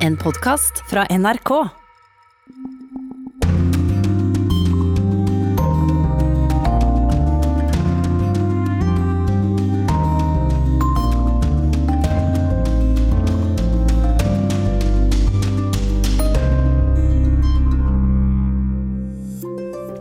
En 0.00 0.16
podkast 0.16 0.82
fra 0.90 1.06
NRK. 1.10 1.50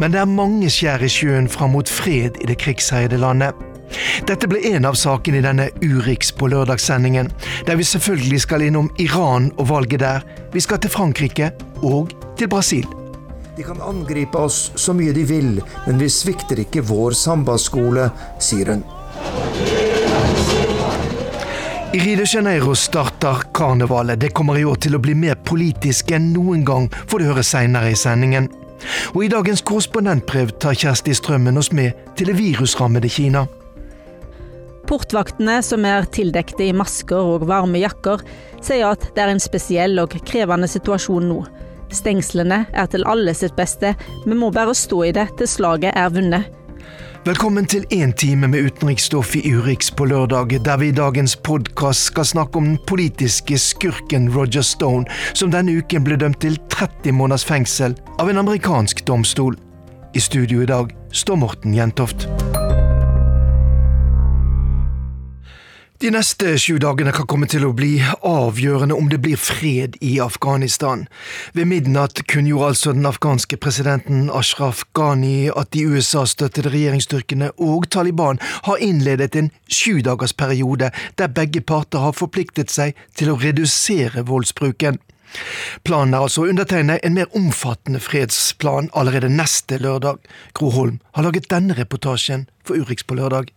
Men 0.00 0.12
det 0.12 0.20
er 0.20 0.30
mange 0.30 0.70
skjær 0.72 1.04
i 1.04 1.10
sjøen 1.10 1.48
fram 1.48 1.74
mot 1.76 1.88
fred 1.88 2.40
i 2.42 2.50
det 2.50 2.58
krigsherjede 2.62 3.20
landet. 3.22 3.54
Dette 4.26 4.48
ble 4.50 4.60
en 4.72 4.86
av 4.88 4.98
sakene 4.98 5.38
i 5.40 5.44
denne 5.44 5.68
Urix 5.84 6.32
på 6.34 6.50
lørdagssendingen, 6.50 7.30
der 7.66 7.78
vi 7.78 7.86
selvfølgelig 7.86 8.42
skal 8.42 8.66
innom 8.66 8.90
Iran 9.02 9.52
og 9.56 9.70
valget 9.70 10.02
der. 10.02 10.26
Vi 10.52 10.60
skal 10.60 10.82
til 10.82 10.90
Frankrike 10.90 11.52
og 11.82 12.12
til 12.38 12.50
Brasil. 12.50 12.86
De 13.56 13.64
kan 13.64 13.80
angripe 13.80 14.36
oss 14.36 14.72
så 14.76 14.92
mye 14.92 15.14
de 15.16 15.24
vil, 15.24 15.54
men 15.86 16.02
vi 16.02 16.10
svikter 16.12 16.60
ikke 16.66 16.84
vår 16.84 17.16
sambaskole, 17.16 18.10
sier 18.42 18.74
hun. 18.74 18.84
I 21.96 22.00
Rio 22.00 22.16
de 22.16 22.24
Janeiro 22.26 22.74
starter 22.74 23.38
karnevalet. 23.54 24.20
Det 24.20 24.28
kommer 24.28 24.58
i 24.58 24.64
år 24.68 24.76
til 24.84 24.98
å 24.98 24.98
bli 25.00 25.14
mer 25.16 25.38
politisk 25.48 26.10
enn 26.12 26.26
noen 26.34 26.60
gang, 26.68 26.90
får 27.08 27.22
du 27.22 27.24
høre 27.24 27.44
seinere 27.46 27.88
i 27.88 27.96
sendingen. 27.96 28.50
Og 29.14 29.22
i 29.24 29.30
dagens 29.32 29.62
korrespondentbrev 29.64 30.52
tar 30.60 30.76
Kjersti 30.76 31.14
Strømmen 31.16 31.56
oss 31.56 31.70
med 31.72 31.96
til 32.18 32.28
det 32.28 32.34
virusrammede 32.36 33.08
Kina. 33.08 33.46
Portvaktene, 34.84 35.62
som 35.64 35.88
er 35.88 36.04
tildekte 36.12 36.66
i 36.66 36.76
masker 36.76 37.32
og 37.32 37.48
varme 37.48 37.80
jakker, 37.80 38.20
sier 38.60 38.90
at 38.90 39.08
det 39.16 39.24
er 39.24 39.32
en 39.32 39.40
spesiell 39.40 39.96
og 40.04 40.18
krevende 40.28 40.68
situasjon 40.68 41.30
nå. 41.32 41.40
Stengslene 41.96 42.66
er 42.76 42.92
til 42.92 43.08
alle 43.08 43.32
sitt 43.32 43.56
beste, 43.56 43.96
vi 44.26 44.36
må 44.36 44.52
bare 44.52 44.76
stå 44.76 45.00
i 45.08 45.16
det 45.16 45.30
til 45.40 45.48
slaget 45.48 45.96
er 45.96 46.12
vunnet. 46.12 46.52
Velkommen 47.26 47.66
til 47.66 47.82
én 47.90 48.12
time 48.14 48.46
med 48.46 48.68
utenriksstoff 48.68 49.32
i 49.34 49.40
Urix 49.50 49.88
på 49.90 50.06
lørdag, 50.06 50.60
der 50.62 50.76
vi 50.78 50.92
i 50.92 50.94
dagens 50.94 51.34
podkast 51.36 52.12
skal 52.12 52.24
snakke 52.24 52.60
om 52.60 52.68
den 52.68 52.78
politiske 52.86 53.58
skurken 53.58 54.28
Roger 54.30 54.62
Stone, 54.62 55.02
som 55.34 55.50
denne 55.50 55.74
uken 55.74 56.06
ble 56.06 56.20
dømt 56.22 56.38
til 56.44 56.54
30 56.70 57.16
måneders 57.18 57.42
fengsel 57.48 57.98
av 58.22 58.30
en 58.30 58.38
amerikansk 58.44 59.02
domstol. 59.10 59.58
I 60.14 60.22
studio 60.22 60.62
i 60.62 60.70
dag 60.70 60.94
står 61.10 61.42
Morten 61.42 61.74
Jentoft. 61.74 62.28
De 65.96 66.10
neste 66.12 66.58
sju 66.60 66.74
dagene 66.76 67.08
kan 67.16 67.24
komme 67.24 67.46
til 67.48 67.62
å 67.64 67.70
bli 67.72 67.94
avgjørende 68.04 68.98
om 69.00 69.06
det 69.08 69.16
blir 69.24 69.38
fred 69.40 69.94
i 70.04 70.18
Afghanistan. 70.20 71.06
Ved 71.56 71.70
midnatt 71.70 72.20
kunngjorde 72.28 72.68
altså 72.74 72.92
den 72.92 73.08
afghanske 73.08 73.56
presidenten 73.56 74.26
Ashraf 74.28 74.82
Ghani 74.92 75.48
at 75.48 75.72
de 75.72 75.86
USA-støttede 75.88 76.74
regjeringsstyrkene 76.74 77.48
og 77.56 77.88
Taliban 77.96 78.42
har 78.68 78.84
innledet 78.84 79.40
en 79.40 79.50
sjudagersperiode 79.72 80.92
der 81.16 81.34
begge 81.40 81.64
parter 81.64 82.04
har 82.04 82.12
forpliktet 82.20 82.76
seg 82.76 82.92
til 83.16 83.32
å 83.32 83.40
redusere 83.40 84.28
voldsbruken. 84.28 85.00
Planen 85.80 86.12
er 86.12 86.28
altså 86.28 86.44
å 86.44 86.52
undertegne 86.52 87.00
en 87.00 87.16
mer 87.16 87.32
omfattende 87.32 88.04
fredsplan 88.04 88.92
allerede 88.92 89.32
neste 89.32 89.80
lørdag. 89.80 90.20
Gro 90.52 90.76
Holm 90.76 91.00
har 91.16 91.24
laget 91.24 91.48
denne 91.48 91.80
reportasjen 91.80 92.50
for 92.68 92.76
Urix 92.76 93.08
på 93.08 93.16
lørdag. 93.16 93.55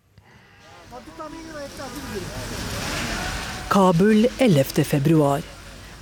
Kabul 3.70 4.28
11. 4.38 4.64
februar. 4.84 5.42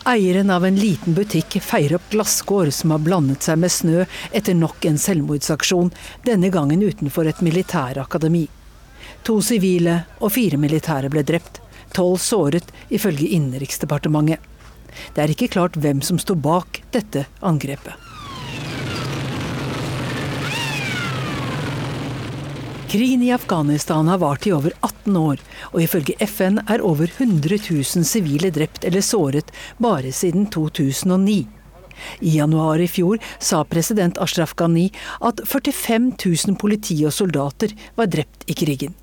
Eieren 0.06 0.50
av 0.50 0.66
en 0.66 0.76
liten 0.76 1.14
butikk 1.14 1.58
feirer 1.60 1.98
opp 1.98 2.06
glasskår 2.10 2.70
som 2.72 2.94
har 2.96 3.02
blandet 3.04 3.44
seg 3.44 3.60
med 3.60 3.74
snø 3.76 4.06
etter 4.32 4.56
nok 4.56 4.88
en 4.88 4.96
selvmordsaksjon, 4.96 5.92
denne 6.24 6.48
gangen 6.48 6.80
utenfor 6.80 7.28
et 7.28 7.44
militærakademi. 7.44 8.46
To 9.28 9.42
sivile 9.44 9.98
og 10.22 10.32
fire 10.38 10.56
militære 10.64 11.12
ble 11.12 11.28
drept, 11.28 11.60
tolv 11.92 12.24
såret, 12.24 12.72
ifølge 12.88 13.34
Innenriksdepartementet. 13.36 14.40
Det 15.12 15.26
er 15.26 15.36
ikke 15.36 15.52
klart 15.60 15.76
hvem 15.76 16.00
som 16.00 16.24
sto 16.24 16.40
bak 16.40 16.86
dette 16.96 17.28
angrepet. 17.44 18.07
Krigen 22.88 23.24
i 23.24 23.32
Afghanistan 23.32 24.08
har 24.08 24.18
vart 24.18 24.48
i 24.48 24.52
over 24.52 24.72
18 24.80 25.18
år, 25.18 25.42
og 25.74 25.82
ifølge 25.84 26.16
FN 26.24 26.62
er 26.72 26.80
over 26.80 27.10
100 27.18 27.58
000 27.70 28.06
sivile 28.08 28.48
drept 28.56 28.86
eller 28.88 29.04
såret 29.04 29.52
bare 29.84 30.14
siden 30.16 30.46
2009. 30.56 31.36
I 32.20 32.38
januar 32.38 32.80
i 32.80 32.88
fjor 32.88 33.20
sa 33.44 33.66
president 33.68 34.18
Ashraf 34.24 34.56
Ghani 34.56 34.86
at 35.20 35.44
45 35.44 36.14
000 36.16 36.56
politi 36.56 37.02
og 37.04 37.12
soldater 37.18 37.76
var 38.00 38.08
drept 38.08 38.48
i 38.48 38.56
krigen. 38.56 38.96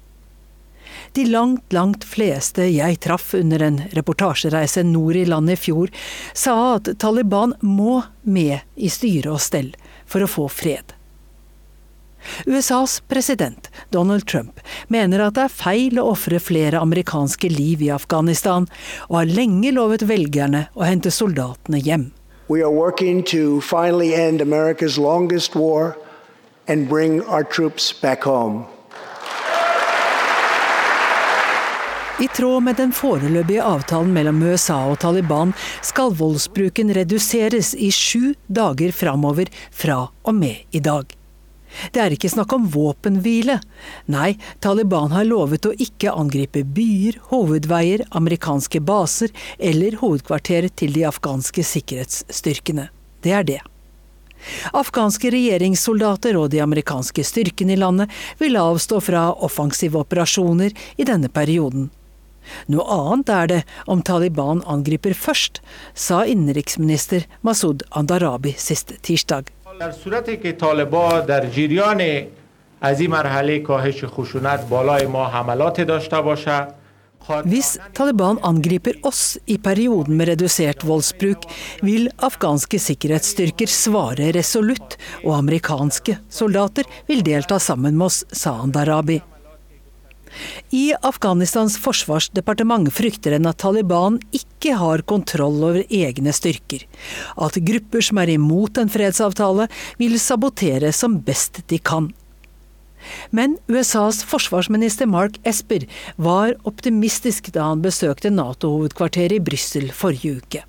De 1.13 1.29
langt, 1.29 1.69
langt 1.77 2.09
fleste 2.09 2.65
jeg 2.73 3.03
traff 3.05 3.35
under 3.37 3.69
en 3.69 3.83
reportasjereise 3.93 4.89
nord 4.89 5.21
i 5.21 5.29
landet 5.29 5.59
i 5.59 5.65
fjor, 5.69 5.93
sa 6.33 6.79
at 6.79 6.95
Taliban 7.05 7.53
må 7.61 8.01
med 8.23 8.65
i 8.81 8.89
styre 8.89 9.37
og 9.37 9.45
stell 9.45 9.75
for 10.09 10.25
å 10.25 10.35
få 10.41 10.49
fred. 10.49 10.94
USAs 12.47 13.01
president, 13.09 13.71
Donald 13.91 14.27
Trump, 14.27 14.61
mener 14.89 15.27
at 15.27 15.37
det 15.39 15.47
er 15.47 15.55
feil 15.55 16.01
å 16.01 16.11
ofre 16.13 16.41
flere 16.43 16.81
amerikanske 16.81 17.51
liv 17.53 17.83
i 17.85 17.93
Afghanistan, 17.95 18.69
og 19.09 19.21
har 19.21 19.33
lenge 19.41 19.73
lovet 19.77 20.07
velgerne 20.09 20.67
å 20.75 20.87
hente 20.87 21.13
soldatene 21.15 21.81
hjem. 21.81 22.11
We 22.49 22.61
are 22.61 22.71
working 22.71 23.23
to 23.33 23.61
finally 23.61 24.15
end 24.15 24.41
America's 24.41 24.99
longest 24.99 25.55
war 25.57 25.97
and 26.69 26.89
bring 26.89 27.23
our 27.23 27.45
troops 27.45 27.93
back 27.93 28.25
home. 28.25 28.67
I 32.21 32.29
tråd 32.29 32.63
med 32.63 32.77
den 32.79 32.93
foreløpige 32.95 33.63
avtalen 33.67 34.13
mellom 34.15 34.39
USA 34.47 34.77
og 34.87 35.01
Taliban 35.03 35.51
skal 35.83 36.15
voldsbruken 36.15 36.93
reduseres 36.95 37.73
i 37.75 37.89
sju 37.91 38.37
dager 38.47 38.95
framover 38.95 39.51
fra 39.75 40.05
og 40.23 40.37
med 40.39 40.63
i 40.71 40.83
dag. 40.85 41.11
Det 41.93 42.03
er 42.03 42.15
ikke 42.15 42.31
snakk 42.33 42.53
om 42.57 42.67
våpenhvile. 42.71 43.59
Nei, 44.13 44.35
Taliban 44.65 45.15
har 45.15 45.27
lovet 45.29 45.67
å 45.69 45.75
ikke 45.75 46.15
angripe 46.15 46.65
byer, 46.65 47.21
hovedveier, 47.31 48.07
amerikanske 48.11 48.83
baser 48.85 49.35
eller 49.59 49.99
hovedkvarteret 50.03 50.77
til 50.81 50.95
de 50.97 51.07
afghanske 51.09 51.65
sikkerhetsstyrkene. 51.75 52.89
Det 53.25 53.33
er 53.33 53.49
det. 53.49 53.61
Afghanske 54.77 55.31
regjeringssoldater 55.33 56.37
og 56.37 56.51
de 56.53 56.61
amerikanske 56.61 57.25
styrkene 57.25 57.75
i 57.75 57.81
landet 57.81 58.13
vil 58.43 58.59
avstå 58.61 59.01
fra 59.05 59.31
offensive 59.47 60.01
operasjoner 60.05 60.75
i 61.01 61.07
denne 61.09 61.31
perioden. 61.33 61.89
Noe 62.69 62.85
annet 62.93 63.31
er 63.33 63.47
det 63.49 63.61
om 63.89 64.03
Taliban 64.05 64.61
angriper 64.69 65.17
først, 65.17 65.63
sa 65.95 66.25
innenriksminister 66.29 67.25
Masud 67.41 67.87
Andarabi 67.91 68.53
siste 68.61 69.01
tirsdag. 69.01 69.49
در 69.80 69.92
صورتی 69.92 70.38
که 70.38 70.52
طالبا 70.52 71.20
در 71.20 71.46
جریان 71.46 72.02
از 72.82 73.00
این 73.00 73.12
مرحله 73.12 73.60
کاهش 73.60 74.06
خشونت 74.06 74.70
بالای 74.70 75.06
ما 75.06 75.26
حملات 75.28 75.82
داشته 75.82 76.22
باشه 76.22 76.68
Hvis 77.46 77.78
Taliban 77.94 78.40
angriper 78.42 78.96
oss 79.02 79.38
i 79.46 79.58
perioden 79.58 80.16
med 80.18 80.28
redusert 80.28 80.84
voldsbruk, 80.84 81.44
vil 81.82 82.10
afghanske 82.18 82.80
sikkerhetsstyrker 82.80 83.68
svare 83.68 84.32
resolutt, 84.34 84.98
og 85.24 85.38
amerikanske 85.38 86.18
soldater 86.30 86.90
vil 87.08 87.22
delta 87.24 87.60
sammen 87.60 87.98
med 87.98 88.06
oss, 88.06 88.24
sa 88.32 88.56
Andarabi. 88.64 89.22
I 90.75 90.95
Afghanistans 91.07 91.77
forsvarsdepartement 91.83 92.91
frykter 92.95 93.37
en 93.37 93.47
at 93.51 93.61
Taliban 93.63 94.19
ikke 94.35 94.75
har 94.81 95.05
kontroll 95.09 95.63
over 95.71 95.85
egne 95.89 96.35
styrker. 96.35 96.85
At 97.37 97.61
grupper 97.69 98.05
som 98.05 98.21
er 98.23 98.35
imot 98.35 98.81
en 98.81 98.93
fredsavtale, 98.93 99.69
vil 100.01 100.19
sabotere 100.21 100.93
som 100.93 101.21
best 101.25 101.63
de 101.71 101.79
kan. 101.79 102.11
Men 103.31 103.59
USAs 103.69 104.23
forsvarsminister 104.25 105.07
Mark 105.07 105.37
Esper 105.45 105.85
var 106.17 106.55
optimistisk 106.65 107.53
da 107.53 107.69
han 107.69 107.83
besøkte 107.85 108.33
Nato-hovedkvarteret 108.33 109.39
i 109.39 109.45
Brussel 109.45 109.91
forrige 109.93 110.41
uke. 110.41 110.65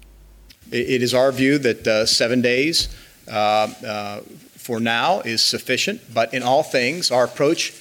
It 0.72 1.02
is 1.02 1.14
our 1.14 1.32
view 1.32 1.58
that 1.60 1.88
uh, 1.88 2.06
seven 2.06 2.42
days 2.42 2.90
uh, 3.28 3.70
uh, 3.86 4.20
for 4.58 4.80
now 4.80 5.22
is 5.24 5.42
sufficient, 5.42 6.02
but 6.14 6.34
in 6.34 6.44
all 6.44 6.64
things, 6.64 7.12
our 7.12 7.24
approach 7.24 7.72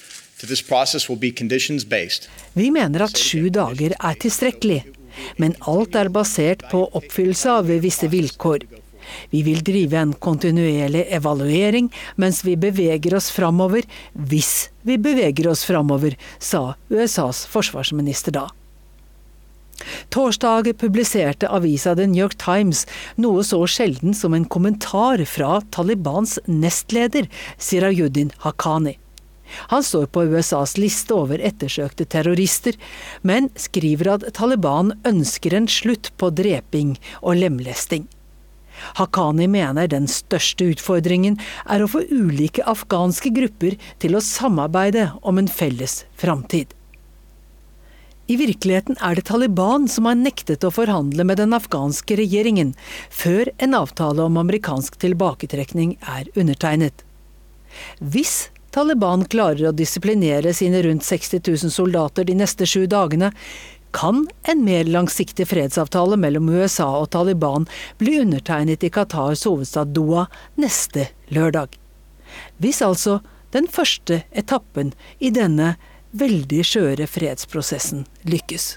Vi 2.55 2.71
mener 2.71 3.05
at 3.07 3.19
sju 3.19 3.49
dager 3.53 3.95
er 3.97 4.17
tilstrekkelig, 4.21 4.81
men 5.41 5.55
alt 5.69 5.95
er 5.99 6.11
basert 6.13 6.65
på 6.71 6.85
oppfyllelse 6.97 7.59
av 7.59 7.71
visse 7.83 8.09
vilkår. 8.11 8.65
Vi 9.29 9.43
vil 9.45 9.61
drive 9.65 9.99
en 10.01 10.13
kontinuerlig 10.13 11.05
evaluering 11.13 11.91
mens 12.21 12.41
vi 12.45 12.55
beveger 12.57 13.15
oss 13.17 13.29
framover, 13.33 13.85
hvis 14.13 14.69
vi 14.81 14.97
beveger 14.97 15.49
oss 15.51 15.65
framover, 15.67 16.17
sa 16.39 16.73
USAs 16.89 17.45
forsvarsminister 17.51 18.35
da. 18.35 18.47
Torsdag 20.09 20.71
publiserte 20.79 21.49
avisa 21.51 21.95
The 21.95 22.07
New 22.07 22.21
York 22.23 22.37
Times 22.39 22.85
noe 23.21 23.43
så 23.43 23.65
sjelden 23.67 24.15
som 24.15 24.33
en 24.33 24.47
kommentar 24.47 25.21
fra 25.29 25.59
Talibans 25.75 26.37
nestleder 26.47 27.27
Sirajuddin 27.59 28.31
Haqqani. 28.45 28.95
Han 29.71 29.83
står 29.83 30.09
på 30.13 30.25
USAs 30.31 30.75
liste 30.81 31.15
over 31.15 31.41
ettersøkte 31.41 32.07
terrorister, 32.09 32.75
men 33.21 33.51
skriver 33.59 34.15
at 34.15 34.27
Taliban 34.37 34.93
ønsker 35.07 35.55
en 35.55 35.69
slutt 35.71 36.11
på 36.19 36.31
dreping 36.35 36.95
og 37.21 37.39
lemlesting. 37.43 38.07
Haqqani 38.99 39.47
mener 39.47 39.87
den 39.87 40.07
største 40.11 40.67
utfordringen 40.73 41.37
er 41.71 41.83
å 41.83 41.89
få 41.91 42.03
ulike 42.11 42.65
afghanske 42.67 43.31
grupper 43.35 43.77
til 44.03 44.17
å 44.17 44.23
samarbeide 44.23 45.11
om 45.23 45.39
en 45.39 45.51
felles 45.51 46.03
framtid. 46.19 46.73
I 48.25 48.39
virkeligheten 48.41 48.97
er 49.05 49.17
det 49.17 49.27
Taliban 49.29 49.85
som 49.91 50.07
har 50.09 50.17
nektet 50.17 50.65
å 50.65 50.73
forhandle 50.73 51.27
med 51.29 51.37
den 51.37 51.53
afghanske 51.53 52.17
regjeringen 52.17 52.73
før 53.13 53.51
en 53.61 53.77
avtale 53.77 54.25
om 54.25 54.39
amerikansk 54.41 54.97
tilbaketrekning 55.03 55.93
er 56.01 56.31
undertegnet. 56.33 57.05
Hvis 58.01 58.49
Taliban 58.75 59.21
klarer 59.31 59.69
å 59.69 59.71
disiplinere 59.71 60.51
sine 60.53 60.81
rundt 60.83 61.05
60 61.07 61.39
000 61.47 61.71
soldater 61.71 62.25
de 62.27 62.33
neste 62.35 62.67
sju 62.67 62.83
dagene, 62.91 63.29
kan 63.95 64.25
en 64.51 64.65
mer 64.65 64.83
langsiktig 64.91 65.47
fredsavtale 65.47 66.17
mellom 66.19 66.49
USA 66.51 66.89
og 66.99 67.07
Taliban 67.15 67.69
bli 68.01 68.17
undertegnet 68.19 68.83
i 68.83 68.91
Qatars 68.91 69.45
hovedstad 69.47 69.95
Doha 69.95 70.25
neste 70.59 71.07
lørdag. 71.31 71.79
Hvis 72.59 72.83
altså 72.83 73.21
den 73.55 73.71
første 73.71 74.25
etappen 74.35 74.91
i 75.23 75.31
denne 75.31 75.77
veldig 76.11 76.65
skjøre 76.67 77.07
fredsprosessen 77.07 78.03
lykkes. 78.27 78.73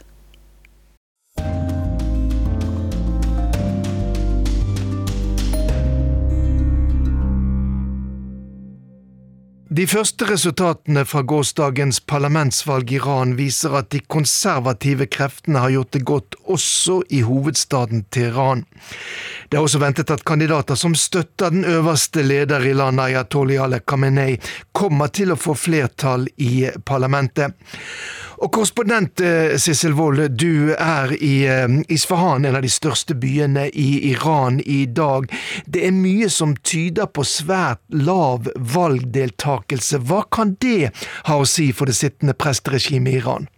De 9.69 9.85
første 9.85 10.25
resultatene 10.25 11.03
fra 11.05 11.21
gårsdagens 11.29 11.99
parlamentsvalg 12.09 12.89
i 12.89 12.97
Iran 12.97 13.35
viser 13.37 13.75
at 13.77 13.91
de 13.93 13.99
konservative 14.01 15.05
kreftene 15.13 15.61
har 15.61 15.75
gjort 15.75 15.91
det 15.93 16.01
godt 16.09 16.39
også 16.55 17.03
i 17.13 17.21
hovedstaden 17.27 18.07
Teheran. 18.09 18.63
Det 19.53 19.59
er 19.59 19.67
også 19.67 19.83
ventet 19.83 20.09
at 20.15 20.25
kandidater 20.25 20.79
som 20.81 20.97
støtter 20.97 21.53
den 21.53 21.69
øverste 21.69 22.25
leder 22.25 22.65
i 22.65 22.73
landet, 22.73 23.11
Ayatollah 23.11 23.77
Khamenei, 23.85 24.39
kommer 24.73 25.13
til 25.13 25.35
å 25.35 25.41
få 25.41 25.53
flertall 25.53 26.25
i 26.41 26.71
parlamentet. 26.89 27.53
Og 28.39 28.53
korrespondent 28.55 29.21
eh, 29.21 29.57
Sissel 29.59 29.97
Wold, 29.99 30.21
du 30.39 30.71
er 30.79 31.11
i 31.19 31.43
eh, 31.51 31.67
Isfahan, 31.91 32.47
en 32.47 32.59
av 32.59 32.63
de 32.63 32.71
største 32.71 33.17
byene 33.19 33.67
i 33.75 34.13
Iran 34.13 34.61
i 34.63 34.85
dag. 34.87 35.27
Det 35.67 35.83
er 35.89 35.97
mye 35.97 36.31
som 36.31 36.55
tyder 36.63 37.11
på 37.11 37.27
svært 37.27 37.83
lav 37.91 38.47
valgdeltakelse. 38.55 40.05
Hva 40.07 40.23
kan 40.31 40.55
det 40.63 40.93
ha 41.27 41.39
å 41.39 41.49
si 41.49 41.73
for 41.75 41.91
det 41.91 41.99
sittende 41.99 42.37
presteregimet 42.39 43.17
i 43.17 43.23
Iran? 43.25 43.51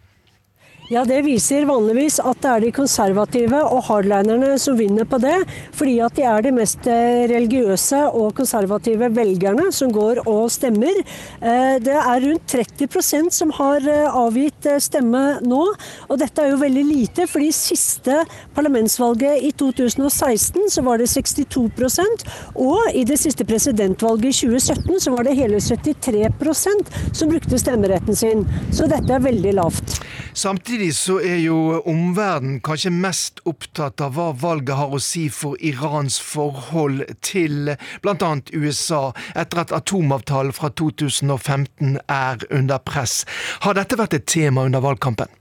Ja, 0.90 1.04
Det 1.06 1.20
viser 1.22 1.68
vanligvis 1.68 2.16
at 2.18 2.40
det 2.42 2.48
er 2.50 2.62
de 2.64 2.70
konservative 2.74 3.60
og 3.62 3.84
hardlinerne 3.86 4.56
som 4.58 4.74
vinner 4.74 5.06
på 5.06 5.20
det. 5.22 5.36
Fordi 5.78 5.92
at 6.02 6.16
de 6.18 6.24
er 6.26 6.42
de 6.42 6.50
mest 6.56 6.88
eh, 6.90 7.28
religiøse 7.30 8.00
og 8.08 8.32
konservative 8.34 9.06
velgerne 9.14 9.68
som 9.70 9.92
går 9.94 10.24
og 10.24 10.48
stemmer. 10.50 10.98
Eh, 10.98 11.76
det 11.78 11.94
er 11.94 12.24
rundt 12.24 12.50
30% 12.50 13.30
som 13.36 13.52
har 13.54 13.86
eh, 13.86 14.18
avgitt 14.18 14.66
stemme 14.82 15.22
nå. 15.46 15.60
Og 16.08 16.18
dette 16.18 16.42
er 16.42 16.56
jo 16.56 16.58
veldig 16.64 16.82
lite, 16.88 17.28
fordi 17.30 17.52
siste 17.54 18.24
parlamentsvalget 18.58 19.46
i 19.46 19.52
2016 19.62 20.74
så 20.74 20.82
var 20.88 20.98
det 20.98 21.06
62% 21.12 22.26
og 22.66 22.98
i 22.98 23.04
det 23.06 23.20
siste 23.22 23.46
presidentvalget 23.46 24.32
i 24.32 24.50
2017 24.58 25.06
så 25.06 25.14
var 25.14 25.30
det 25.30 25.38
hele 25.38 25.62
73% 25.62 26.92
som 27.14 27.30
brukte 27.30 27.62
stemmeretten 27.62 28.18
sin. 28.24 28.42
Så 28.74 28.90
dette 28.90 29.14
er 29.14 29.22
veldig 29.30 29.54
lavt. 29.62 30.00
Samtidig 30.32 30.94
så 30.94 31.18
er 31.18 31.40
jo 31.42 31.80
omverdenen 31.90 32.60
kanskje 32.62 32.92
mest 32.94 33.40
opptatt 33.50 34.00
av 34.04 34.14
hva 34.14 34.28
valget 34.38 34.76
har 34.78 34.94
å 34.94 35.00
si 35.02 35.26
for 35.34 35.58
Irans 35.58 36.20
forhold 36.22 37.02
til 37.26 37.72
bl.a. 38.04 38.30
USA, 38.54 39.02
etter 39.34 39.64
at 39.64 39.74
atomavtalen 39.74 40.54
fra 40.54 40.70
2015 40.70 41.98
er 42.06 42.46
under 42.50 42.78
press. 42.78 43.24
Har 43.66 43.74
dette 43.78 43.98
vært 43.98 44.14
et 44.20 44.30
tema 44.30 44.68
under 44.70 44.84
valgkampen? 44.86 45.39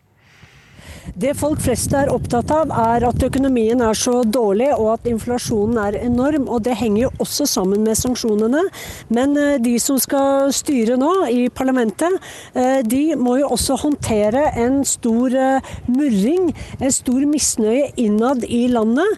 Det 1.17 1.33
folk 1.37 1.61
flest 1.63 1.93
er 1.97 2.11
opptatt 2.13 2.51
av, 2.53 2.69
er 2.69 3.05
at 3.07 3.23
økonomien 3.25 3.81
er 3.81 3.97
så 3.97 4.21
dårlig 4.23 4.69
og 4.75 4.91
at 4.93 5.07
inflasjonen 5.09 5.79
er 5.81 5.97
enorm. 6.03 6.47
og 6.47 6.63
Det 6.67 6.75
henger 6.77 7.07
jo 7.07 7.11
også 7.23 7.47
sammen 7.49 7.83
med 7.87 7.97
sanksjonene. 7.97 8.65
Men 9.09 9.35
eh, 9.37 9.57
de 9.63 9.75
som 9.81 9.99
skal 10.01 10.53
styre 10.55 10.97
nå 10.99 11.11
i 11.33 11.47
parlamentet, 11.49 12.19
eh, 12.53 12.81
de 12.85 13.15
må 13.19 13.39
jo 13.39 13.51
også 13.55 13.79
håndtere 13.81 14.45
en 14.61 14.81
stor 14.85 15.33
eh, 15.33 15.73
murring, 15.87 16.51
en 16.79 16.93
stor 16.93 17.25
misnøye 17.29 17.89
innad 17.99 18.45
i 18.45 18.67
landet. 18.71 19.17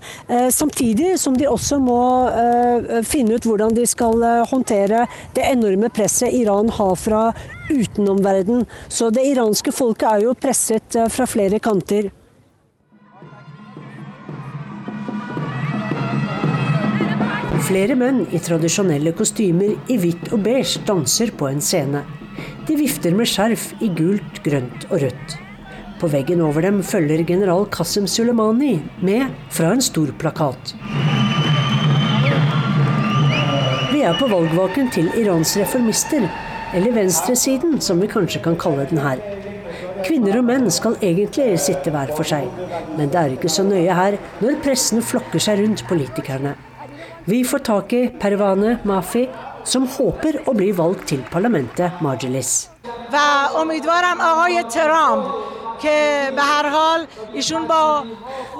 Samtidig 0.51 1.15
som 1.19 1.35
de 1.37 1.47
også 1.49 1.77
må 1.81 1.99
finne 3.07 3.35
ut 3.35 3.45
hvordan 3.45 3.73
de 3.75 3.85
skal 3.89 4.23
håndtere 4.49 5.05
det 5.35 5.45
enorme 5.47 5.89
presset 5.93 6.33
Iran 6.35 6.69
har 6.75 6.95
fra 6.99 7.23
utenomverden. 7.71 8.65
Så 8.87 9.09
det 9.13 9.25
iranske 9.31 9.73
folket 9.75 10.07
er 10.09 10.25
jo 10.27 10.37
presset 10.37 10.97
eh, 10.99 11.09
fra 11.11 11.27
flere 11.29 11.59
kanter. 11.63 12.11
Flere 17.71 17.95
menn 17.95 18.25
i 18.33 18.39
tradisjonelle 18.41 19.13
kostymer 19.15 19.77
i 19.87 19.99
hvitt 20.01 20.31
og 20.33 20.41
beige 20.43 20.81
danser 20.87 21.31
på 21.37 21.47
en 21.47 21.61
scene. 21.63 22.01
De 22.67 22.75
vifter 22.75 23.15
med 23.15 23.29
skjerf 23.29 23.69
i 23.79 23.87
gult, 23.95 24.41
grønt 24.43 24.89
og 24.89 25.01
rødt. 25.05 25.37
På 26.01 26.09
veggen 26.09 26.41
over 26.41 26.65
dem 26.65 26.79
følger 26.81 27.21
general 27.29 27.67
Qasem 27.69 28.07
Sulemani 28.09 28.79
med 29.05 29.29
fra 29.53 29.69
en 29.75 29.83
stor 29.85 30.09
plakat. 30.17 30.73
Vi 33.91 34.01
er 34.01 34.17
på 34.17 34.25
valgvaken 34.31 34.89
til 34.95 35.11
Irans 35.21 35.53
reformister, 35.61 36.25
eller 36.73 36.91
venstresiden, 36.95 37.79
som 37.81 37.99
vi 38.01 38.09
kanskje 38.11 38.41
kan 38.43 38.57
kalle 38.59 38.87
den 38.89 39.01
her. 39.03 39.21
Kvinner 40.05 40.39
og 40.39 40.47
menn 40.47 40.67
skal 40.73 40.97
egentlig 41.01 41.59
sitte 41.61 41.93
hver 41.93 42.11
for 42.17 42.27
seg, 42.27 42.47
men 42.97 43.11
det 43.11 43.19
er 43.19 43.35
ikke 43.35 43.51
så 43.51 43.65
nøye 43.67 43.93
her 43.95 44.17
når 44.41 44.59
pressen 44.65 45.03
flokker 45.05 45.41
seg 45.43 45.61
rundt 45.61 45.85
politikerne. 45.89 46.55
Vi 47.29 47.43
får 47.45 47.65
tak 47.67 47.93
i 47.93 48.07
Pervane 48.21 48.79
Mafi, 48.87 49.27
som 49.63 49.85
håper 49.85 50.39
å 50.49 50.55
bli 50.57 50.71
valgt 50.73 51.11
til 51.11 51.21
parlamentet 51.29 52.01
Margelis. 52.01 52.71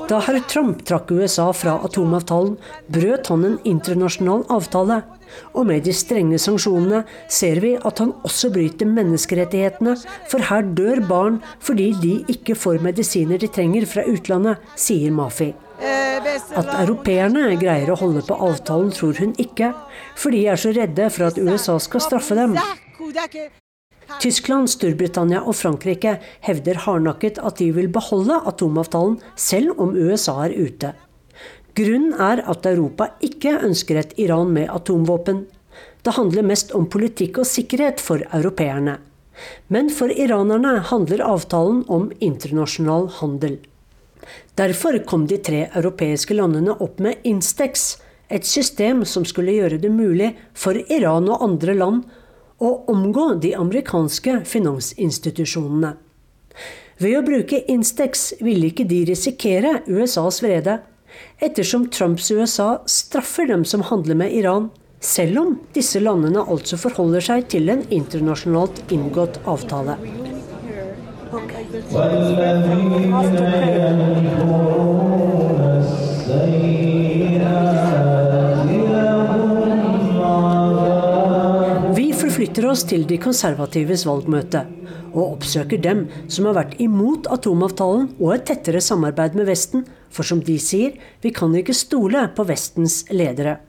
Da 0.10 0.20
herr 0.26 0.40
Trump 0.52 0.84
trakk 0.86 1.12
USA 1.14 1.48
fra 1.54 1.80
atomavtalen, 1.86 2.56
brøt 2.90 3.34
han 3.34 3.48
en 3.50 3.58
internasjonal 3.74 4.46
avtale 4.54 5.02
og 5.54 5.68
med 5.70 5.86
de 5.86 5.94
strenge 5.96 6.40
sanksjonene 6.42 7.04
ser 7.32 7.62
vi 7.64 7.74
at 7.78 8.02
han 8.04 8.14
også 8.28 8.52
bryter 8.54 8.90
menneskerettighetene, 8.90 9.96
for 10.32 10.50
her 10.52 10.68
dør 10.78 11.04
barn 11.08 11.42
fordi 11.64 11.92
de 12.02 12.14
ikke 12.32 12.58
får 12.58 12.82
medisiner 12.84 13.42
de 13.42 13.50
trenger 13.52 13.88
fra 13.90 14.06
utlandet, 14.08 14.62
sier 14.76 15.14
Mafi. 15.16 15.52
At 15.82 16.68
europeerne 16.84 17.56
greier 17.60 17.90
å 17.90 17.98
holde 17.98 18.22
på 18.28 18.38
avtalen, 18.38 18.92
tror 18.94 19.18
hun 19.18 19.34
ikke, 19.42 19.72
for 20.20 20.34
de 20.34 20.44
er 20.52 20.60
så 20.60 20.74
redde 20.76 21.10
for 21.14 21.32
at 21.32 21.40
USA 21.42 21.80
skal 21.82 22.04
straffe 22.06 22.38
dem. 22.38 22.58
Tyskland, 24.22 24.70
Storbritannia 24.70 25.42
og 25.48 25.56
Frankrike 25.58 26.18
hevder 26.46 26.84
hardnakket 26.86 27.40
at 27.42 27.62
de 27.62 27.72
vil 27.74 27.90
beholde 27.90 28.42
atomavtalen 28.50 29.18
selv 29.40 29.80
om 29.82 29.96
USA 29.96 30.36
er 30.46 30.58
ute. 30.58 30.92
Grunnen 31.76 32.14
er 32.20 32.42
at 32.52 32.66
Europa 32.68 33.14
ikke 33.24 33.54
ønsker 33.64 34.02
et 34.02 34.14
Iran 34.20 34.52
med 34.52 34.70
atomvåpen. 34.74 35.46
Det 36.04 36.16
handler 36.18 36.44
mest 36.44 36.74
om 36.76 36.90
politikk 36.92 37.40
og 37.44 37.48
sikkerhet 37.48 38.02
for 38.04 38.24
europeerne. 38.34 38.98
Men 39.72 39.90
for 39.90 40.12
iranerne 40.12 40.80
handler 40.92 41.24
avtalen 41.24 41.84
om 41.88 42.10
internasjonal 42.20 43.08
handel. 43.22 43.58
Derfor 44.60 45.00
kom 45.08 45.26
de 45.28 45.40
tre 45.42 45.64
europeiske 45.70 46.36
landene 46.36 46.76
opp 46.84 47.00
med 47.00 47.24
Instex, 47.24 47.96
et 48.28 48.46
system 48.48 49.06
som 49.08 49.26
skulle 49.28 49.56
gjøre 49.56 49.80
det 49.82 49.92
mulig 49.92 50.34
for 50.54 50.76
Iran 50.76 51.30
og 51.32 51.44
andre 51.44 51.76
land 51.76 52.04
å 52.62 52.70
omgå 52.92 53.34
de 53.44 53.56
amerikanske 53.58 54.42
finansinstitusjonene. 54.48 55.96
Ved 57.02 57.18
å 57.18 57.26
bruke 57.26 57.64
Instex 57.72 58.30
ville 58.44 58.70
ikke 58.70 58.86
de 58.86 59.02
risikere 59.10 59.80
USAs 59.90 60.42
vrede, 60.44 60.78
ettersom 61.40 61.90
Trumps 61.90 62.32
USA 62.32 62.82
straffer 62.86 63.48
dem 63.50 63.66
som 63.66 63.82
handler 63.90 64.16
med 64.16 64.34
Iran, 64.34 64.70
selv 65.02 65.40
om 65.42 65.56
disse 65.74 66.00
landene 66.00 66.44
altså 66.46 66.78
forholder 66.78 67.26
seg 67.26 67.48
til 67.54 67.70
en 67.74 67.82
internasjonalt 67.90 68.84
inngått 68.94 69.42
avtale. 69.50 69.98
Vi 76.42 77.32
forflytter 82.42 82.66
oss 82.72 82.82
til 82.90 83.04
de 83.06 83.20
konservatives 83.22 84.02
valgmøte 84.08 84.64
og 85.12 85.36
oppsøker 85.36 85.78
dem 85.78 86.08
som 86.26 86.48
har 86.50 86.56
vært 86.58 86.80
imot 86.82 87.28
atomavtalen 87.30 88.08
og 88.18 88.32
et 88.34 88.48
tettere 88.50 88.82
samarbeid 88.82 89.38
med 89.38 89.46
Vesten, 89.46 89.84
for 90.10 90.26
som 90.26 90.42
de 90.42 90.56
sier, 90.58 90.96
vi 91.22 91.30
kan 91.30 91.54
ikke 91.54 91.78
stole 91.78 92.26
på 92.34 92.48
Vestens 92.50 93.04
ledere. 93.14 93.60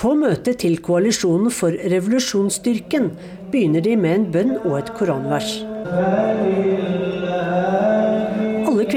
På 0.00 0.14
møtet 0.16 0.62
til 0.64 0.80
Koalisjonen 0.80 1.52
for 1.52 1.76
revolusjonsstyrken 1.76 3.12
begynner 3.52 3.84
de 3.84 3.98
med 4.00 4.16
en 4.16 4.28
bønn 4.32 4.56
og 4.62 4.78
et 4.80 4.94
koranvers. 4.96 5.58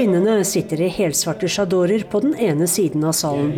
Kvinnene 0.04 0.42
sitter 0.44 0.82
i 0.84 0.88
helsvarte 0.92 1.48
sjadorer 1.48 2.02
på 2.12 2.20
den 2.20 2.34
ene 2.36 2.66
siden 2.68 3.06
av 3.08 3.14
salen. 3.16 3.54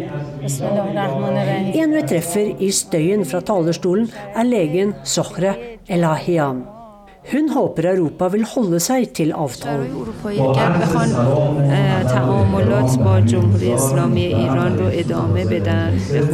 En 1.74 1.96
vi 1.96 2.04
treffer 2.06 2.62
i 2.62 2.70
støyen 2.70 3.26
fra 3.26 3.42
talerstolen, 3.50 4.06
er 4.30 4.46
legen 4.46 4.94
Sohre 5.02 5.56
Elahian. 5.90 6.62
Hun 7.30 7.48
håper 7.50 7.88
Europa 7.90 8.28
vil 8.30 8.44
holde 8.46 8.78
seg 8.82 9.08
til 9.18 9.32
avtalen. 9.34 9.90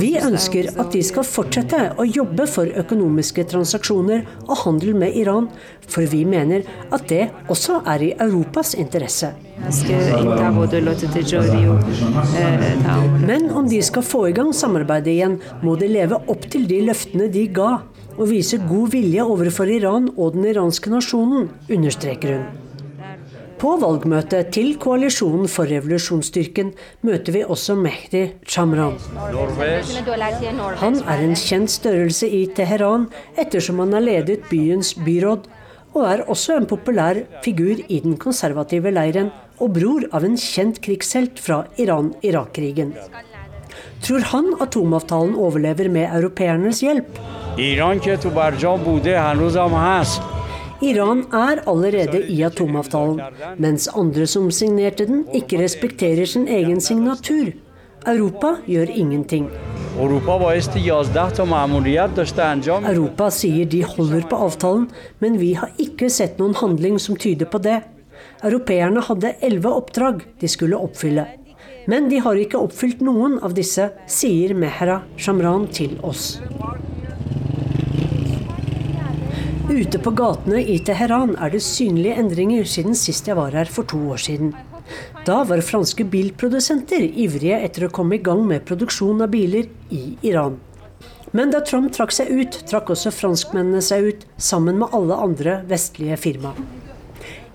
Vi 0.02 0.10
ønsker 0.20 0.68
at 0.76 0.90
de 0.92 1.02
skal 1.08 1.24
fortsette 1.28 1.80
å 1.96 2.06
jobbe 2.08 2.46
for 2.50 2.68
økonomiske 2.82 3.46
transaksjoner 3.54 4.26
og 4.48 4.56
handel 4.66 4.98
med 5.00 5.16
Iran, 5.16 5.48
for 5.88 6.04
vi 6.12 6.26
mener 6.28 6.66
at 6.92 7.08
det 7.08 7.24
også 7.52 7.80
er 7.88 8.04
i 8.04 8.12
Europas 8.20 8.74
interesse. 8.76 9.32
Men 13.26 13.48
om 13.50 13.68
de 13.68 13.80
skal 13.84 14.04
få 14.04 14.26
i 14.28 14.36
gang 14.36 14.52
samarbeidet 14.56 15.16
igjen, 15.16 15.40
må 15.64 15.76
de 15.80 15.88
leve 15.88 16.20
opp 16.28 16.48
til 16.52 16.68
de 16.68 16.82
løftene 16.88 17.30
de 17.32 17.46
ga 17.54 17.78
og 18.18 18.28
viser 18.30 18.64
god 18.68 18.92
vilje 18.94 19.24
overfor 19.24 19.70
Iran 19.70 20.10
og 20.16 20.36
den 20.36 20.50
iranske 20.52 20.92
nasjonen, 20.92 21.48
understreker 21.70 22.36
hun. 22.36 22.44
På 23.62 23.76
valgmøtet 23.78 24.48
til 24.56 24.72
Koalisjonen 24.82 25.46
for 25.46 25.70
revolusjonsstyrken 25.70 26.72
møter 27.06 27.36
vi 27.36 27.44
også 27.46 27.76
Mehdi 27.78 28.24
Chamran. 28.42 28.96
Han 30.80 30.98
er 30.98 31.22
en 31.22 31.36
kjent 31.38 31.70
størrelse 31.70 32.26
i 32.26 32.40
Teheran 32.56 33.06
ettersom 33.38 33.78
han 33.84 33.94
har 33.94 34.02
ledet 34.02 34.40
byens 34.50 34.96
byråd, 34.98 35.46
og 35.94 36.08
er 36.08 36.24
også 36.26 36.56
en 36.58 36.66
populær 36.66 37.22
figur 37.44 37.78
i 37.86 38.00
den 38.02 38.18
konservative 38.18 38.90
leiren 38.90 39.30
og 39.62 39.76
bror 39.78 40.08
av 40.10 40.26
en 40.26 40.34
kjent 40.40 40.82
krigshelt 40.82 41.38
fra 41.38 41.62
Iran-Irak-krigen 41.78 42.96
tror 44.02 44.20
han 44.32 44.52
atomavtalen 44.60 45.34
overlever 45.38 45.88
med 45.88 46.10
europeernes 46.10 46.82
hjelp. 46.82 47.18
Iran 50.82 51.20
er 51.30 51.60
allerede 51.70 52.22
i 52.26 52.40
atomavtalen, 52.42 53.20
mens 53.62 53.88
andre 53.94 54.26
som 54.26 54.50
signerte 54.50 55.06
den, 55.06 55.26
ikke 55.34 55.60
respekterer 55.62 56.26
sin 56.26 56.48
egen 56.50 56.80
signatur. 56.80 57.52
Europa 58.06 58.56
gjør 58.66 58.90
ingenting. 58.90 59.46
Europa 62.90 63.28
sier 63.30 63.68
de 63.70 63.82
holder 63.86 64.26
på 64.26 64.40
avtalen, 64.48 64.88
men 65.22 65.38
vi 65.38 65.52
har 65.60 65.70
ikke 65.78 66.10
sett 66.10 66.42
noen 66.42 66.56
handling 66.58 66.98
som 66.98 67.14
tyder 67.14 67.46
på 67.46 67.62
det. 67.62 67.78
Europeerne 68.42 69.04
hadde 69.06 69.36
elleve 69.38 69.70
oppdrag 69.70 70.24
de 70.40 70.50
skulle 70.50 70.80
oppfylle. 70.82 71.28
Men 71.90 72.08
de 72.08 72.20
har 72.22 72.38
ikke 72.38 72.60
oppfylt 72.62 73.00
noen 73.02 73.38
av 73.42 73.56
disse, 73.58 73.88
sier 74.06 74.54
Mehra 74.54 75.00
Shamran 75.18 75.66
til 75.74 75.96
oss. 76.06 76.36
Ute 79.72 79.98
på 80.02 80.10
gatene 80.18 80.60
i 80.62 80.76
Teheran 80.84 81.32
er 81.40 81.54
det 81.54 81.62
synlige 81.64 82.18
endringer 82.20 82.66
siden 82.68 82.96
sist 82.98 83.28
jeg 83.30 83.38
var 83.38 83.54
her 83.56 83.70
for 83.70 83.88
to 83.88 83.98
år 84.12 84.20
siden. 84.20 84.52
Da 85.26 85.38
var 85.48 85.62
franske 85.64 86.04
bilprodusenter 86.12 87.06
ivrige 87.06 87.60
etter 87.64 87.86
å 87.86 87.94
komme 87.94 88.18
i 88.18 88.22
gang 88.22 88.42
med 88.48 88.66
produksjon 88.68 89.22
av 89.24 89.30
biler 89.32 89.70
i 89.94 90.02
Iran. 90.28 90.58
Men 91.32 91.54
da 91.54 91.62
Trump 91.64 91.94
trakk 91.96 92.12
seg 92.12 92.28
ut, 92.28 92.58
trakk 92.68 92.90
også 92.92 93.14
franskmennene 93.14 93.80
seg 93.84 94.10
ut, 94.10 94.26
sammen 94.36 94.82
med 94.82 94.92
alle 94.92 95.16
andre 95.16 95.62
vestlige 95.70 96.18
firma. 96.20 96.52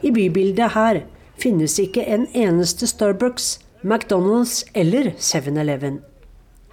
I 0.02 0.10
bybildet 0.16 0.74
her 0.74 1.04
finnes 1.38 1.78
ikke 1.82 2.06
en 2.10 2.26
eneste 2.34 2.90
Starbucks, 2.90 3.58
McDonald's 3.84 4.64
eller 4.74 5.12
7-Eleven. 5.18 6.00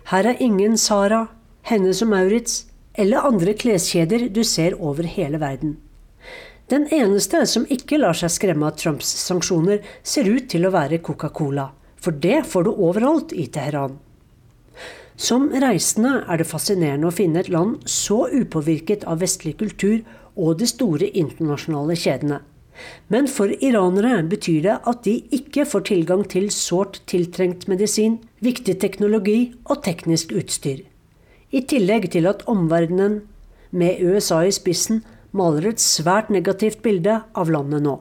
Her 0.09 0.25
er 0.25 0.41
ingen 0.41 0.79
Sara, 0.81 1.27
Hennes 1.63 2.01
og 2.01 2.09
Maurits, 2.09 2.67
eller 2.97 3.27
andre 3.29 3.53
kleskjeder 3.53 4.29
du 4.33 4.41
ser 4.45 4.77
over 4.81 5.05
hele 5.05 5.41
verden. 5.41 5.77
Den 6.73 6.87
eneste 6.89 7.43
som 7.47 7.67
ikke 7.69 7.99
lar 8.01 8.17
seg 8.17 8.33
skremme 8.33 8.71
av 8.71 8.79
Trumps 8.81 9.11
sanksjoner, 9.27 9.83
ser 10.03 10.31
ut 10.31 10.49
til 10.49 10.65
å 10.65 10.73
være 10.73 11.03
Coca-Cola, 11.05 11.69
for 12.01 12.17
det 12.17 12.47
får 12.49 12.65
du 12.65 12.73
overalt 12.73 13.37
i 13.37 13.51
Teheran. 13.53 13.99
Som 15.17 15.51
reisende 15.53 16.23
er 16.25 16.41
det 16.41 16.49
fascinerende 16.49 17.11
å 17.11 17.15
finne 17.15 17.45
et 17.45 17.53
land 17.53 17.85
så 17.85 18.25
upåvirket 18.33 19.05
av 19.05 19.21
vestlig 19.21 19.59
kultur 19.61 20.01
og 20.35 20.57
de 20.59 20.67
store 20.67 21.13
internasjonale 21.13 22.01
kjedene. 22.01 22.41
Men 23.13 23.29
for 23.31 23.53
iranere 23.61 24.23
betyr 24.29 24.63
det 24.65 24.79
at 24.91 25.03
de 25.07 25.19
ikke 25.35 25.67
får 25.69 25.87
tilgang 25.91 26.25
til 26.31 26.49
sårt 26.55 27.01
tiltrengt 27.11 27.69
medisin, 27.71 28.19
viktig 28.45 28.79
teknologi 28.83 29.55
og 29.65 29.83
teknisk 29.87 30.35
utstyr. 30.37 30.83
I 31.55 31.63
tillegg 31.71 32.11
til 32.15 32.27
at 32.27 32.43
omverdenen, 32.51 33.23
med 33.75 34.03
USA 34.03 34.45
i 34.47 34.53
spissen, 34.55 35.03
maler 35.35 35.73
et 35.73 35.83
svært 35.83 36.31
negativt 36.31 36.83
bilde 36.83 37.21
av 37.35 37.51
landet 37.51 37.83
nå. 37.83 37.99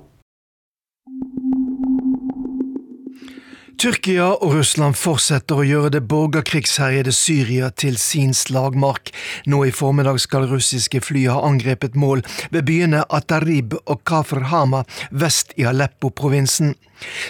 Tyrkia 3.84 4.30
og 4.40 4.54
Russland 4.56 4.96
fortsetter 4.96 5.60
å 5.60 5.64
gjøre 5.68 5.90
det 5.92 6.00
borgerkrigsherjede 6.08 7.12
Syria 7.12 7.68
til 7.76 7.98
sin 8.00 8.32
slagmark. 8.32 9.12
Nå 9.44 9.58
i 9.68 9.74
formiddag 9.76 10.22
skal 10.24 10.46
russiske 10.48 11.02
fly 11.04 11.26
ha 11.28 11.42
angrepet 11.44 11.98
mål 12.00 12.24
ved 12.54 12.64
byene 12.70 13.02
Atarib 13.12 13.76
og 13.82 14.06
Kafr 14.08 14.46
Hama 14.54 14.86
vest 15.12 15.52
i 15.60 15.68
Aleppo-provinsen. 15.68 16.78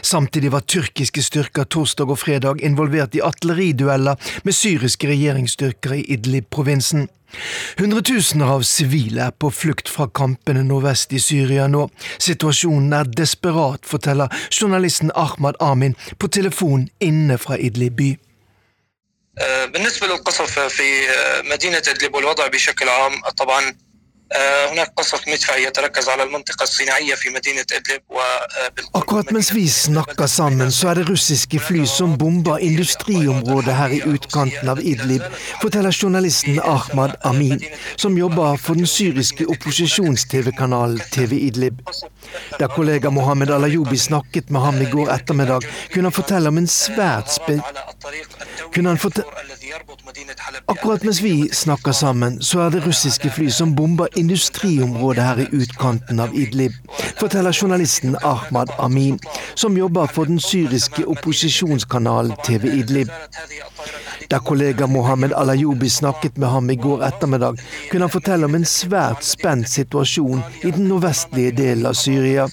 Samtidig 0.06 0.54
var 0.54 0.68
tyrkiske 0.70 1.26
styrker 1.26 1.66
torsdag 1.66 2.14
og 2.14 2.22
fredag 2.22 2.62
involvert 2.62 3.18
i 3.18 3.26
artilleridueller 3.26 4.22
med 4.46 4.54
syriske 4.54 5.10
regjeringsstyrker 5.10 5.98
i 5.98 6.06
Idlib-provinsen. 6.14 7.08
Hundretusener 7.79 8.51
av 8.57 8.63
sivile 8.65 9.27
er 9.29 9.35
på 9.37 9.51
flukt 9.53 9.91
fra 9.93 10.09
kampene 10.21 10.63
nordvest 10.65 11.13
i 11.13 11.21
Syria 11.23 11.67
nå. 11.69 11.89
Situasjonen 12.19 12.95
er 12.97 13.11
desperat, 13.21 13.85
forteller 13.85 14.33
journalisten 14.49 15.13
Ahmad 15.15 15.59
Amin 15.61 15.97
på 16.19 16.31
telefon 16.33 16.89
inne 17.01 17.39
fra 17.39 17.59
Idlib 17.59 17.97
by. 18.01 18.15
بالنسبة 19.73 20.07
للقصف 20.07 20.59
في 20.59 21.07
مدينة 21.45 21.83
إدلب 21.89 22.15
والوضع 22.15 22.47
بشكل 22.47 22.89
عام 22.89 23.13
طبعا 23.39 23.75
هناك 24.73 24.93
قصف 24.97 25.29
مدفعي 25.29 25.65
يتركز 25.65 26.09
على 26.09 26.23
المنطقة 26.23 26.63
الصناعية 26.63 27.15
في 27.15 27.31
مدينة 27.31 27.65
إدلب 27.73 28.03
Akkurat 28.93 29.31
mens 29.31 29.53
vi 29.53 29.69
snakker 29.69 30.27
sammen, 30.27 30.73
så 30.73 30.89
er 30.89 30.95
det 30.95 31.09
russiske 31.09 31.59
fly 31.59 31.87
som 31.87 32.19
bomber 32.19 32.59
industriområdet 32.59 33.75
her 33.75 33.89
i 33.89 34.01
utkanten 34.15 34.69
av 34.69 34.81
Idlib, 34.81 35.23
forteller 35.63 35.93
journalisten 36.03 36.61
Ahmad 36.61 37.17
Amin, 37.23 37.61
som 37.97 38.19
jobber 38.19 38.57
for 38.57 38.75
den 38.75 38.87
syriske 38.87 39.47
opposisjons-TV-kanalen 39.55 41.01
TV 41.11 41.33
Idlib. 41.49 41.81
Da 42.61 42.69
kollega 42.69 43.11
Mohammed 43.11 43.51
Alayobi 43.51 43.99
snakket 43.99 44.51
med 44.51 44.61
ham 44.61 44.83
i 44.83 44.91
går 44.91 45.13
ettermiddag, 45.17 45.65
kunne 45.93 46.07
han 46.11 46.19
fortelle 46.21 46.49
om 46.49 46.59
en 46.59 46.69
svært 46.69 47.33
spe... 47.39 47.61
Kunne 48.75 48.89
han 48.89 48.99
fortelle 48.99 49.49
Akkurat 50.68 51.04
mens 51.04 51.22
vi 51.22 51.50
snakker 51.54 51.92
sammen, 51.92 52.42
så 52.42 52.60
er 52.60 52.70
det 52.70 52.82
russiske 52.86 53.30
fly 53.32 53.50
som 53.50 53.76
bomber 53.76 54.08
industriområdet 54.20 55.24
her 55.24 55.40
i 55.44 55.48
utkanten 55.56 56.20
av 56.20 56.36
Idlib, 56.36 56.76
forteller 57.20 57.56
journalisten 57.56 58.18
Ahmad 58.24 58.70
Amin, 58.80 59.20
som 59.56 59.78
jobber 59.78 60.06
for 60.12 60.28
den 60.28 60.40
syriske 60.40 61.06
opposisjonskanalen 61.08 62.36
TV 62.46 62.68
Idlib. 62.80 63.12
Da 64.30 64.40
kollega 64.40 64.88
Mohammed 64.88 65.34
Alayobi 65.34 65.90
snakket 65.90 66.38
med 66.38 66.50
ham 66.50 66.70
i 66.70 66.76
går 66.76 67.04
ettermiddag, 67.08 67.60
kunne 67.92 68.04
han 68.04 68.12
fortelle 68.12 68.46
om 68.46 68.56
en 68.56 68.66
svært 68.66 69.24
spent 69.24 69.70
situasjon 69.70 70.42
i 70.64 70.72
den 70.72 70.88
nordvestlige 70.90 71.52
delen 71.58 71.86
av 71.86 71.94
Syria, 72.00 72.48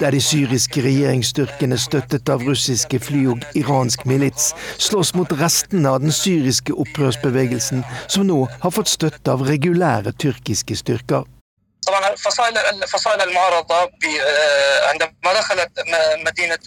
der 0.00 0.10
de 0.10 0.20
syriske 0.20 0.82
regjeringsstyrkene 0.84 1.78
støttet 1.78 2.28
av 2.28 2.42
russiske 2.44 2.98
fly 3.00 3.26
og 3.32 3.44
iransk 3.54 4.06
milits 4.08 4.52
slåss 4.78 5.14
mot 5.14 5.32
restene 5.38 5.92
av 5.92 6.02
den 6.02 6.12
syriske 6.12 6.34
opprørsbevegelsen, 6.85 7.83
som 8.07 8.27
nå 8.27 8.45
har 8.61 8.71
fått 8.71 8.89
støtte 8.89 9.31
av 9.31 9.45
regulære 9.47 10.11
tyrkiske 10.17 10.75
styrker. 10.75 11.27
طبعا 11.89 12.13
الفصائل 12.13 12.57
الفصائل 12.57 13.21
المعارضه 13.21 13.91
عندما 14.89 15.33
دخلت 15.33 15.71
مدينه 16.25 16.59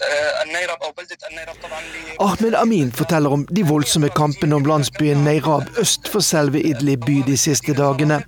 النيرب 0.43 0.83
او 0.83 0.91
بلده 0.91 1.17
النيرب 1.31 1.55
طبعا 1.63 1.81
Ahmed 2.19 2.55
Amin 2.55 2.91
forteller 2.91 3.29
om 3.29 3.45
de 3.57 3.63
voldsomme 3.63 4.09
kampene 4.09 4.55
om 4.55 4.65
landsbyen 4.65 5.23
Neirab 5.23 5.63
øst 5.77 6.07
for 6.11 6.19
selve 6.19 6.61
Idlib 6.61 7.05
by 7.05 7.17
de 7.27 7.37
siste 7.37 7.73
dagene, 7.73 8.23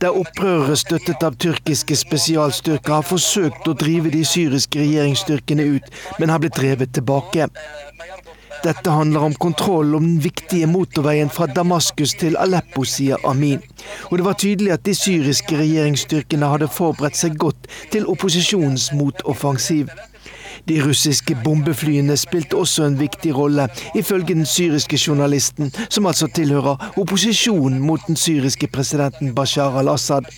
der 0.00 0.18
opprørere 0.20 0.76
støttet 0.76 1.22
av 1.22 1.36
tyrkiske 1.44 1.96
spesialstyrker 1.96 2.92
har 2.98 3.06
forsøkt 3.14 3.68
å 3.68 3.76
drive 3.84 4.10
de 4.16 4.24
syriske 4.24 4.78
regjeringsstyrkene 4.84 5.64
ut, 5.74 5.86
men 6.18 6.28
har 6.32 6.38
blitt 6.42 6.56
drevet 6.60 6.94
tilbake. 6.94 7.48
Dette 8.63 8.91
handler 8.91 9.25
om 9.27 9.33
kontroll 9.35 9.95
om 9.95 10.03
den 10.05 10.19
viktige 10.23 10.67
motorveien 10.71 11.29
fra 11.29 11.49
Damaskus 11.51 12.13
til 12.15 12.37
Aleppo, 12.39 12.85
sier 12.87 13.19
Amin. 13.27 13.59
Og 14.07 14.17
det 14.17 14.25
var 14.25 14.37
tydelig 14.39 14.71
at 14.71 14.85
de 14.87 14.95
syriske 14.95 15.57
regjeringsstyrkene 15.59 16.47
hadde 16.47 16.71
forberedt 16.71 17.19
seg 17.19 17.35
godt 17.43 17.67
til 17.91 18.07
opposisjonens 18.07 18.93
motoffensiv. 18.95 19.91
De 20.69 20.79
russiske 20.79 21.35
bombeflyene 21.43 22.15
spilte 22.17 22.55
også 22.55 22.87
en 22.87 22.95
viktig 22.99 23.35
rolle, 23.35 23.67
ifølge 23.99 24.31
den 24.31 24.45
syriske 24.47 24.95
journalisten, 25.07 25.73
som 25.89 26.07
altså 26.07 26.31
tilhører 26.31 26.93
opposisjonen 27.01 27.81
mot 27.83 28.07
den 28.07 28.15
syriske 28.15 28.71
presidenten 28.71 29.35
Bashar 29.35 29.75
al-Assad. 29.83 30.31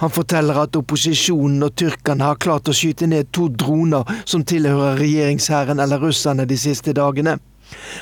Han 0.00 0.10
forteller 0.10 0.62
at 0.62 0.76
opposisjonen 0.76 1.62
og 1.66 1.76
tyrkerne 1.76 2.24
har 2.24 2.40
klart 2.42 2.68
å 2.68 2.76
skyte 2.76 3.06
ned 3.10 3.32
to 3.32 3.48
droner 3.48 4.08
som 4.24 4.44
tilhører 4.44 5.00
regjeringshæren 5.02 5.80
eller 5.80 6.02
russerne 6.02 6.46
de 6.48 6.58
siste 6.58 6.94
dagene. 6.96 7.38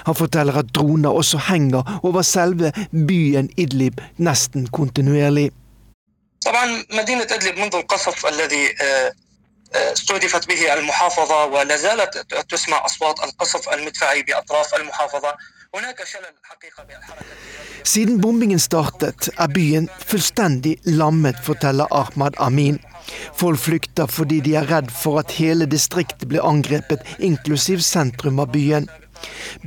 Han 0.06 0.14
forteller 0.14 0.58
at 0.62 0.72
droner 0.74 1.10
også 1.10 1.38
henger 1.48 1.98
over 2.02 2.22
selve 2.22 2.72
byen 2.92 3.50
Idlib 3.56 4.02
nesten 4.18 4.68
kontinuerlig. 4.72 5.50
طبعا 6.46 6.84
مدينة 6.92 7.22
إدلب 7.22 7.58
منذ 7.58 7.74
القصف 7.74 8.26
الذي 8.26 8.74
استهدفت 9.74 10.48
به 10.48 10.74
المحافظة 10.74 11.44
ولا 11.44 11.76
زالت 11.76 12.26
تسمع 12.50 12.84
أصوات 12.84 13.24
القصف 13.24 13.68
المدفعي 13.68 14.22
بأطراف 14.22 14.74
المحافظة 14.74 15.34
siden 17.83 18.21
bombingen 18.21 18.59
startet, 18.59 19.29
er 19.39 19.47
byen 19.47 19.85
fullstendig 20.03 20.73
lammet, 20.83 21.37
forteller 21.45 21.87
Ahmad 21.95 22.35
Amin. 22.37 22.79
Folk 23.39 23.59
flykter 23.59 24.11
fordi 24.11 24.41
de 24.43 24.57
er 24.59 24.67
redd 24.67 24.91
for 24.91 25.21
at 25.21 25.31
hele 25.39 25.67
distriktet 25.71 26.27
blir 26.27 26.43
angrepet, 26.43 27.05
inklusiv 27.23 27.79
sentrum 27.87 28.43
av 28.43 28.51
byen. 28.51 28.89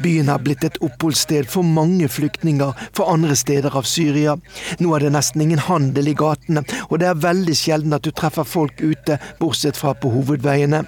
Byen 0.05 0.29
har 0.29 0.43
blitt 0.45 0.65
et 0.67 0.77
oppholdssted 0.85 1.49
for 1.49 1.65
mange 1.65 2.09
flyktninger 2.11 2.77
fra 2.93 3.09
andre 3.15 3.37
steder 3.39 3.73
av 3.79 3.89
Syria. 3.89 4.37
Nå 4.83 4.93
er 4.97 5.07
det 5.07 5.15
nesten 5.15 5.47
ingen 5.47 5.63
handel 5.71 6.11
i 6.11 6.17
gatene, 6.19 6.67
og 6.91 7.01
det 7.01 7.09
er 7.09 7.25
veldig 7.25 7.57
sjelden 7.57 7.97
at 7.97 8.05
du 8.05 8.13
treffer 8.13 8.45
folk 8.45 8.83
ute, 8.83 9.17
bortsett 9.41 9.81
fra 9.81 9.95
på 9.97 10.13
hovedveiene. 10.19 10.85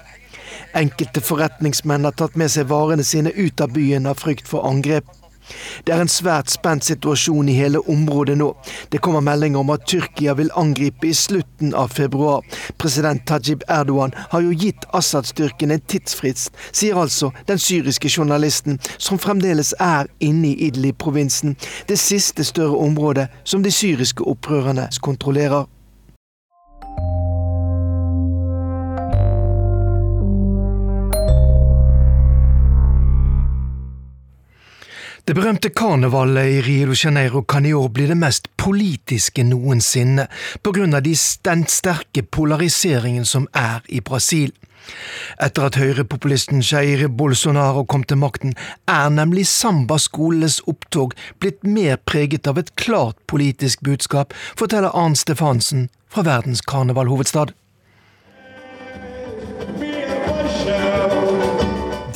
Enkelte 0.77 1.21
forretningsmenn 1.21 2.07
har 2.07 2.17
tatt 2.17 2.35
med 2.35 2.51
seg 2.53 2.69
varene 2.71 3.03
sine 3.03 3.33
ut 3.35 3.61
av 3.61 3.73
byen 3.75 4.09
av 4.09 4.19
frykt 4.21 4.47
for 4.47 4.67
angrep. 4.67 5.07
Det 5.83 5.93
er 5.93 6.01
en 6.03 6.11
svært 6.11 6.51
spent 6.51 6.85
situasjon 6.87 7.49
i 7.49 7.55
hele 7.57 7.81
området 7.91 8.37
nå. 8.39 8.49
Det 8.91 9.01
kommer 9.03 9.23
meldinger 9.23 9.63
om 9.63 9.71
at 9.73 9.85
Tyrkia 9.87 10.35
vil 10.39 10.51
angripe 10.59 11.07
i 11.07 11.13
slutten 11.15 11.73
av 11.75 11.93
februar. 11.95 12.43
President 12.77 13.23
Tajib 13.27 13.63
Erdogan 13.71 14.15
har 14.33 14.43
jo 14.43 14.51
gitt 14.51 14.87
Assad-styrken 14.97 15.71
en 15.71 15.85
tidsfrist, 15.87 16.51
sier 16.71 16.99
altså 16.99 17.31
den 17.47 17.61
syriske 17.61 18.11
journalisten, 18.11 18.79
som 18.97 19.21
fremdeles 19.21 19.73
er 19.79 20.11
inne 20.19 20.51
i 20.51 20.67
Idlib-provinsen, 20.67 21.55
det 21.87 21.99
siste 22.01 22.43
større 22.43 22.77
området 22.83 23.29
som 23.43 23.63
de 23.63 23.71
syriske 23.71 24.27
opprørerne 24.27 24.89
kontrollerer. 25.01 25.65
Det 35.27 35.33
berømte 35.35 35.67
karnevalet 35.75 36.47
i 36.47 36.59
Rio 36.63 36.85
de 36.87 36.95
Janeiro 36.95 37.41
kan 37.43 37.65
i 37.67 37.73
år 37.75 37.89
bli 37.91 38.05
det 38.07 38.15
mest 38.15 38.45
politiske 38.55 39.43
noensinne, 39.43 40.23
på 40.63 40.71
grunn 40.71 40.95
av 40.95 41.03
den 41.03 41.65
sterke 41.67 42.23
polariseringen 42.23 43.27
som 43.27 43.49
er 43.51 43.83
i 43.91 43.99
Brasil. 43.99 44.53
Etter 45.43 45.67
at 45.67 45.81
høyrepopulisten 45.81 46.63
Jair 46.63 47.09
Bolsonaro 47.11 47.83
kom 47.83 48.07
til 48.07 48.21
makten, 48.23 48.55
er 48.87 49.11
nemlig 49.11 49.43
sambaskolenes 49.51 50.61
opptog 50.63 51.11
blitt 51.43 51.59
mer 51.67 51.99
preget 52.07 52.47
av 52.47 52.63
et 52.63 52.71
klart 52.79 53.19
politisk 53.27 53.83
budskap, 53.83 54.31
forteller 54.55 54.95
Arn 54.95 55.19
Stefansen 55.19 55.89
fra 56.07 56.23
verdens 56.23 56.63
karnevalhovedstad. 56.63 57.51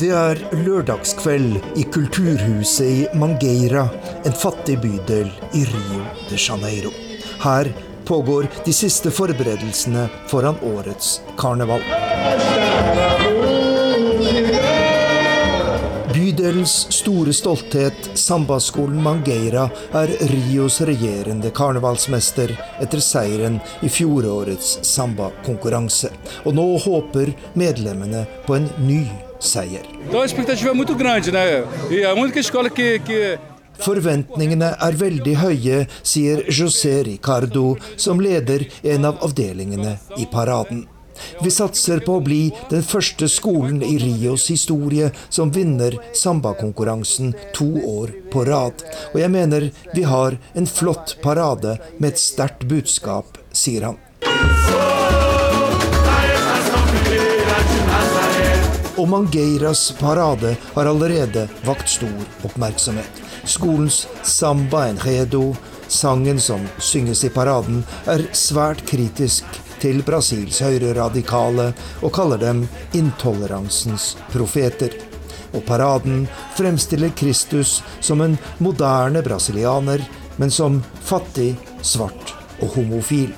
Det 0.02 0.08
er 0.10 0.40
lørdagskveld 0.64 1.78
i 1.78 1.82
kulturhuset 1.94 2.88
i 2.90 3.04
Mangueira, 3.14 3.84
en 4.26 4.34
fattig 4.34 4.80
bydel 4.82 5.28
i 5.54 5.62
Rio 5.68 6.00
de 6.26 6.40
Janeiro. 6.42 6.90
Her 7.44 7.70
pågår 8.08 8.48
de 8.64 8.74
siste 8.74 9.12
forberedelsene 9.14 10.08
foran 10.26 10.58
årets 10.72 11.20
karneval. 11.38 11.86
Bydelens 16.10 16.76
store 16.98 17.30
stolthet, 17.32 18.10
sambaskolen 18.18 18.98
Mangueira, 19.06 19.70
er 19.94 20.18
Rios 20.34 20.82
regjerende 20.82 21.54
karnevalsmester 21.54 22.58
etter 22.82 22.98
seieren 22.98 23.62
i 23.86 23.96
fjorårets 24.02 24.80
sambakonkurranse. 24.82 26.10
Og 26.42 26.56
nå 26.58 26.72
håper 26.90 27.36
medlemmene 27.54 28.26
på 28.48 28.58
en 28.58 28.72
ny 28.82 29.04
seier. 29.42 29.86
Forventningene 33.82 34.70
er 34.86 34.96
veldig 35.00 35.36
høye, 35.40 35.82
sier 36.06 36.44
José 36.52 37.00
Ricardo, 37.08 37.76
som 37.96 38.20
leder 38.22 38.68
en 38.94 39.08
av 39.10 39.22
avdelingene 39.26 39.96
i 40.20 40.28
paraden. 40.30 40.86
Vi 41.42 41.50
satser 41.50 42.00
på 42.04 42.16
å 42.18 42.24
bli 42.24 42.40
den 42.70 42.82
første 42.86 43.28
skolen 43.30 43.82
i 43.84 43.94
Rios 44.00 44.48
historie 44.50 45.10
som 45.28 45.52
vinner 45.54 45.98
sambakonkurransen 46.18 47.34
to 47.56 47.68
år 47.82 48.14
på 48.32 48.46
rad. 48.48 48.84
Og 49.12 49.20
jeg 49.22 49.34
mener 49.34 49.70
vi 49.94 50.06
har 50.08 50.38
en 50.54 50.66
flott 50.66 51.16
parade 51.22 51.78
med 51.98 52.12
et 52.12 52.22
sterkt 52.22 52.66
budskap, 52.70 53.38
sier 53.52 53.90
han. 53.90 55.01
Og 59.00 59.08
Mangeiras 59.08 59.94
parade 59.98 60.56
har 60.74 60.86
allerede 60.86 61.48
vakt 61.64 61.88
stor 61.88 62.24
oppmerksomhet. 62.44 63.22
Skolens 63.44 64.06
samba 64.22 64.86
enredo, 64.90 65.54
sangen 65.88 66.40
som 66.40 66.66
synges 66.78 67.24
i 67.24 67.30
paraden, 67.32 67.80
er 68.06 68.26
svært 68.36 68.84
kritisk 68.88 69.48
til 69.80 70.02
Brasils 70.06 70.60
høyreradikale 70.62 71.70
og 72.02 72.12
kaller 72.14 72.42
dem 72.42 72.66
intoleransens 72.92 74.12
profeter. 74.32 74.92
Og 75.52 75.64
paraden 75.66 76.26
fremstiller 76.56 77.12
Kristus 77.16 77.80
som 78.00 78.20
en 78.20 78.36
moderne 78.60 79.24
brasilianer, 79.24 80.04
men 80.36 80.52
som 80.52 80.82
fattig, 81.00 81.54
svart 81.80 82.36
og 82.60 82.76
homofil. 82.76 83.32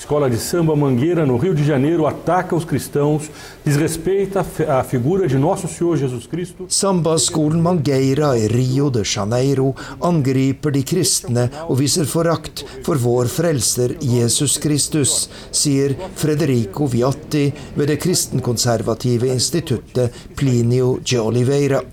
Escola 0.00 0.30
de 0.30 0.38
Samba 0.38 0.74
Mangueira, 0.74 1.26
no 1.26 1.36
Rio 1.36 1.54
de 1.54 1.62
Janeiro, 1.62 2.06
ataca 2.06 2.56
os 2.56 2.64
cristãos, 2.64 3.30
desrespeita 3.62 4.40
a 4.40 4.82
figura 4.82 5.28
de 5.28 5.36
nosso 5.36 5.68
Senhor 5.68 5.98
Jesus 5.98 6.26
Cristo. 6.26 6.64
Sambaskolen 6.70 7.60
Mangueira 7.60 8.34
i 8.38 8.46
Rio 8.48 8.88
de 8.88 9.04
Janeiro 9.04 9.74
angriper 10.00 10.72
de 10.72 10.82
kristne 10.82 11.50
og 11.68 11.76
viser 11.82 12.08
forakt 12.08 12.64
for 12.82 12.96
vår 12.96 13.28
frelser 13.28 13.98
Jesus 14.00 14.56
Kristus, 14.56 15.28
sier 15.52 15.92
Frederico 16.16 16.88
Viatti 16.88 17.50
ved 17.76 17.92
det 17.92 18.00
kristenkonservative 18.00 19.28
instituttet 19.28 20.16
Plinio 20.34 20.96
de 21.04 21.20
Oliveira. 21.20 21.84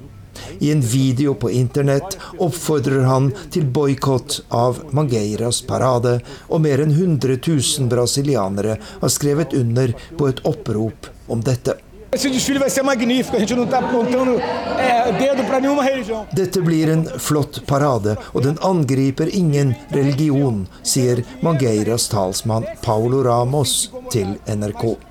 I 0.60 0.72
en 0.72 0.82
video 0.82 1.34
på 1.34 1.52
internett 1.52 2.18
oppfordrer 2.38 3.06
han 3.08 3.32
til 3.54 3.66
boikott 3.66 4.42
av 4.50 4.84
Mangeiras 4.92 5.62
parade, 5.62 6.20
og 6.50 6.62
mer 6.66 6.84
enn 6.84 6.94
100 6.96 7.40
000 7.48 7.90
brasilianere 7.92 8.78
har 9.02 9.14
skrevet 9.14 9.54
under 9.58 9.94
på 10.18 10.30
et 10.32 10.44
opprop 10.48 11.12
om 11.28 11.44
dette. 11.44 11.78
Dette 16.32 16.62
blir 16.62 16.94
en 16.94 17.04
flott 17.20 17.60
parade, 17.68 18.16
og 18.34 18.44
den 18.44 18.58
angriper 18.64 19.36
ingen 19.36 19.76
religion, 19.90 20.64
sier 20.84 21.24
Mangeiras 21.44 22.08
talsmann 22.14 22.66
Paulo 22.82 23.22
Ramos 23.28 23.92
til 24.14 24.38
NRK. 24.48 25.07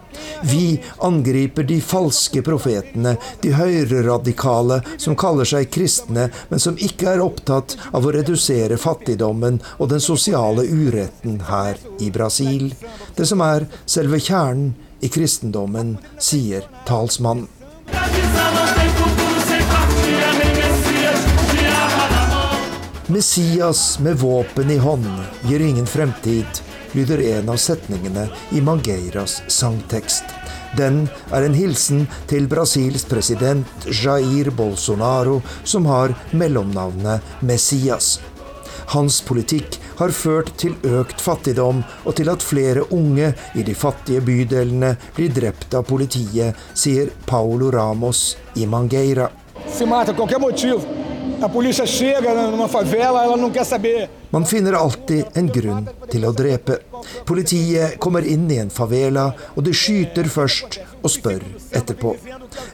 Vi 0.47 0.81
angriper 1.05 1.67
de 1.69 1.81
falske 1.81 2.43
profetene, 2.47 3.17
de 3.43 3.53
høyreradikale 3.57 4.81
som 4.97 5.17
kaller 5.19 5.49
seg 5.49 5.71
kristne, 5.73 6.29
men 6.51 6.63
som 6.63 6.79
ikke 6.79 7.11
er 7.15 7.25
opptatt 7.25 7.77
av 7.93 8.07
å 8.07 8.15
redusere 8.17 8.81
fattigdommen 8.81 9.61
og 9.79 9.91
den 9.93 10.03
sosiale 10.05 10.67
uretten 10.67 11.41
her 11.51 11.81
i 12.01 12.11
Brasil. 12.15 12.73
Det 13.17 13.29
som 13.29 13.45
er 13.45 13.69
selve 13.87 14.21
kjernen 14.21 14.75
i 15.01 15.11
kristendommen, 15.13 15.97
sier 16.19 16.65
talsmannen. 16.89 17.49
Messias 23.07 23.99
med 23.99 24.17
våpen 24.19 24.71
i 24.71 24.77
hånd 24.83 25.07
gir 25.47 25.63
ingen 25.63 25.87
fremtid, 25.87 26.63
lyder 26.97 27.21
en 27.39 27.49
av 27.53 27.61
setningene 27.61 28.29
i 28.57 28.61
Mangeiras 28.65 29.43
sangtekst. 29.53 30.25
Den 30.77 31.05
er 31.33 31.45
en 31.47 31.57
hilsen 31.57 32.07
til 32.31 32.49
Brasils 32.49 33.05
president 33.09 33.89
Jair 33.89 34.51
Bolsonaro, 34.57 35.43
som 35.65 35.87
har 35.87 36.15
mellomnavnet 36.33 37.45
Messias. 37.45 38.17
Hans 38.93 39.21
politikk 39.27 39.79
har 39.99 40.13
ført 40.15 40.53
til 40.61 40.77
økt 40.87 41.21
fattigdom 41.21 41.83
og 42.05 42.15
til 42.19 42.31
at 42.31 42.45
flere 42.45 42.85
unge 42.95 43.33
i 43.59 43.65
de 43.67 43.75
fattige 43.75 44.23
bydelene 44.25 44.93
blir 45.17 45.33
drept 45.35 45.75
av 45.75 45.89
politiet, 45.89 46.55
sier 46.75 47.11
Paulo 47.27 47.73
Ramos 47.75 48.37
i 48.57 48.69
Mangueira. 48.69 49.29
Se 49.69 49.87
mata 49.87 50.15
qualquer 50.15 50.39
motivo. 50.39 50.81
A 51.43 51.49
polícia 51.49 51.85
chega 51.87 52.33
numa 52.51 52.69
favela, 52.69 53.25
ela 53.25 53.37
não 53.37 53.51
quer 53.51 53.65
saber. 53.65 54.09
Man 54.31 54.47
finner 54.47 54.73
alltid 54.73 55.25
en 55.35 55.49
grunn 55.53 55.89
til 56.11 56.27
å 56.27 56.33
drepe. 56.35 56.81
Politiet 57.27 57.99
kommer 58.03 58.27
inn 58.27 58.51
i 58.51 58.59
en 58.59 58.71
favela, 58.71 59.31
og 59.55 59.65
de 59.67 59.75
skyter 59.75 60.29
først 60.31 60.81
og 61.03 61.13
spør 61.13 61.45
etterpå. 61.77 62.15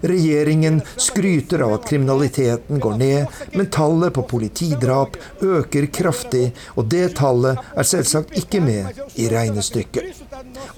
Regjeringen 0.09 0.81
skryter 0.97 1.65
av 1.67 1.75
at 1.77 1.89
kriminaliteten 1.89 2.81
går 2.83 2.97
ned, 2.99 3.37
men 3.53 3.71
tallet 3.75 4.15
på 4.17 4.25
politidrap 4.31 5.19
øker 5.43 5.89
kraftig, 5.93 6.47
og 6.77 6.89
det 6.95 7.13
tallet 7.21 7.61
er 7.77 7.89
selvsagt 7.89 8.37
ikke 8.39 8.63
med 8.65 9.03
i 9.21 9.29
regnestykket. 9.33 10.25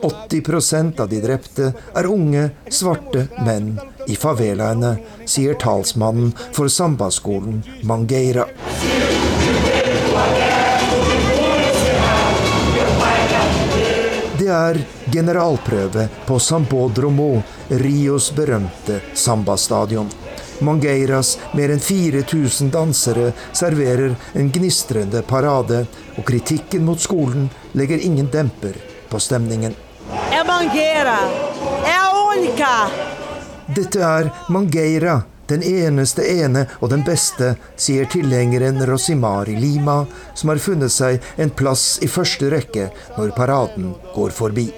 80% 0.02 1.00
av 1.00 1.08
de 1.12 1.22
drepte 1.24 1.70
er 1.94 2.10
unge, 2.10 2.48
svarte 2.68 3.28
menn 3.46 3.76
i 4.10 4.18
favelaene, 4.18 4.96
sier 5.24 5.56
talsmannen 5.60 6.34
for 6.52 6.72
sambaskolen 6.72 7.62
Mangeira. 7.88 8.48
Er 14.54 14.80
generalprøve 15.12 16.08
på 16.26 16.38
Sambodromo, 16.38 17.42
Rios 17.68 18.30
berømte 18.34 19.00
sambastadion. 19.14 20.10
Mangeiras 20.64 21.34
mer 21.58 21.74
enn 21.74 21.82
4000 21.82 22.70
dansere 22.74 23.32
serverer 23.52 24.14
en 24.38 24.52
gnistrende 24.54 25.24
parade, 25.26 25.84
og 26.14 26.24
kritikken 26.28 26.86
mot 26.86 27.02
skolen 27.02 27.50
legger 27.74 27.98
ingen 27.98 28.30
demper 28.32 28.78
på 29.10 29.20
stemningen. 29.20 29.74
Mangueira! 30.44 31.18
Dette 33.74 34.00
er 34.04 34.28
Mangeira, 34.52 35.22
den 35.48 35.62
eneste 35.62 36.24
ene 36.24 36.66
og 36.80 36.90
den 36.92 37.04
beste, 37.06 37.54
sier 37.76 38.08
tilhengeren 38.10 38.80
Rosimari 38.88 39.56
Lima, 39.60 40.04
som 40.34 40.52
har 40.52 40.62
funnet 40.62 40.92
seg 40.92 41.22
en 41.36 41.52
plass 41.52 41.98
i 42.02 42.08
første 42.08 42.50
rekke 42.52 42.90
når 43.18 43.34
paraden 43.36 43.94
går 44.14 44.34
forbi. 44.34 44.68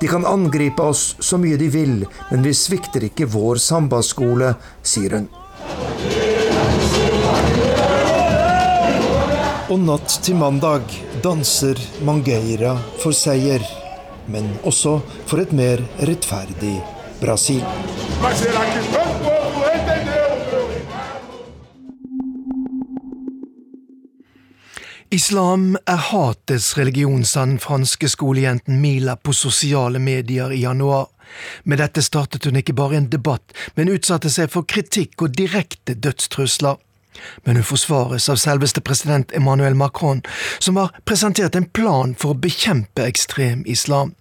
De 0.00 0.08
kan 0.08 0.24
angripe 0.26 0.82
oss 0.82 1.16
så 1.20 1.38
mye 1.38 1.58
de 1.60 1.68
vil, 1.68 1.98
men 2.30 2.44
vi 2.44 2.54
svikter 2.56 3.04
ikke 3.10 3.28
vår 3.28 3.60
sambaskole, 3.60 4.54
sier 4.82 5.18
hun. 5.18 5.28
Og 9.66 9.80
natt 9.82 10.20
til 10.22 10.38
mandag 10.38 10.86
danser 11.24 11.80
Mangeira 12.06 12.76
for 13.02 13.16
seier, 13.16 13.64
men 14.30 14.48
også 14.64 15.00
for 15.26 15.42
et 15.42 15.52
mer 15.52 15.82
rettferdig 16.06 16.78
Brasil. 17.20 17.64
Islam 25.16 25.78
er 25.86 25.96
hatets 25.96 26.74
religion, 26.76 27.22
sa 27.24 27.46
den 27.46 27.58
franske 27.58 28.08
skolejenten 28.08 28.80
Mila 28.80 29.14
på 29.16 29.32
sosiale 29.32 29.98
medier 29.98 30.52
i 30.52 30.58
januar. 30.60 31.06
Med 31.64 31.80
dette 31.80 32.02
startet 32.04 32.44
hun 32.44 32.58
ikke 32.60 32.74
bare 32.76 32.98
en 32.98 33.06
debatt, 33.08 33.54
men 33.78 33.88
utsatte 33.94 34.28
seg 34.34 34.50
for 34.52 34.68
kritikk 34.68 35.24
og 35.24 35.32
direkte 35.38 35.94
dødstrusler. 35.94 36.76
Men 37.46 37.56
hun 37.56 37.64
forsvares 37.64 38.28
av 38.28 38.42
selveste 38.42 38.84
president 38.84 39.32
Emmanuel 39.32 39.78
Macron, 39.78 40.20
som 40.60 40.76
har 40.76 40.92
presentert 41.08 41.56
en 41.56 41.70
plan 41.80 42.12
for 42.12 42.34
å 42.34 42.40
bekjempe 42.44 43.08
ekstrem 43.08 43.64
islam. 43.64 44.12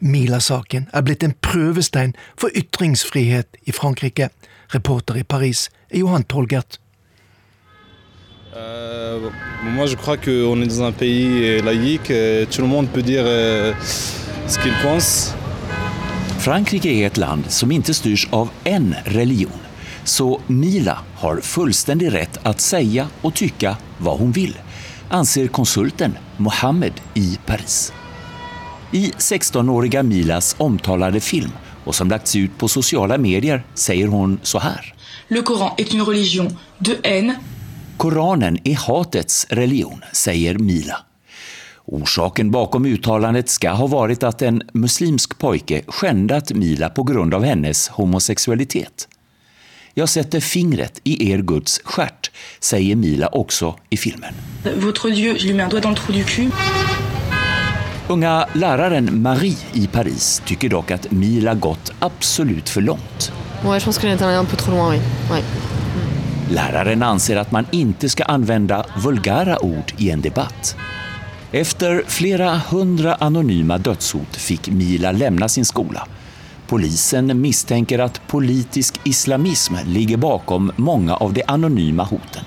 Mila-saken 0.00 0.88
er 0.96 1.04
blitt 1.04 1.28
en 1.28 1.36
prøvestein 1.44 2.16
for 2.40 2.56
ytringsfrihet 2.56 3.60
i 3.68 3.76
Frankrike. 3.82 4.32
Reporter 4.72 5.20
i 5.20 5.28
Paris 5.28 5.68
er 5.90 6.06
Johan 6.06 6.24
Tolgert. 6.24 6.80
Euh, 8.58 9.30
moi, 9.62 9.86
je 9.86 9.96
crois 9.96 10.16
qu'on 10.16 10.60
est 10.62 10.66
dans 10.66 10.82
un 10.82 10.92
pays 10.92 11.62
laïque. 11.62 12.10
et 12.10 12.46
Tout 12.50 12.62
le 12.62 12.66
monde 12.66 12.88
peut 12.88 13.02
dire 13.02 13.24
euh, 13.24 13.72
ce 14.48 14.58
qu'il 14.58 14.72
pense. 14.82 15.34
Frankrike 16.38 16.86
är 16.86 17.06
ett 17.06 17.16
land 17.16 17.42
som 17.48 17.72
inte 17.72 17.94
styrs 17.94 18.28
av 18.30 18.50
en 18.64 18.94
religion. 19.04 19.52
Så 20.04 20.40
Mila 20.46 20.98
har 21.14 21.40
fullständig 21.40 22.14
rätt 22.14 22.38
att 22.42 22.60
säga 22.60 23.08
och 23.22 23.34
tycka 23.34 23.76
vad 23.98 24.18
hon 24.18 24.32
vill, 24.32 24.58
anser 25.08 25.46
konsulten 25.46 26.18
Mohammed 26.36 26.92
i 27.14 27.38
Paris. 27.46 27.92
I 28.92 29.10
16-åriga 29.18 30.02
Milas 30.02 30.56
omtalade 30.58 31.20
film 31.20 31.52
och 31.84 31.94
som 31.94 32.08
lagts 32.08 32.36
ut 32.36 32.58
på 32.58 32.68
sociala 32.68 33.18
medier 33.18 33.64
säger 33.74 34.06
hon 34.06 34.40
så 34.42 34.58
här. 34.58 34.94
Le 35.28 35.42
Coran 35.42 35.70
est 35.78 35.94
une 35.94 36.04
religion 36.04 36.56
de 36.78 36.96
haine 37.04 37.34
Koranen 37.98 38.58
är 38.64 38.74
hatets 38.74 39.46
religion, 39.50 40.04
säger 40.12 40.58
Mila. 40.58 40.96
Orsaken 41.84 42.50
bakom 42.50 42.86
uttalandet 42.86 43.48
ska 43.48 43.70
ha 43.70 43.86
varit 43.86 44.22
att 44.22 44.42
en 44.42 44.62
muslimsk 44.72 45.38
pojke 45.38 45.82
skändat 45.88 46.52
Mila 46.52 46.88
på 46.88 47.02
grund 47.02 47.34
av 47.34 47.44
hennes 47.44 47.88
homosexualitet. 47.88 49.08
Jag 49.94 50.08
sätter 50.08 50.40
fingret 50.40 51.00
i 51.04 51.32
er 51.32 51.38
Guds 51.38 51.80
stjärt, 51.84 52.30
säger 52.60 52.96
Mila 52.96 53.26
också 53.26 53.74
i 53.90 53.96
filmen. 53.96 54.34
Votre 54.76 55.10
Dieu, 55.10 55.36
je 55.38 55.46
lui 55.46 55.54
mets 55.54 55.64
un 55.64 55.70
doigt 55.70 55.82
dans 55.82 55.98
le 55.98 56.04
trou 56.04 56.12
du 56.12 56.24
cul. 56.24 56.50
Unga 58.08 58.48
läraren 58.54 59.22
Marie 59.22 59.58
i 59.72 59.86
Paris 59.86 60.42
tycker 60.46 60.68
dock 60.68 60.90
att 60.90 61.10
Mila 61.10 61.54
gått 61.54 61.92
absolut 61.98 62.68
för 62.68 62.80
långt. 62.80 63.32
Ouais, 63.64 63.80
je 63.80 63.84
pense 63.84 63.98
qu'elle 63.98 64.14
est 64.14 64.22
allée 64.22 64.36
un 64.36 64.46
peu 64.46 64.56
trop 64.56 64.74
loin, 64.74 64.90
oui. 64.90 65.00
Ouais. 65.30 65.42
Läraren 66.50 67.02
anser 67.02 67.36
att 67.36 67.52
man 67.52 67.66
inte 67.70 68.08
ska 68.08 68.24
använda 68.24 68.86
vulgära 68.96 69.64
ord 69.64 69.92
i 69.96 70.10
en 70.10 70.20
debatt. 70.20 70.76
Efter 71.52 72.02
flera 72.06 72.56
hundra 72.56 73.14
anonyma 73.14 73.78
dödshot 73.78 74.36
fick 74.36 74.68
Mila 74.68 75.12
lämna 75.12 75.48
sin 75.48 75.64
skola. 75.64 76.08
Polisen 76.66 77.40
misstänker 77.40 77.98
att 77.98 78.20
politisk 78.26 79.00
islamism 79.04 79.74
ligger 79.86 80.16
bakom 80.16 80.72
många 80.76 81.16
av 81.16 81.32
de 81.32 81.42
anonyma 81.46 82.02
hoten. 82.02 82.44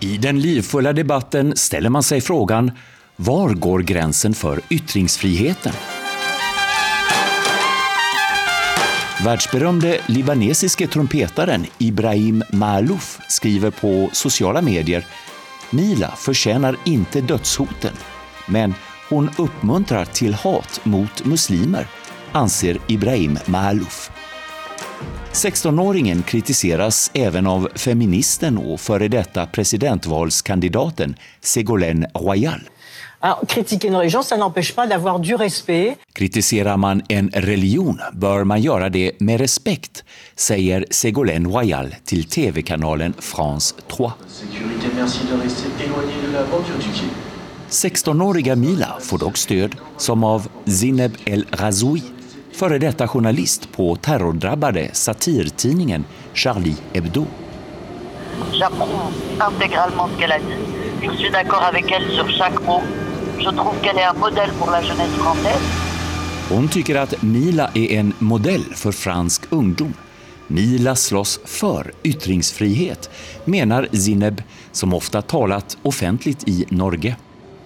I 0.00 0.16
den 0.16 0.40
livfulla 0.40 0.92
debatten 0.92 1.56
ställer 1.56 1.90
man 1.90 2.02
sig 2.02 2.20
frågan 2.20 2.70
var 3.16 3.54
går 3.54 3.80
gränsen 3.80 4.34
för 4.34 4.60
yttringsfriheten? 4.70 5.72
Världsberömde 9.26 10.00
libanesiske 10.06 10.86
trumpetaren 10.86 11.66
Ibrahim 11.78 12.44
Malouf 12.52 13.18
skriver 13.28 13.70
på 13.70 14.10
sociala 14.12 14.62
medier 14.62 15.06
Mila 15.70 16.16
förtjänar 16.16 16.76
inte 16.84 17.20
dödshoten, 17.20 17.92
men 18.48 18.74
hon 19.08 19.30
uppmuntrar 19.38 20.04
till 20.04 20.34
hat 20.34 20.80
mot 20.82 21.24
muslimer, 21.24 21.86
anser 22.32 22.78
Ibrahim 22.88 23.38
Malouf. 23.46 24.10
16-åringen 25.32 26.22
kritiseras 26.22 27.10
även 27.14 27.46
av 27.46 27.68
feministen 27.74 28.58
och 28.58 28.80
före 28.80 29.08
detta 29.08 29.46
presidentvalskandidaten 29.46 31.16
Ségolène 31.42 32.06
Royal. 32.14 32.60
Kritiserer 36.14 36.76
man 36.76 37.02
en 37.08 37.30
religion 37.46 37.98
bør 38.12 38.44
man 38.44 38.60
gjøre 38.62 38.90
det 38.94 39.06
med 39.20 39.40
respekt, 39.42 40.04
sier 40.36 40.84
Ségolène 40.94 41.50
Royal 41.50 41.90
til 42.06 42.26
TV-kanalen 42.30 43.16
France 43.18 43.74
3. 43.90 44.10
16-årige 47.70 48.54
Mila 48.56 48.92
får 49.02 49.18
dock 49.24 49.40
stöd 49.40 49.74
som 49.98 50.22
av 50.24 50.46
Zineb 50.70 51.18
El 51.26 51.42
Razoui, 51.58 52.04
före 52.54 52.78
detta 52.78 53.08
journalist 53.08 53.66
på 53.72 53.96
terrordrabbade 53.96 54.90
satirtidningen 54.92 56.06
Charlie 56.32 56.76
Hebdo. 56.94 57.26
J'approuve 58.52 59.10
intégralement 59.40 60.08
ce 60.08 60.18
qu'elle 60.18 60.32
a 60.32 60.38
dit. 60.38 60.62
Je 61.02 61.10
suis 61.16 61.30
d'accord 61.30 61.62
avec 61.62 61.90
elle 61.92 62.10
sur 62.10 62.28
chaque 62.30 62.60
mot. 62.62 62.82
Je 63.38 63.50
trouve 63.50 63.80
qu'elle 63.82 63.98
est 63.98 64.04
un 64.04 64.18
modèle 64.18 64.50
pour 64.58 64.70
la 64.70 64.82
jeunesse 64.82 65.14
française. 65.18 65.62
Hon 66.50 66.68
tycker 66.68 66.94
att 66.96 67.22
Mila 67.22 67.70
är 67.74 67.92
en 67.92 68.12
modell 68.18 68.64
för 68.74 68.92
fransk 68.92 69.42
ungdom. 69.50 69.94
Mila 70.46 70.96
slåss 70.96 71.40
för 71.44 71.92
ytringsfrihet, 72.02 73.10
menar 73.44 73.88
Zineb, 73.92 74.42
som 74.72 74.94
ofta 74.94 75.22
talat 75.22 75.78
offentligt 75.82 76.48
i 76.48 76.66
Norge. 76.68 77.16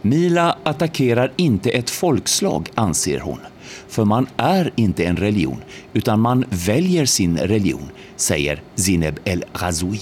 Mila 0.03 0.57
attackerar 0.63 1.33
inte 1.37 1.71
ett 1.71 1.91
folkslag, 1.91 2.69
anser 2.75 3.21
hon. 3.21 3.41
För 3.89 4.05
man 4.05 4.27
är 4.37 4.73
inte 4.77 5.05
en 5.05 5.17
religion, 5.17 5.63
utan 5.93 6.21
man 6.21 6.45
väljer 6.49 7.07
sin 7.07 7.39
religion, 7.39 7.91
säger 8.17 8.63
Zineb 8.75 9.19
El 9.25 9.45
Razoui. 9.53 10.01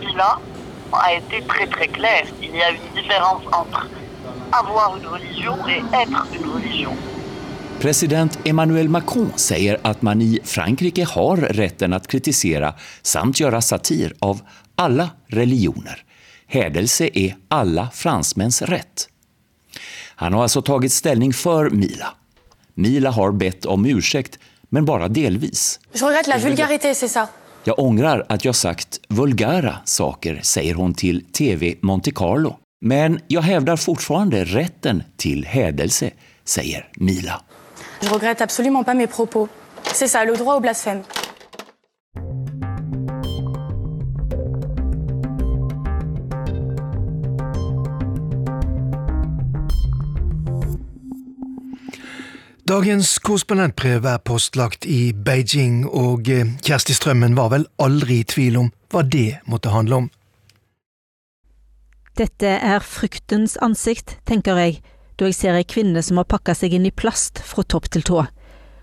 Mila 0.00 0.38
a 0.92 1.12
été 1.12 1.40
très 1.48 1.66
très 1.66 1.86
claire. 1.86 2.26
Il 2.40 2.56
y 2.56 2.62
a 2.62 2.70
une 2.70 3.02
différence 3.02 3.42
entre 3.52 3.86
avoir 4.52 4.96
une 4.96 5.06
religion 5.06 5.56
et 5.68 5.82
être 6.02 6.26
une 6.34 6.50
religion. 6.52 6.96
President 7.80 8.38
Emmanuel 8.44 8.88
Macron 8.88 9.32
säger 9.36 9.78
att 9.82 10.02
man 10.02 10.22
i 10.22 10.40
Frankrike 10.44 11.04
har 11.04 11.36
rätten 11.36 11.92
att 11.92 12.06
kritisera 12.06 12.74
samt 13.02 13.40
göra 13.40 13.60
satir 13.60 14.14
av 14.18 14.40
alla 14.74 15.10
religioner. 15.26 16.04
Hädelse 16.46 17.10
är 17.14 17.36
alla 17.48 17.90
fransmäns 17.92 18.62
rätt. 18.62 19.08
Han 20.16 20.32
har 20.32 20.42
alltså 20.42 20.62
tagit 20.62 20.92
ställning 20.92 21.32
för 21.32 21.70
Mila. 21.70 22.06
Mila 22.74 23.10
har 23.10 23.32
bett 23.32 23.66
om 23.66 23.86
ursäkt, 23.86 24.38
men 24.68 24.84
bara 24.84 25.08
delvis. 25.08 25.80
Je 25.92 26.06
regrette 26.06 26.30
la 26.30 26.38
vulgarité, 26.38 26.94
c'est. 26.94 27.26
Jag 27.64 27.78
ångrar 27.78 28.26
att 28.28 28.44
jag 28.44 28.54
sagt 28.54 29.00
vulgära 29.08 29.76
saker, 29.84 30.40
säger 30.42 30.74
hon 30.74 30.94
till 30.94 31.24
TV 31.24 31.74
Monte 31.80 32.10
Carlo. 32.10 32.56
Men 32.80 33.20
jag 33.28 33.42
hävdar 33.42 33.76
fortfarande 33.76 34.44
rätten 34.44 35.02
till 35.16 35.44
hädelse, 35.44 36.10
säger 36.44 36.88
Mila. 36.96 37.42
Je 38.02 38.08
regrette 38.08 38.44
absolument 38.44 38.86
pas 38.86 38.94
mes 38.94 39.06
propos. 39.06 39.48
C'est 39.84 40.08
ça, 40.08 40.24
le 40.24 40.36
droit 40.36 40.56
au 40.56 40.60
blasphème. 40.60 41.02
Dagens 52.64 53.18
korrespondentbrev 53.18 54.04
er 54.06 54.18
postlagt 54.22 54.86
i 54.86 55.12
Beijing, 55.12 55.88
og 55.88 56.28
eh, 56.30 56.46
Kjersti 56.62 56.94
Strømmen 56.94 57.34
var 57.36 57.50
vel 57.50 57.66
aldri 57.82 58.20
i 58.20 58.26
tvil 58.30 58.56
om 58.60 58.68
hva 58.94 59.02
det 59.02 59.40
måtte 59.50 59.72
handle 59.74 60.04
om. 60.04 60.06
Dette 62.20 62.50
er 62.60 62.82
fryktens 62.84 63.54
ansikt, 63.64 64.18
tenker 64.28 64.58
jeg, 64.60 64.82
da 65.16 65.30
jeg 65.30 65.36
ser 65.38 65.56
ei 65.56 65.64
kvinne 65.64 66.02
som 66.04 66.18
har 66.20 66.26
pakka 66.28 66.52
seg 66.58 66.74
inn 66.76 66.84
i 66.84 66.92
plast 66.92 67.40
fra 67.40 67.64
topp 67.64 67.88
til 67.94 68.04
tå. 68.04 68.26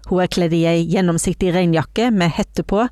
Hun 0.08 0.22
er 0.24 0.32
kledd 0.34 0.56
i 0.58 0.64
ei 0.66 0.80
gjennomsiktig 0.90 1.52
regnjakke 1.54 2.08
med 2.10 2.34
hette 2.34 2.66
på, 2.66 2.88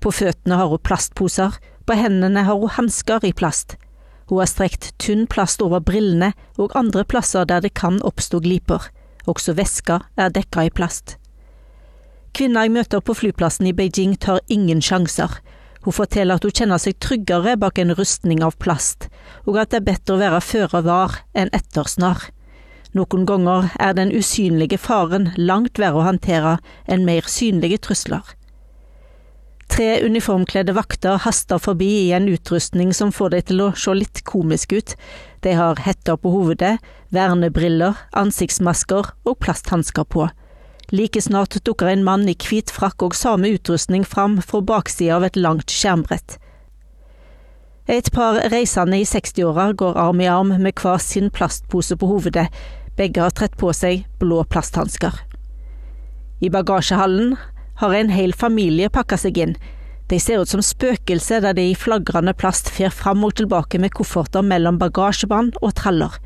på 0.00 0.12
føttene 0.16 0.56
har 0.56 0.72
hun 0.72 0.80
plastposer, 0.80 1.58
på 1.84 1.98
hendene 2.00 2.46
har 2.46 2.56
hun 2.56 2.72
hansker 2.78 3.26
i 3.28 3.34
plast. 3.36 3.76
Hun 4.30 4.40
har 4.40 4.48
strekt 4.48 4.94
tynn 5.02 5.26
plast 5.28 5.60
over 5.60 5.84
brillene 5.84 6.32
og 6.56 6.72
andre 6.80 7.04
plasser 7.04 7.44
der 7.44 7.60
det 7.60 7.74
kan 7.76 8.00
oppstå 8.00 8.40
gliper. 8.40 8.88
Også 9.28 9.52
veska 9.58 10.00
er 10.16 10.32
dekka 10.32 10.64
i 10.64 10.72
plast. 10.72 11.18
Kvinna 12.32 12.64
jeg 12.64 12.72
møter 12.72 13.04
på 13.04 13.18
flyplassen 13.20 13.68
i 13.68 13.76
Beijing 13.76 14.16
tar 14.16 14.40
ingen 14.48 14.80
sjanser. 14.80 15.42
Hun 15.84 15.96
forteller 15.96 16.36
at 16.36 16.44
hun 16.44 16.52
kjenner 16.52 16.80
seg 16.82 16.98
tryggere 17.00 17.56
bak 17.60 17.78
en 17.80 17.94
rustning 17.96 18.42
av 18.44 18.58
plast, 18.60 19.08
og 19.48 19.56
at 19.60 19.72
det 19.72 19.80
er 19.80 19.88
bedre 19.92 20.16
å 20.16 20.20
være 20.20 20.42
føre 20.44 20.82
var 20.84 21.22
enn 21.32 21.52
ettersnar. 21.56 22.26
Noen 22.92 23.24
ganger 23.24 23.70
er 23.78 23.94
den 23.94 24.10
usynlige 24.10 24.80
faren 24.82 25.30
langt 25.38 25.78
verre 25.78 26.02
å 26.02 26.06
håndtere 26.08 26.58
enn 26.90 27.06
mer 27.06 27.28
synlige 27.30 27.78
trusler. 27.86 28.24
Tre 29.70 30.00
uniformkledde 30.02 30.74
vakter 30.74 31.20
haster 31.22 31.60
forbi 31.62 31.88
i 32.00 32.12
en 32.16 32.26
utrustning 32.28 32.90
som 32.96 33.12
får 33.14 33.30
dem 33.36 33.44
til 33.46 33.62
å 33.62 33.68
se 33.78 33.94
litt 33.94 34.24
komisk 34.26 34.74
ut. 34.74 34.96
De 35.46 35.54
har 35.54 35.78
hetter 35.84 36.18
på 36.18 36.32
hovedet, 36.34 36.80
vernebriller, 37.14 37.94
ansiktsmasker 38.18 39.14
og 39.22 39.38
plasthansker 39.38 40.08
på. 40.10 40.26
Like 40.90 41.22
snart 41.22 41.54
dukker 41.64 41.86
en 41.86 42.02
mann 42.04 42.28
i 42.28 42.34
hvit 42.34 42.70
frakk 42.74 43.04
og 43.06 43.14
samme 43.14 43.52
utrustning 43.54 44.02
fram 44.02 44.40
fra 44.42 44.58
baksida 44.60 45.20
av 45.20 45.26
et 45.28 45.36
langt 45.38 45.70
skjermbrett. 45.70 46.38
Et 47.90 48.06
par 48.14 48.38
reisende 48.52 48.98
i 48.98 49.06
60-åra 49.06 49.72
går 49.78 49.98
arm 49.98 50.20
i 50.22 50.28
arm 50.30 50.52
med 50.62 50.78
hver 50.78 50.98
sin 51.02 51.30
plastpose 51.30 51.96
på 51.98 52.10
hovedet, 52.10 52.46
begge 52.98 53.22
har 53.22 53.34
trett 53.34 53.56
på 53.58 53.72
seg 53.74 54.04
blå 54.20 54.42
plasthansker. 54.50 55.14
I 56.40 56.50
bagasjehallen 56.50 57.36
har 57.80 57.94
en 57.94 58.10
hel 58.10 58.34
familie 58.34 58.90
pakka 58.92 59.18
seg 59.18 59.38
inn. 59.38 59.54
De 60.10 60.18
ser 60.18 60.42
ut 60.42 60.50
som 60.50 60.62
spøkelser 60.64 61.42
der 61.44 61.54
de 61.54 61.68
i 61.70 61.78
flagrende 61.78 62.34
plast 62.34 62.70
fer 62.74 62.90
fram 62.90 63.22
og 63.26 63.36
tilbake 63.38 63.78
med 63.78 63.94
kofferter 63.94 64.42
mellom 64.42 64.78
bagasjebånd 64.80 65.58
og 65.62 65.74
traller. 65.78 66.18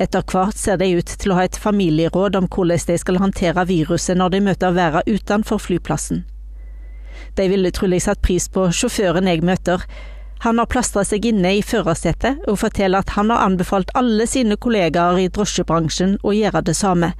Etter 0.00 0.24
hvert 0.24 0.56
ser 0.56 0.78
de 0.80 0.88
ut 0.96 1.10
til 1.20 1.32
å 1.32 1.36
ha 1.36 1.44
et 1.44 1.58
familieråd 1.60 2.36
om 2.38 2.46
hvordan 2.48 2.80
de 2.88 2.96
skal 3.00 3.20
håndtere 3.20 3.66
viruset 3.68 4.16
når 4.16 4.32
de 4.32 4.40
møter 4.48 4.76
verden 4.76 5.18
utenfor 5.18 5.60
flyplassen. 5.60 6.24
De 7.36 7.48
ville 7.48 7.72
trolig 7.72 8.00
satt 8.04 8.22
pris 8.24 8.48
på 8.48 8.70
sjåføren 8.72 9.28
jeg 9.28 9.44
møter. 9.44 9.84
Han 10.44 10.58
har 10.58 10.70
plastra 10.72 11.04
seg 11.06 11.26
inne 11.28 11.52
i 11.58 11.62
førersetet 11.62 12.48
og 12.48 12.58
forteller 12.64 13.04
at 13.04 13.12
han 13.16 13.30
har 13.30 13.44
anbefalt 13.44 13.92
alle 13.98 14.26
sine 14.26 14.56
kollegaer 14.56 15.20
i 15.20 15.28
drosjebransjen 15.28 16.16
å 16.24 16.32
gjøre 16.34 16.64
det 16.66 16.76
samme. 16.76 17.12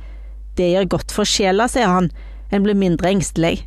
Det 0.57 0.73
gjør 0.73 0.89
godt 0.97 1.13
for 1.15 1.29
sjela, 1.29 1.69
sier 1.69 1.93
han, 1.93 2.11
en 2.53 2.65
blir 2.65 2.77
mindre 2.77 3.13
engstelig. 3.13 3.63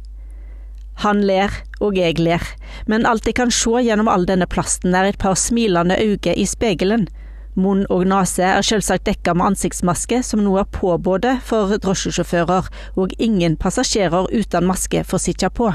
Han 1.03 1.21
ler, 1.27 1.51
og 1.83 1.97
jeg 1.97 2.19
ler, 2.21 2.43
men 2.87 3.05
alt 3.09 3.25
jeg 3.27 3.35
kan 3.37 3.51
se 3.51 3.81
gjennom 3.83 4.09
all 4.11 4.25
denne 4.27 4.47
plasten 4.47 4.95
er 4.95 5.09
et 5.09 5.19
par 5.19 5.35
smilende 5.39 5.97
øyne 5.99 6.35
i 6.35 6.45
spegelen. 6.47 7.07
Munn 7.55 7.85
og 7.87 8.03
nese 8.11 8.43
er 8.43 8.65
selvsagt 8.67 9.05
dekka 9.07 9.31
med 9.37 9.53
ansiktsmaske, 9.53 10.19
som 10.27 10.41
nå 10.43 10.57
er 10.59 10.67
påbudt 10.75 11.27
for 11.47 11.71
drosjesjåfører, 11.79 12.67
og 12.99 13.15
ingen 13.15 13.55
passasjerer 13.55 14.27
uten 14.33 14.67
maske 14.67 15.05
får 15.07 15.23
sitte 15.23 15.49
på. 15.55 15.69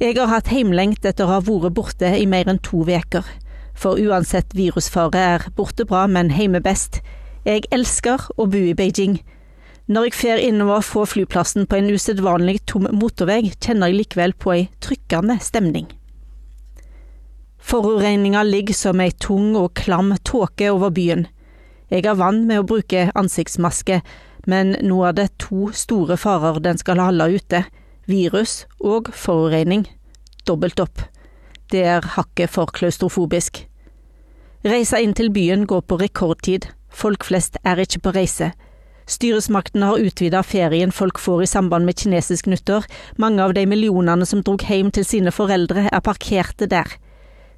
Jeg 0.00 0.16
har 0.16 0.30
hatt 0.32 0.50
heimlengt 0.50 1.04
etter 1.04 1.28
å 1.28 1.36
ha 1.36 1.42
vært 1.44 1.76
borte 1.76 2.10
i 2.16 2.26
mer 2.26 2.48
enn 2.48 2.58
to 2.64 2.82
uker. 2.88 3.26
For 3.76 4.00
uansett 4.00 4.56
virusfare 4.56 5.20
er 5.36 5.46
borte 5.56 5.86
bra, 5.86 6.06
men 6.08 6.32
heime 6.34 6.60
best. 6.64 7.02
Jeg 7.44 7.68
elsker 7.70 8.26
å 8.36 8.48
bo 8.50 8.64
i 8.72 8.74
Beijing. 8.74 9.20
Når 9.86 10.08
jeg 10.08 10.18
fer 10.18 10.42
innover 10.42 10.82
fra 10.86 11.06
flyplassen 11.06 11.68
på 11.68 11.78
en 11.78 11.92
usedvanlig 11.94 12.60
tom 12.66 12.90
motorvei, 12.90 13.52
kjenner 13.60 13.92
jeg 13.92 14.02
likevel 14.02 14.34
på 14.34 14.56
ei 14.56 14.68
trykkende 14.82 15.38
stemning. 15.42 15.88
Forurensninga 17.70 18.42
ligger 18.42 18.74
som 18.74 18.98
ei 18.98 19.12
tung 19.22 19.52
og 19.54 19.76
klam 19.78 20.08
tåke 20.26 20.72
over 20.72 20.90
byen. 20.90 21.28
Jeg 21.86 22.02
er 22.02 22.16
vant 22.18 22.42
med 22.48 22.58
å 22.58 22.64
bruke 22.66 23.04
ansiktsmaske, 23.14 24.00
men 24.50 24.72
nå 24.82 24.96
er 25.06 25.12
det 25.14 25.26
to 25.38 25.68
store 25.78 26.16
farer 26.18 26.56
den 26.64 26.80
skal 26.80 26.98
holde 26.98 27.28
ute, 27.30 27.60
virus 28.10 28.64
og 28.82 29.12
forurensning. 29.14 29.84
Dobbelt 30.50 30.82
opp. 30.82 31.04
Det 31.70 31.84
er 31.86 32.08
hakket 32.16 32.50
for 32.50 32.72
klaustrofobisk. 32.74 33.60
Reisa 34.66 34.98
inn 34.98 35.14
til 35.14 35.30
byen 35.30 35.62
går 35.70 35.84
på 35.86 36.00
rekordtid, 36.00 36.66
folk 36.90 37.22
flest 37.28 37.60
er 37.62 37.78
ikke 37.84 38.00
på 38.08 38.14
reise. 38.16 38.48
Styresmaktene 39.06 39.92
har 39.92 40.02
utvida 40.08 40.40
ferien 40.42 40.90
folk 40.90 41.22
får 41.22 41.44
i 41.46 41.52
samband 41.52 41.86
med 41.86 42.02
kinesisk 42.02 42.50
nyttår, 42.50 42.90
mange 43.14 43.46
av 43.46 43.54
de 43.54 43.62
millionene 43.70 44.26
som 44.26 44.42
drog 44.42 44.66
hjem 44.66 44.90
til 44.90 45.06
sine 45.06 45.30
foreldre 45.30 45.86
er 45.86 46.02
parkerte 46.02 46.66
der. 46.66 46.90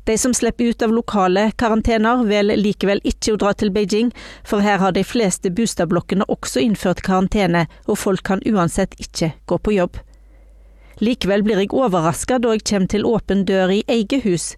De 0.05 0.19
som 0.19 0.35
slipper 0.35 0.65
ut 0.65 0.83
av 0.83 0.93
lokale 0.93 1.53
karantener, 1.57 2.25
vil 2.27 2.51
likevel 2.59 3.01
ikke 3.07 3.37
å 3.37 3.39
dra 3.39 3.53
til 3.55 3.71
Beijing, 3.71 4.11
for 4.43 4.65
her 4.65 4.81
har 4.83 4.97
de 4.97 5.05
fleste 5.07 5.53
boligblokkene 5.55 6.27
også 6.27 6.65
innført 6.65 7.05
karantene, 7.07 7.69
og 7.87 8.01
folk 8.03 8.25
kan 8.27 8.43
uansett 8.43 8.99
ikke 8.99 9.31
gå 9.47 9.59
på 9.63 9.77
jobb. 9.77 10.01
Likevel 10.99 11.47
blir 11.47 11.63
jeg 11.63 11.71
overraska 11.71 12.41
da 12.43 12.57
jeg 12.57 12.67
kommer 12.67 12.91
til 12.91 13.07
åpen 13.07 13.47
dør 13.47 13.71
i 13.79 13.83
eget 13.87 14.27
hus. 14.27 14.53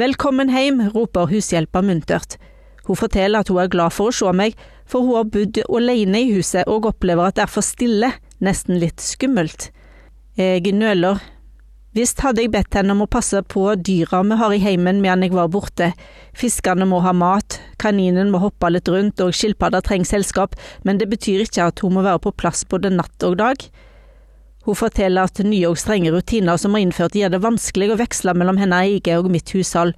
Velkommen 0.00 0.48
heim, 0.50 0.80
roper 0.96 1.28
hushjelpa 1.28 1.84
muntert. 1.84 2.38
Hun 2.88 2.96
forteller 2.96 3.44
at 3.44 3.52
hun 3.52 3.60
er 3.60 3.68
glad 3.68 3.92
for 3.92 4.08
å 4.08 4.16
se 4.16 4.32
meg, 4.32 4.56
for 4.88 5.04
hun 5.04 5.20
har 5.20 5.28
bodd 5.28 5.60
alene 5.68 6.24
i 6.24 6.32
huset 6.32 6.64
og 6.64 6.88
opplever 6.88 7.28
at 7.28 7.36
det 7.36 7.44
er 7.44 7.52
for 7.52 7.64
stille, 7.64 8.14
nesten 8.40 8.80
litt 8.80 9.04
skummelt. 9.04 9.68
Jeg 10.40 10.72
nøler. 10.72 11.20
Visst 11.96 12.20
hadde 12.20 12.42
jeg 12.44 12.52
bedt 12.52 12.76
henne 12.76 12.92
om 12.92 13.06
å 13.06 13.08
passe 13.08 13.40
på 13.48 13.62
dyra 13.80 14.20
vi 14.28 14.36
har 14.36 14.52
i 14.52 14.60
heimen 14.60 15.00
medan 15.00 15.24
jeg 15.24 15.32
var 15.32 15.48
borte. 15.48 15.94
Fiskene 16.36 16.84
må 16.84 17.00
ha 17.00 17.14
mat, 17.16 17.56
kaninen 17.80 18.28
må 18.30 18.42
hoppe 18.42 18.68
litt 18.68 18.90
rundt 18.92 19.22
og 19.24 19.32
skilpadda 19.32 19.80
trenger 19.86 20.10
selskap, 20.10 20.56
men 20.84 21.00
det 21.00 21.08
betyr 21.08 21.46
ikke 21.46 21.70
at 21.70 21.80
hun 21.80 21.96
må 21.96 22.04
være 22.04 22.20
på 22.26 22.34
plass 22.36 22.66
både 22.68 22.92
natt 22.92 23.24
og 23.24 23.38
dag. 23.40 23.64
Hun 24.68 24.76
forteller 24.76 25.24
at 25.24 25.40
nye 25.40 25.64
og 25.70 25.80
strenge 25.80 26.12
rutiner 26.12 26.60
som 26.60 26.76
er 26.76 26.84
innført 26.84 27.16
gjør 27.16 27.32
det 27.32 27.40
vanskelig 27.40 27.94
å 27.94 27.98
veksle 28.02 28.36
mellom 28.36 28.60
henne 28.60 28.82
eget 28.84 29.16
og 29.16 29.30
mitt 29.32 29.48
hushold. 29.56 29.96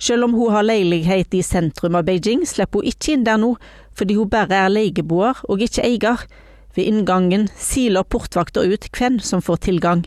Selv 0.00 0.24
om 0.24 0.32
hun 0.40 0.56
har 0.56 0.64
leilighet 0.64 1.36
i 1.36 1.44
sentrum 1.44 2.00
av 2.00 2.08
Beijing, 2.08 2.46
slipper 2.48 2.80
hun 2.80 2.88
ikke 2.88 3.12
inn 3.12 3.28
der 3.28 3.36
nå, 3.40 3.52
fordi 3.96 4.16
hun 4.16 4.32
bare 4.32 4.64
er 4.64 4.72
leieboer 4.72 5.44
og 5.52 5.60
ikke 5.68 5.84
eier. 5.84 6.24
Ved 6.72 6.88
inngangen 6.88 7.48
siler 7.60 8.08
portvakter 8.08 8.64
ut 8.64 8.88
hvem 8.96 9.20
som 9.20 9.44
får 9.44 9.66
tilgang. 9.68 10.06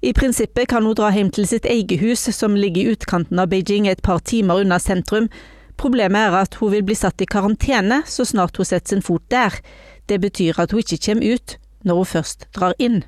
I 0.00 0.12
prinsippet 0.14 0.68
kan 0.68 0.84
hun 0.86 0.94
dra 0.94 1.08
hjem 1.10 1.30
til 1.34 1.46
sitt 1.50 1.64
eget 1.66 1.98
hus, 1.98 2.22
som 2.30 2.54
ligger 2.54 2.84
i 2.84 2.92
utkanten 2.94 3.40
av 3.42 3.48
Beijing 3.50 3.88
et 3.90 4.02
par 4.02 4.20
timer 4.22 4.62
unna 4.62 4.78
sentrum. 4.78 5.26
Problemet 5.78 6.28
er 6.28 6.36
at 6.38 6.54
hun 6.60 6.70
vil 6.70 6.84
bli 6.86 6.94
satt 6.98 7.22
i 7.22 7.26
karantene 7.26 8.04
så 8.06 8.26
snart 8.26 8.58
hun 8.58 8.68
setter 8.68 8.94
sin 8.94 9.02
fot 9.02 9.24
der. 9.30 9.58
Det 10.06 10.20
betyr 10.22 10.60
at 10.62 10.70
hun 10.70 10.84
ikke 10.84 11.00
kommer 11.08 11.34
ut 11.34 11.56
når 11.82 11.98
hun 11.98 12.10
først 12.12 12.46
drar 12.54 12.78
inn. 12.78 13.02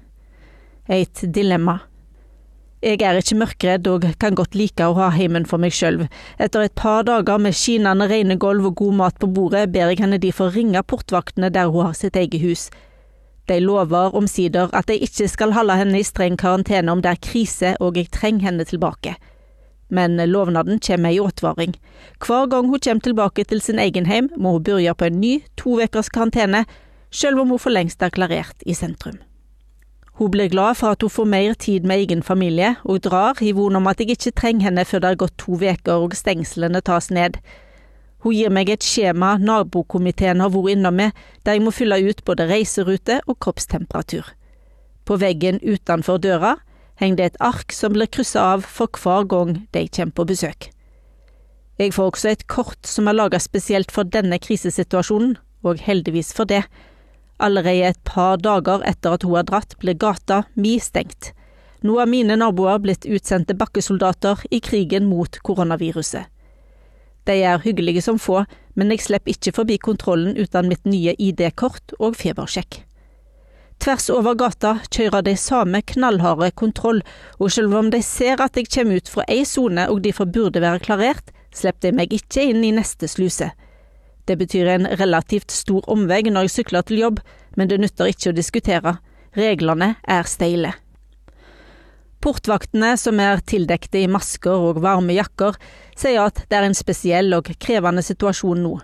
Et 0.91 1.23
dilemma. 1.23 1.79
Jeg 2.83 3.03
er 3.05 3.19
ikke 3.21 3.39
mørkredd 3.39 3.87
og 3.93 4.07
kan 4.19 4.35
godt 4.35 4.57
like 4.59 4.83
å 4.83 4.97
ha 4.99 5.13
heimen 5.15 5.47
for 5.47 5.63
meg 5.63 5.75
sjøl. 5.77 6.09
Etter 6.43 6.65
et 6.65 6.75
par 6.75 7.05
dager 7.07 7.39
med 7.39 7.55
skinnende 7.55 8.09
rene 8.11 8.39
gulv 8.41 8.67
og 8.73 8.79
god 8.81 8.99
mat 8.99 9.19
på 9.21 9.29
bordet, 9.31 9.69
ber 9.71 9.93
jeg 9.93 10.03
henne 10.03 10.19
derfor 10.19 10.51
ringe 10.57 10.83
portvaktene 10.83 11.53
der 11.55 11.71
hun 11.71 11.91
har 11.91 11.99
sitt 11.99 12.17
eget 12.19 12.41
hus. 12.43 12.71
De 13.51 13.59
lover 13.61 14.15
omsider 14.15 14.71
at 14.77 14.87
de 14.87 14.95
ikke 15.03 15.27
skal 15.29 15.53
holde 15.57 15.75
henne 15.75 15.99
i 15.99 16.07
streng 16.07 16.37
karantene 16.39 16.93
om 16.93 17.03
det 17.03 17.11
er 17.11 17.25
krise 17.25 17.73
og 17.83 17.97
jeg 17.99 18.13
trenger 18.15 18.47
henne 18.47 18.67
tilbake. 18.69 19.17
Men 19.91 20.21
lovnaden 20.31 20.79
kommer 20.79 21.11
i 21.11 21.19
advaring. 21.19 21.75
Hver 22.23 22.47
gang 22.47 22.69
hun 22.71 22.79
kommer 22.79 23.03
tilbake 23.03 23.45
til 23.45 23.61
sin 23.61 23.79
egen 23.83 24.07
heim, 24.07 24.31
må 24.39 24.53
hun 24.53 24.63
begynne 24.63 24.95
på 24.95 25.09
en 25.11 25.19
ny 25.21 25.33
to 25.59 25.81
ukers 25.83 26.09
karantene, 26.09 26.65
selv 27.11 27.41
om 27.43 27.51
hun 27.51 27.59
for 27.59 27.75
lengst 27.75 28.03
er 28.03 28.15
klarert 28.15 28.63
i 28.67 28.75
sentrum. 28.75 29.19
Hun 30.21 30.31
blir 30.31 30.49
glad 30.53 30.77
for 30.77 30.95
at 30.95 31.03
hun 31.03 31.11
får 31.11 31.25
mer 31.25 31.55
tid 31.55 31.81
med 31.89 32.05
egen 32.05 32.23
familie, 32.23 32.77
og 32.85 33.03
drar 33.03 33.43
i 33.43 33.51
von 33.53 33.77
om 33.77 33.87
at 33.87 34.01
jeg 34.01 34.15
ikke 34.15 34.37
trenger 34.37 34.69
henne 34.69 34.85
før 34.85 35.03
det 35.03 35.09
har 35.09 35.21
gått 35.25 35.39
to 35.39 35.59
uker 35.59 36.05
og 36.07 36.15
stengslene 36.15 36.81
tas 36.87 37.11
ned. 37.11 37.41
Hun 38.21 38.35
gir 38.37 38.53
meg 38.53 38.69
et 38.69 38.85
skjema 38.85 39.37
nabokomiteen 39.41 40.43
har 40.45 40.53
vært 40.53 40.75
innom 40.75 40.99
med, 41.01 41.15
der 41.45 41.57
jeg 41.57 41.65
må 41.65 41.73
fylle 41.73 41.97
ut 42.05 42.25
både 42.27 42.49
reiserute 42.51 43.21
og 43.27 43.39
kroppstemperatur. 43.41 44.27
På 45.09 45.17
veggen 45.21 45.61
utenfor 45.65 46.21
døra 46.21 46.59
henger 47.01 47.17
det 47.17 47.29
et 47.31 47.41
ark 47.41 47.73
som 47.73 47.95
blir 47.95 48.11
kryssa 48.13 48.45
av 48.55 48.67
for 48.69 48.93
hver 49.01 49.25
gang 49.31 49.55
de 49.73 49.87
kommer 49.89 50.17
på 50.19 50.27
besøk. 50.29 50.69
Jeg 51.81 51.95
får 51.97 52.11
også 52.13 52.29
et 52.29 52.47
kort 52.47 52.85
som 52.85 53.09
er 53.09 53.17
laga 53.17 53.39
spesielt 53.41 53.93
for 53.95 54.05
denne 54.05 54.37
krisesituasjonen, 54.37 55.39
og 55.65 55.81
heldigvis 55.81 56.35
for 56.37 56.49
det. 56.49 56.63
Allerede 57.41 57.89
et 57.89 58.01
par 58.05 58.37
dager 58.37 58.85
etter 58.85 59.17
at 59.17 59.25
hun 59.25 59.39
har 59.39 59.47
dratt, 59.49 59.79
ble 59.81 59.95
gata 59.97 60.43
mi 60.61 60.77
stengt. 60.81 61.33
Nå 61.81 61.97
er 62.03 62.09
mine 62.09 62.37
naboer 62.37 62.83
blitt 62.85 63.09
utsendte 63.09 63.57
bakkesoldater 63.57 64.45
i 64.53 64.61
krigen 64.61 65.09
mot 65.09 65.41
koronaviruset. 65.41 66.29
De 67.29 67.37
er 67.43 67.63
hyggelige 67.65 68.03
som 68.05 68.19
få, 68.19 68.45
men 68.75 68.93
jeg 68.93 69.05
slipper 69.05 69.35
ikke 69.35 69.55
forbi 69.57 69.77
kontrollen 69.83 70.39
uten 70.39 70.71
mitt 70.71 70.87
nye 70.89 71.15
ID-kort 71.19 71.97
og 71.99 72.17
febersjekk. 72.21 72.85
Tvers 73.81 74.11
over 74.13 74.37
gata 74.37 74.75
kjører 74.93 75.25
de 75.25 75.33
samme 75.41 75.81
knallharde 75.89 76.51
kontroll, 76.53 77.01
og 77.41 77.53
selv 77.53 77.77
om 77.79 77.89
de 77.93 78.03
ser 78.05 78.43
at 78.45 78.59
jeg 78.59 78.69
kommer 78.69 79.01
ut 79.01 79.09
fra 79.09 79.25
ei 79.29 79.47
sone 79.49 79.87
og 79.89 80.03
derfor 80.05 80.29
burde 80.29 80.61
være 80.61 80.83
klarert, 80.85 81.33
slipper 81.57 81.89
de 81.89 81.97
meg 81.97 82.13
ikke 82.13 82.45
inn 82.53 82.61
i 82.65 82.75
neste 82.77 83.09
sluse. 83.09 83.49
Det 84.29 84.37
betyr 84.39 84.69
en 84.69 84.87
relativt 85.01 85.51
stor 85.51 85.89
omvei 85.91 86.23
når 86.29 86.47
jeg 86.47 86.57
sykler 86.59 86.85
til 86.87 87.01
jobb, 87.01 87.25
men 87.57 87.73
det 87.73 87.81
nytter 87.81 88.13
ikke 88.13 88.31
å 88.31 88.37
diskutere. 88.37 88.99
Reglene 89.37 89.95
er 90.05 90.29
steile. 90.29 90.75
Portvaktene, 92.21 92.97
som 93.01 93.21
er 93.23 93.41
tildekte 93.49 94.03
i 94.03 94.09
masker 94.11 94.53
og 94.69 94.83
varme 94.85 95.15
jakker, 95.17 95.55
sier 95.97 96.27
at 96.27 96.43
det 96.51 96.59
er 96.59 96.67
en 96.69 96.77
spesiell 96.77 97.33
og 97.33 97.49
krevende 97.63 98.05
situasjon 98.05 98.61
nå. 98.61 98.75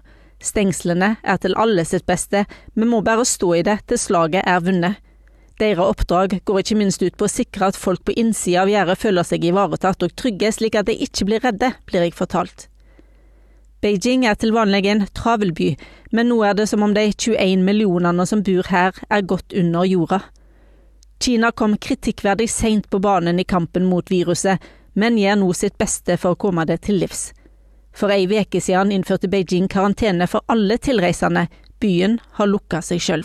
Stengslene 0.40 1.16
er 1.20 1.40
til 1.40 1.56
alle 1.60 1.84
sitt 1.84 2.06
beste, 2.08 2.46
vi 2.72 2.88
må 2.88 3.02
bare 3.04 3.26
stå 3.28 3.50
i 3.58 3.64
det 3.66 3.82
til 3.88 4.00
slaget 4.00 4.44
er 4.48 4.62
vunnet. 4.64 5.02
Deres 5.60 5.84
oppdrag 5.84 6.38
går 6.44 6.62
ikke 6.62 6.76
minst 6.76 7.04
ut 7.04 7.16
på 7.16 7.24
å 7.28 7.32
sikre 7.32 7.70
at 7.70 7.78
folk 7.80 8.02
på 8.04 8.14
innsida 8.20 8.62
av 8.64 8.72
gjerdet 8.72 8.98
føler 9.00 9.24
seg 9.24 9.44
ivaretatt 9.48 10.04
og 10.04 10.16
trygge, 10.16 10.52
slik 10.52 10.76
at 10.76 10.88
de 10.88 10.96
ikke 11.06 11.28
blir 11.28 11.44
redde, 11.44 11.70
blir 11.88 12.04
jeg 12.04 12.16
fortalt. 12.16 12.68
Beijing 13.84 14.24
er 14.28 14.36
til 14.40 14.52
vanlig 14.56 14.84
en 14.88 15.04
travel 15.16 15.52
by, 15.56 15.74
men 16.12 16.28
nå 16.32 16.40
er 16.44 16.56
det 16.56 16.68
som 16.68 16.84
om 16.84 16.92
de 16.96 17.06
21 17.12 17.64
millionene 17.64 18.24
som 18.28 18.44
bor 18.44 18.68
her, 18.72 18.96
er 19.08 19.28
gått 19.28 19.56
under 19.56 19.84
jorda. 19.88 20.22
Kina 21.18 21.50
kom 21.52 21.76
kritikkverdig 21.76 22.50
seint 22.50 22.90
på 22.90 22.98
banen 22.98 23.40
i 23.40 23.44
kampen 23.44 23.86
mot 23.88 24.10
viruset, 24.10 24.62
men 24.94 25.18
gjør 25.18 25.40
nå 25.40 25.52
sitt 25.56 25.78
beste 25.78 26.16
for 26.20 26.36
å 26.36 26.40
komme 26.40 26.64
det 26.68 26.82
til 26.86 27.00
livs. 27.00 27.30
For 27.96 28.12
ei 28.12 28.26
uke 28.28 28.60
siden 28.60 28.92
innførte 28.92 29.28
Beijing 29.32 29.68
karantene 29.72 30.28
for 30.28 30.44
alle 30.52 30.76
tilreisende, 30.78 31.46
byen 31.80 32.18
har 32.36 32.50
lukka 32.50 32.82
seg 32.84 33.00
sjøl. 33.00 33.24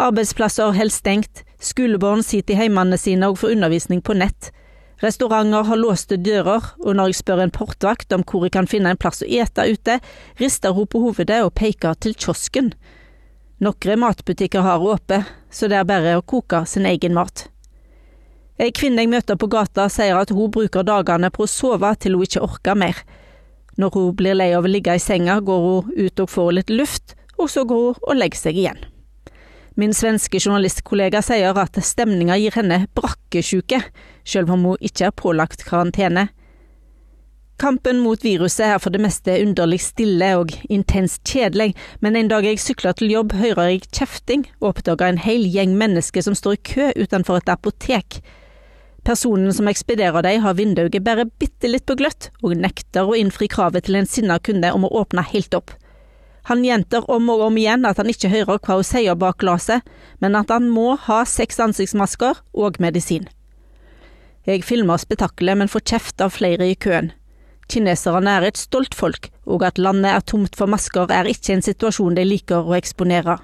Arbeidsplasser 0.00 0.74
holder 0.74 0.92
stengt, 0.92 1.44
skolebarn 1.62 2.22
sitter 2.22 2.56
i 2.56 2.64
heimene 2.64 2.98
sine 3.00 3.30
og 3.30 3.38
får 3.40 3.54
undervisning 3.56 4.02
på 4.04 4.16
nett. 4.18 4.50
Restauranter 5.02 5.64
har 5.68 5.80
låste 5.80 6.16
dører, 6.16 6.66
og 6.84 6.96
når 6.96 7.10
jeg 7.10 7.20
spør 7.20 7.44
en 7.44 7.54
portvakt 7.54 8.12
om 8.14 8.24
hvor 8.24 8.44
jeg 8.44 8.54
kan 8.56 8.68
finne 8.70 8.92
en 8.92 9.00
plass 9.00 9.24
å 9.24 9.28
ete 9.28 9.66
ute, 9.70 9.98
rister 10.40 10.74
hun 10.76 10.88
på 10.90 11.00
hovedet 11.02 11.40
og 11.44 11.54
peker 11.58 11.96
til 12.00 12.14
kiosken. 12.14 12.72
Noen 13.62 14.00
matbutikker 14.00 14.60
har 14.60 14.82
åpent, 14.82 15.26
så 15.50 15.68
det 15.70 15.76
er 15.78 15.86
bare 15.86 16.16
å 16.18 16.24
koke 16.26 16.64
sin 16.66 16.86
egen 16.90 17.14
mat. 17.14 17.46
Ei 18.58 18.70
kvinne 18.74 19.02
jeg 19.02 19.10
møter 19.10 19.38
på 19.38 19.46
gata 19.50 19.86
sier 19.90 20.18
at 20.18 20.30
hun 20.34 20.50
bruker 20.50 20.86
dagene 20.86 21.30
på 21.30 21.44
å 21.44 21.50
sove 21.50 21.90
til 22.02 22.14
hun 22.14 22.26
ikke 22.26 22.42
orker 22.42 22.78
mer. 22.78 22.98
Når 23.78 23.94
hun 23.94 24.16
blir 24.18 24.34
lei 24.38 24.52
av 24.54 24.66
å 24.66 24.70
ligge 24.70 24.94
i 24.94 25.02
senga, 25.02 25.40
går 25.42 25.62
hun 25.64 25.94
ut 25.94 26.22
og 26.22 26.30
får 26.30 26.50
litt 26.58 26.70
luft, 26.70 27.14
og 27.38 27.50
så 27.50 27.64
går 27.66 27.86
hun 27.86 28.02
og 28.02 28.18
legger 28.18 28.42
seg 28.42 28.58
igjen. 28.58 28.82
Min 29.74 29.94
svenske 29.94 30.38
journalistkollega 30.38 31.22
sier 31.22 31.58
at 31.58 31.78
stemninga 31.82 32.36
gir 32.38 32.54
henne 32.54 32.84
brakkesjuke, 32.94 33.80
selv 34.22 34.54
om 34.54 34.68
hun 34.70 34.82
ikke 34.82 35.08
er 35.08 35.18
pålagt 35.18 35.66
karantene. 35.66 36.28
Kampen 37.56 38.00
mot 38.02 38.24
viruset 38.24 38.64
er 38.66 38.80
for 38.82 38.90
det 38.90 38.98
meste 38.98 39.36
underlig 39.38 39.78
stille 39.84 40.32
og 40.40 40.50
intenst 40.66 41.22
kjedelig, 41.28 41.76
men 42.02 42.16
en 42.18 42.30
dag 42.32 42.46
jeg 42.48 42.58
sykler 42.58 42.96
til 42.98 43.12
jobb, 43.14 43.36
hører 43.38 43.70
jeg 43.70 43.84
kjefting 43.94 44.48
og 44.58 44.72
oppdager 44.72 45.06
en 45.06 45.22
hel 45.22 45.46
gjeng 45.46 45.76
mennesker 45.78 46.26
som 46.26 46.34
står 46.34 46.56
i 46.56 46.64
kø 46.66 46.88
utenfor 46.98 47.38
et 47.38 47.52
apotek. 47.54 48.18
Personen 49.06 49.54
som 49.54 49.70
ekspederer 49.70 50.26
dem, 50.26 50.42
har 50.42 50.58
vinduet 50.58 50.98
bare 51.06 51.28
bitte 51.28 51.70
litt 51.70 51.86
på 51.86 51.94
gløtt, 52.00 52.32
og 52.42 52.58
nekter 52.58 53.06
å 53.06 53.14
innfri 53.14 53.46
kravet 53.52 53.86
til 53.86 54.00
en 54.00 54.08
sinna 54.08 54.40
kunde 54.42 54.74
om 54.74 54.88
å 54.88 54.94
åpne 55.04 55.22
helt 55.30 55.54
opp. 55.54 55.76
Han 56.50 56.64
gjentar 56.64 57.06
om 57.08 57.30
og 57.32 57.46
om 57.46 57.56
igjen 57.56 57.86
at 57.88 58.00
han 58.02 58.10
ikke 58.10 58.32
hører 58.32 58.58
hva 58.58 58.80
hun 58.80 58.84
sier 58.84 59.14
bak 59.16 59.38
glasset, 59.40 59.86
men 60.20 60.34
at 60.36 60.50
han 60.50 60.66
må 60.72 60.96
ha 61.06 61.22
seks 61.28 61.62
ansiktsmasker 61.62 62.42
og 62.52 62.80
medisin. 62.82 63.28
Jeg 64.44 64.66
filmer 64.66 65.00
spetakkelet, 65.00 65.56
men 65.60 65.70
får 65.72 65.86
kjeft 65.94 66.24
av 66.24 66.34
flere 66.34 66.66
i 66.68 66.74
køen. 66.76 67.14
Kineserne 67.70 68.36
er 68.38 68.48
et 68.48 68.60
stolt 68.60 68.94
folk, 68.94 69.30
og 69.46 69.64
at 69.66 69.80
landet 69.80 70.10
er 70.12 70.24
tomt 70.24 70.56
for 70.58 70.70
masker 70.70 71.10
er 71.12 71.28
ikke 71.30 71.56
en 71.56 71.64
situasjon 71.64 72.16
de 72.18 72.24
liker 72.26 72.66
å 72.66 72.76
eksponere. 72.76 73.38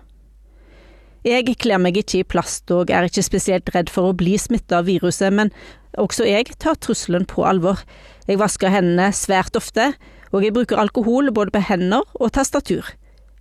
Jeg 1.24 1.52
kler 1.60 1.80
meg 1.80 1.98
ikke 2.00 2.22
i 2.22 2.24
plast 2.24 2.70
og 2.72 2.90
er 2.90 3.04
ikke 3.04 3.24
spesielt 3.24 3.68
redd 3.74 3.90
for 3.92 4.08
å 4.08 4.16
bli 4.16 4.38
smittet 4.40 4.72
av 4.78 4.86
viruset, 4.88 5.28
men 5.32 5.50
også 6.00 6.24
jeg 6.24 6.54
tar 6.62 6.78
trusselen 6.80 7.26
på 7.28 7.44
alvor. 7.44 7.82
Jeg 8.28 8.40
vasker 8.40 8.72
hendene 8.72 9.10
svært 9.12 9.58
ofte, 9.58 9.90
og 10.32 10.46
jeg 10.46 10.54
bruker 10.56 10.80
alkohol 10.80 11.28
både 11.34 11.52
på 11.52 11.64
hender 11.68 12.06
og 12.16 12.32
tastatur. 12.32 12.86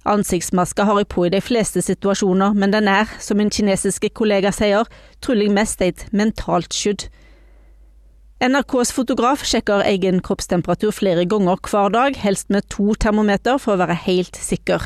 Ansiktsmasker 0.10 0.88
har 0.88 1.00
jeg 1.00 1.10
på 1.12 1.26
i 1.28 1.32
de 1.32 1.42
fleste 1.44 1.84
situasjoner, 1.86 2.56
men 2.56 2.74
den 2.74 2.88
er, 2.88 3.08
som 3.20 3.38
min 3.40 3.52
kinesiske 3.52 4.10
kollega 4.16 4.52
sier, 4.56 4.88
trolig 5.22 5.50
mest 5.52 5.84
et 5.86 6.06
mentalt 6.12 6.76
skydd. 6.76 7.08
NRKs 8.40 8.94
fotograf 8.96 9.42
sjekker 9.44 9.82
egen 9.84 10.22
kroppstemperatur 10.24 10.94
flere 10.96 11.26
ganger 11.28 11.60
hver 11.68 11.90
dag, 11.92 12.16
helst 12.16 12.48
med 12.48 12.70
to 12.72 12.94
termometer 12.96 13.58
for 13.60 13.76
å 13.76 13.82
være 13.82 13.98
helt 14.06 14.40
sikker. 14.40 14.86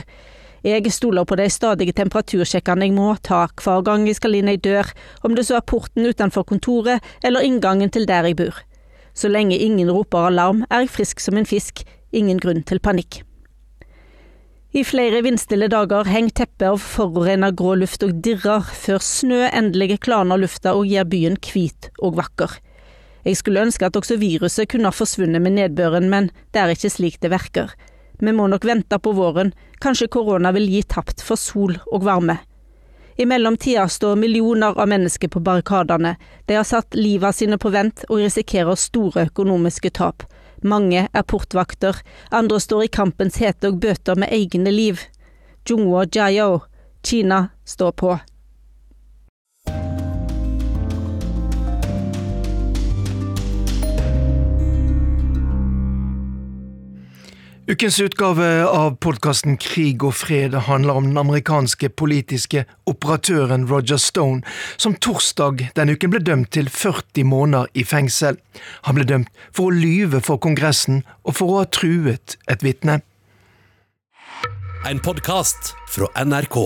Jeg 0.65 0.89
stoler 0.95 1.27
på 1.29 1.37
de 1.37 1.45
stadige 1.53 1.93
temperatursjekkene 1.99 2.87
jeg 2.87 2.95
må 2.95 3.11
ta 3.21 3.43
hver 3.61 3.85
gang 3.85 4.07
jeg 4.09 4.17
skal 4.17 4.39
inn 4.39 4.49
ei 4.49 4.57
dør, 4.57 4.89
om 5.21 5.37
det 5.37 5.45
så 5.45 5.59
er 5.59 5.67
porten 5.69 6.09
utenfor 6.09 6.47
kontoret 6.49 7.05
eller 7.21 7.45
inngangen 7.45 7.93
til 7.93 8.09
der 8.09 8.25
jeg 8.25 8.39
bor. 8.41 8.57
Så 9.13 9.29
lenge 9.29 9.61
ingen 9.61 9.93
roper 9.93 10.31
alarm, 10.31 10.65
er 10.73 10.87
jeg 10.87 10.95
frisk 10.97 11.21
som 11.21 11.37
en 11.37 11.45
fisk, 11.45 11.85
ingen 12.09 12.41
grunn 12.41 12.65
til 12.65 12.81
panikk. 12.81 13.21
I 14.73 14.81
flere 14.81 15.21
vindstille 15.21 15.69
dager 15.69 16.09
henger 16.09 16.39
teppet 16.41 16.71
av 16.71 16.81
forureina 16.81 17.53
grå 17.53 17.77
luft 17.85 18.01
og 18.01 18.17
dirrer, 18.25 18.65
før 18.65 18.97
snø 18.97 19.45
endelig 19.53 20.01
klarner 20.09 20.41
lufta 20.41 20.73
og 20.73 20.89
gjør 20.89 21.11
byen 21.13 21.43
hvit 21.53 21.93
og 22.01 22.17
vakker. 22.17 22.63
Jeg 23.23 23.39
skulle 23.39 23.63
ønske 23.63 23.87
at 23.87 23.95
også 23.95 24.17
viruset 24.19 24.69
kunne 24.71 24.89
ha 24.91 24.95
forsvunnet 24.95 25.41
med 25.41 25.55
nedbøren, 25.55 26.09
men 26.11 26.29
det 26.51 26.61
er 26.61 26.73
ikke 26.73 26.91
slik 26.91 27.19
det 27.23 27.31
verker. 27.31 27.71
Vi 28.19 28.31
må 28.31 28.47
nok 28.47 28.65
vente 28.67 28.99
på 28.99 29.13
våren, 29.15 29.53
kanskje 29.83 30.11
korona 30.11 30.51
vil 30.55 30.67
gi 30.69 30.83
tapt 30.83 31.23
for 31.23 31.39
sol 31.39 31.77
og 31.91 32.03
varme. 32.03 32.37
I 33.15 33.25
mellomtida 33.29 33.85
står 33.87 34.15
millioner 34.17 34.79
av 34.79 34.89
mennesker 34.89 35.29
på 35.29 35.41
barrikadene, 35.43 36.15
de 36.45 36.57
har 36.57 36.65
satt 36.65 36.95
livet 36.97 37.35
sine 37.35 37.59
på 37.61 37.69
vent 37.73 38.05
og 38.09 38.23
risikerer 38.23 38.79
store 38.79 39.27
økonomiske 39.29 39.93
tap. 39.99 40.25
Mange 40.63 41.07
er 41.11 41.27
portvakter, 41.27 41.99
andre 42.31 42.59
står 42.59 42.85
i 42.85 42.91
kampens 42.91 43.37
hete 43.43 43.69
og 43.69 43.81
bøter 43.83 44.17
med 44.17 44.33
egne 44.33 44.71
liv. 44.71 45.01
Jungwo 45.69 46.05
Jiao, 46.07 46.63
Kina 47.03 47.49
står 47.65 47.91
på. 47.91 48.15
Ukens 57.73 57.99
utgave 57.99 58.65
av 58.65 58.99
podkasten 59.01 59.55
Krig 59.57 60.03
og 60.05 60.13
fred 60.13 60.53
handler 60.67 60.99
om 60.99 61.07
den 61.07 61.17
amerikanske 61.17 61.87
politiske 61.97 62.67
operatøren 62.85 63.63
Roger 63.65 63.97
Stone, 63.97 64.43
som 64.77 64.93
torsdag 64.93 65.71
denne 65.73 65.95
uken 65.97 66.11
ble 66.13 66.19
dømt 66.21 66.51
til 66.53 66.67
40 66.69 67.25
måneder 67.25 67.71
i 67.73 67.81
fengsel. 67.81 68.37
Han 68.85 68.99
ble 68.99 69.07
dømt 69.09 69.31
for 69.57 69.71
å 69.71 69.73
lyve 69.73 70.21
for 70.21 70.37
Kongressen 70.43 71.01
og 71.23 71.39
for 71.39 71.49
å 71.49 71.63
ha 71.63 71.69
truet 71.73 72.35
et 72.45 72.61
vitne. 72.61 72.99
En 74.85 75.01
podkast 75.01 75.73
fra 75.95 76.11
NRK. 76.21 76.59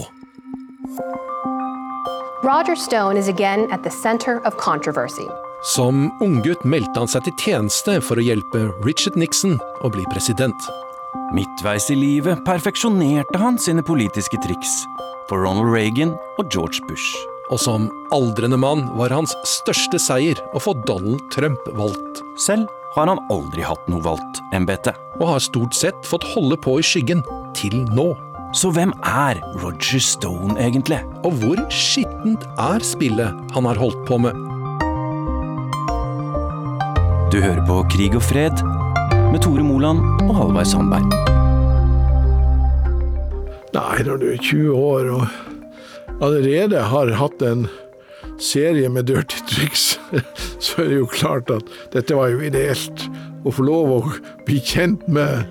Roger 2.44 2.76
Stone 2.76 3.16
is 3.16 3.32
again 3.32 3.64
at 3.72 3.88
the 3.88 3.94
center 4.04 4.42
of 4.44 4.60
controversy. 4.60 5.30
Som 5.72 6.12
unggutt 6.20 6.68
meldte 6.68 7.00
han 7.00 7.08
seg 7.08 7.24
til 7.30 7.40
tjeneste 7.46 7.96
for 8.04 8.20
å 8.20 8.28
hjelpe 8.28 8.66
Richard 8.84 9.16
Nixon 9.16 9.56
å 9.88 9.94
bli 9.94 10.04
president. 10.12 10.68
Midtveis 11.36 11.90
i 11.92 11.96
livet 11.98 12.40
perfeksjonerte 12.48 13.40
han 13.42 13.58
sine 13.60 13.84
politiske 13.84 14.38
triks 14.46 14.86
for 15.28 15.44
Ronald 15.44 15.74
Reagan 15.74 16.14
og 16.40 16.54
George 16.54 16.80
Bush. 16.88 17.18
Og 17.52 17.60
som 17.60 17.90
aldrende 18.16 18.60
mann 18.60 18.86
var 18.96 19.12
hans 19.12 19.34
største 19.48 20.00
seier 20.00 20.40
å 20.56 20.62
få 20.64 20.72
Donald 20.88 21.20
Trump 21.36 21.68
valgt. 21.76 22.22
Selv 22.40 22.72
har 22.96 23.12
han 23.12 23.20
aldri 23.34 23.66
hatt 23.68 23.84
noe 23.92 24.04
valgt 24.06 24.40
embete. 24.56 24.96
Og 25.20 25.34
har 25.34 25.44
stort 25.44 25.76
sett 25.76 26.08
fått 26.08 26.28
holde 26.32 26.60
på 26.64 26.78
i 26.80 26.86
skyggen 26.86 27.26
til 27.58 27.76
nå. 27.92 28.14
Så 28.56 28.72
hvem 28.72 28.96
er 29.04 29.44
Roger 29.60 30.00
Stone 30.04 30.56
egentlig? 30.56 31.02
Og 31.28 31.36
hvor 31.42 31.60
skittent 31.68 32.48
er 32.56 32.88
spillet 32.88 33.56
han 33.56 33.68
har 33.68 33.84
holdt 33.84 34.00
på 34.08 34.20
med? 34.24 34.44
Du 37.36 37.42
hører 37.44 37.66
på 37.68 37.84
Krig 37.92 38.16
og 38.16 38.24
fred 38.24 38.64
med 39.32 39.42
Tore 39.44 39.64
Moland 39.64 40.00
og 40.28 40.36
Halvard 40.38 40.68
Sandberg. 40.70 41.12
Nei, 43.76 43.98
når 44.08 44.22
du 44.22 44.26
er 44.32 44.40
20 44.40 44.78
år 44.78 45.10
og 45.18 46.24
allerede 46.24 46.82
har 46.92 47.12
hatt 47.20 47.44
en 47.46 47.68
serie 48.42 48.90
med 48.90 49.10
dirty 49.10 49.42
tricks, 49.50 50.00
så 50.64 50.84
er 50.84 50.92
det 50.92 51.00
jo 51.02 51.10
klart 51.12 51.52
at 51.54 51.68
dette 51.94 52.16
var 52.18 52.32
jo 52.34 52.42
ideelt. 52.48 53.08
Å 53.44 53.54
få 53.54 53.68
lov 53.68 53.94
å 53.94 54.02
bli 54.48 54.62
kjent 54.64 55.04
med 55.12 55.46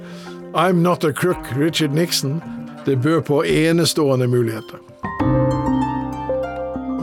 I'm 0.57 0.81
not 0.83 1.05
a 1.05 1.13
crook, 1.13 1.53
Richard 1.57 1.93
Nixon, 1.95 2.41
det 2.87 3.01
bød 3.05 3.27
på 3.29 3.43
enestående 3.45 4.29
muligheter. 4.31 4.81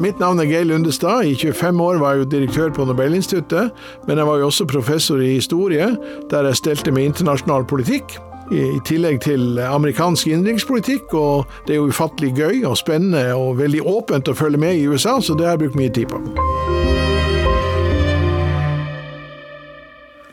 Mitt 0.04 0.20
navn 0.20 0.42
er 0.42 0.50
Geir 0.50 0.66
Lundestad. 0.68 1.24
I 1.24 1.36
25 1.36 1.80
år 1.80 1.98
var 2.02 2.12
jeg 2.12 2.20
jo 2.20 2.26
direktør 2.34 2.72
på 2.76 2.84
Nobelinstituttet, 2.84 3.70
men 4.04 4.20
jeg 4.20 4.28
var 4.28 4.40
jo 4.42 4.48
også 4.50 4.66
professor 4.68 5.22
i 5.24 5.38
historie, 5.38 5.86
der 6.32 6.48
jeg 6.50 6.58
stelte 6.60 6.92
med 6.92 7.06
internasjonal 7.08 7.64
politikk. 7.64 8.18
I 8.52 8.82
tillegg 8.84 9.22
til 9.24 9.62
amerikansk 9.64 10.28
innenrikspolitikk, 10.28 11.14
og 11.16 11.46
det 11.64 11.78
er 11.78 11.80
jo 11.80 11.88
ufattelig 11.88 12.34
gøy 12.36 12.66
og 12.68 12.76
spennende 12.82 13.30
og 13.32 13.62
veldig 13.62 13.80
åpent 13.88 14.28
å 14.28 14.36
følge 14.36 14.60
med 14.60 14.76
i 14.76 14.90
USA, 14.92 15.22
så 15.24 15.38
det 15.40 15.48
har 15.48 15.56
jeg 15.56 15.62
brukt 15.62 15.80
mye 15.80 15.94
tid 15.96 16.12
på. 16.12 16.20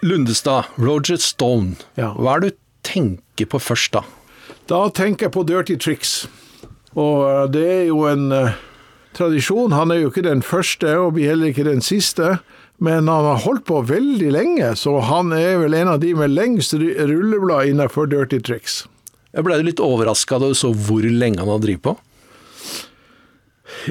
Lundestad, 0.03 0.73
Roger 0.83 1.21
Stone. 1.23 1.77
Hva 1.95 2.35
er 2.35 2.43
det 2.43 2.51
du 2.57 2.59
tenker 2.91 3.47
på 3.55 3.63
først 3.63 3.95
da? 3.95 4.03
Da 4.67 4.83
tenker 4.91 5.29
jeg 5.29 5.37
på 5.39 5.47
dirty 5.47 5.79
tricks. 5.79 6.25
Og 6.99 7.55
det 7.55 7.65
er 7.71 7.87
jo 7.93 8.03
en 8.11 8.33
uh, 8.35 8.59
tradisjon. 9.17 9.73
Han 9.73 9.91
er 9.93 10.03
jo 10.03 10.11
ikke 10.11 10.27
den 10.27 10.43
første, 10.47 10.95
og 10.99 11.15
blir 11.17 11.33
heller 11.33 11.53
ikke 11.53 11.67
den 11.69 11.83
siste. 11.85 12.39
Men 12.81 13.11
han 13.13 13.27
har 13.29 13.43
holdt 13.45 13.67
på 13.69 13.83
veldig 13.91 14.31
lenge, 14.33 14.71
så 14.81 14.97
han 15.05 15.35
er 15.37 15.59
vel 15.61 15.77
en 15.77 15.91
av 15.93 15.99
de 16.01 16.15
med 16.17 16.33
lengst 16.33 16.73
rulleblad 16.73 17.69
innenfor 17.69 18.09
dirty 18.09 18.41
tricks. 18.41 18.87
Jeg 19.37 19.45
ble 19.47 19.59
litt 19.63 19.83
overraska 19.85 20.41
da 20.41 20.49
du 20.51 20.57
så 20.59 20.73
hvor 20.73 21.05
lenge 21.05 21.43
han 21.43 21.53
har 21.53 21.61
drevet 21.63 21.85
på? 21.85 21.95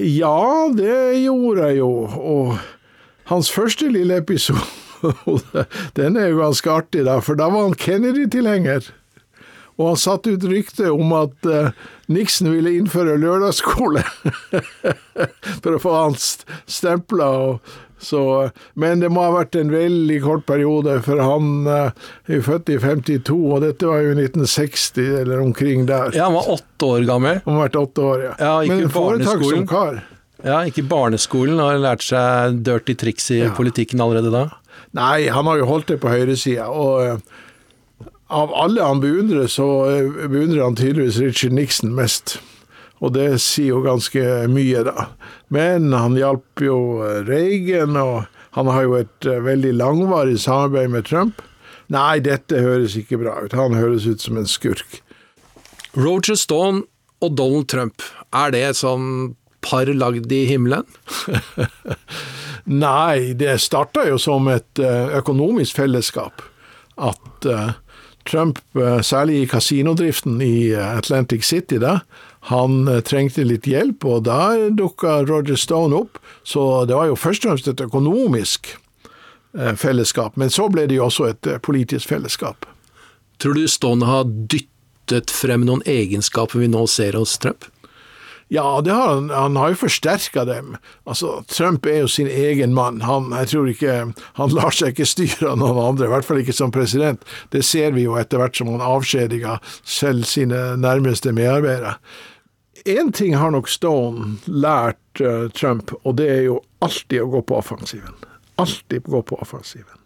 Ja, 0.01 0.67
det 0.75 1.21
gjorde 1.21 1.69
jeg 1.69 1.79
jo. 1.79 1.91
Og 2.17 2.57
hans 3.29 3.51
første 3.53 3.87
lille 3.93 4.17
episode, 4.19 4.65
den 5.99 6.17
er 6.17 6.33
jo 6.33 6.41
ganske 6.41 6.73
artig, 6.73 7.05
da, 7.07 7.19
for 7.23 7.39
da 7.39 7.47
var 7.53 7.69
han 7.69 7.77
Kennedy-tilhenger. 7.77 8.89
Og 9.79 9.93
han 9.93 9.99
satte 9.99 10.35
ut 10.35 10.43
rykte 10.43 10.91
om 10.91 11.13
at 11.15 11.47
uh, 11.47 11.69
Nixon 12.11 12.51
ville 12.51 12.73
innføre 12.75 13.15
lørdagsskole 13.21 14.03
for 15.63 15.75
å 15.77 15.79
få 15.79 15.93
han 15.95 16.17
stempla. 16.19 17.29
Men 18.79 19.03
det 19.03 19.09
må 19.11 19.23
ha 19.23 19.31
vært 19.37 19.55
en 19.59 19.71
veldig 19.71 20.19
kort 20.23 20.45
periode, 20.49 20.99
for 21.07 21.23
han 21.23 21.67
uh, 21.67 22.11
er 22.27 22.43
født 22.43 22.73
i 22.75 22.77
52, 22.83 23.39
og 23.39 23.63
dette 23.63 23.87
var 23.87 24.03
jo 24.03 24.13
1960 24.17 25.19
eller 25.23 25.43
omkring 25.47 25.87
der. 25.87 26.11
Ja, 26.15 26.27
Han 26.27 26.37
var 26.41 26.53
åtte 26.59 26.93
år 26.93 27.07
gammel. 27.07 27.41
Han 27.47 27.57
har 27.57 27.67
vært 27.69 27.81
åtte 27.85 28.07
år, 28.11 28.23
ja. 28.27 28.37
ja 28.39 28.55
Men 28.67 28.87
en 28.87 28.95
foretaksom 28.95 29.67
kar. 29.69 30.01
Ja, 30.43 30.61
ikke 30.67 30.85
barneskolen. 30.87 31.59
Har 31.59 31.79
lært 31.79 32.03
seg 32.07 32.61
dirty 32.67 32.95
triks 32.99 33.31
i 33.35 33.45
ja. 33.45 33.53
politikken 33.55 34.03
allerede 34.03 34.31
da? 34.31 34.47
Nei, 34.95 35.27
han 35.31 35.47
har 35.47 35.59
jo 35.59 35.67
holdt 35.69 35.91
det 35.91 35.99
på 36.03 36.11
høyresida. 36.11 36.67
Og 36.71 37.19
uh, 37.19 37.45
av 38.29 38.53
alle 38.53 38.85
han 38.85 39.01
beundrer, 39.01 39.47
så 39.49 39.65
beundrer 40.29 40.63
han 40.63 40.77
tydeligvis 40.77 41.17
Richard 41.21 41.55
Nixon 41.57 41.95
mest. 41.97 42.37
Og 42.99 43.13
det 43.15 43.39
sier 43.41 43.73
jo 43.73 43.83
ganske 43.85 44.21
mye, 44.51 44.83
da. 44.85 45.07
Men 45.49 45.89
han 45.95 46.17
hjalp 46.19 46.61
jo 46.61 46.77
Reagan, 47.25 47.97
og 47.97 48.27
han 48.57 48.69
har 48.69 48.85
jo 48.85 48.97
et 48.99 49.29
veldig 49.49 49.73
langvarig 49.79 50.37
samarbeid 50.43 50.93
med 50.93 51.07
Trump. 51.09 51.41
Nei, 51.89 52.19
dette 52.21 52.61
høres 52.61 52.97
ikke 52.99 53.21
bra 53.23 53.39
ut. 53.41 53.55
Han 53.57 53.77
høres 53.77 54.05
ut 54.05 54.21
som 54.21 54.37
en 54.37 54.49
skurk. 54.49 55.01
Roger 55.97 56.37
Stone 56.37 56.83
og 57.23 57.35
Donald 57.39 57.69
Trump, 57.71 58.03
er 58.35 58.53
det 58.53 58.65
sånn 58.77 59.33
par 59.65 59.89
lagd 59.89 60.29
i 60.31 60.43
himmelen? 60.47 60.85
Nei, 62.85 63.33
det 63.33 63.57
starta 63.63 64.05
jo 64.07 64.19
som 64.21 64.47
et 64.51 64.79
økonomisk 65.17 65.81
fellesskap. 65.81 66.43
At 66.99 67.47
Trump, 68.29 68.59
særlig 69.05 69.41
i 69.41 69.47
kasinodriften 69.49 70.37
i 70.45 70.71
Atlantic 70.77 71.47
City, 71.47 71.79
da, 71.81 71.99
han 72.51 72.85
trengte 73.07 73.43
litt 73.43 73.67
hjelp, 73.67 74.05
og 74.05 74.23
da 74.29 74.69
dukka 74.71 75.23
Roger 75.27 75.57
Stone 75.59 75.97
opp. 75.97 76.21
Så 76.47 76.85
det 76.87 76.95
var 76.95 77.09
jo 77.09 77.17
først 77.19 77.45
og 77.45 77.51
fremst 77.55 77.67
et 77.73 77.83
økonomisk 77.83 78.71
fellesskap, 79.81 80.37
men 80.37 80.53
så 80.53 80.69
ble 80.69 80.85
det 80.87 80.99
jo 80.99 81.07
også 81.07 81.31
et 81.31 81.49
politisk 81.65 82.13
fellesskap. 82.13 82.69
Tror 83.41 83.57
du 83.57 83.65
Stone 83.71 84.05
har 84.05 84.29
dyttet 84.29 85.33
frem 85.33 85.65
noen 85.65 85.81
egenskaper 85.89 86.61
vi 86.61 86.69
nå 86.69 86.85
ser 86.91 87.17
hos 87.17 87.37
Trump? 87.41 87.65
Ja, 88.51 88.81
har 88.81 89.13
han, 89.13 89.29
han, 89.29 89.55
har 89.55 89.69
jo 89.69 89.75
forsterka 89.83 90.41
dem. 90.45 90.73
Altså, 91.05 91.43
Trump 91.47 91.85
er 91.85 91.99
jo 92.01 92.07
sin 92.09 92.27
egen 92.27 92.73
mann. 92.73 93.01
Han, 93.05 93.29
jeg 93.43 93.51
tror 93.51 93.69
ikke, 93.69 93.97
han 94.39 94.55
lar 94.57 94.73
seg 94.73 94.95
ikke 94.95 95.05
styre 95.05 95.51
av 95.51 95.59
noen 95.61 95.77
andre, 95.83 96.07
i 96.07 96.13
hvert 96.15 96.25
fall 96.25 96.41
ikke 96.41 96.55
som 96.57 96.73
president. 96.73 97.21
Det 97.53 97.61
ser 97.65 97.93
vi 97.93 98.07
jo 98.07 98.17
etter 98.17 98.41
hvert 98.41 98.57
som 98.57 98.71
han 98.73 98.81
avskjediger 98.81 99.61
selv 99.85 100.25
sine 100.25 100.63
nærmeste 100.81 101.29
medarbeidere. 101.37 101.99
Én 102.89 103.13
ting 103.13 103.37
har 103.37 103.53
nok 103.53 103.69
Stone 103.69 104.39
lært 104.49 105.21
uh, 105.21 105.45
Trump, 105.53 105.93
og 106.01 106.17
det 106.17 106.31
er 106.39 106.43
jo 106.47 106.57
alltid 106.81 107.21
å 107.21 107.29
gå 107.35 107.45
på 107.45 107.61
offensiven. 107.61 108.17
Alltid 108.57 109.05
gå 109.05 109.21
på 109.29 109.37
offensiven. 109.45 110.01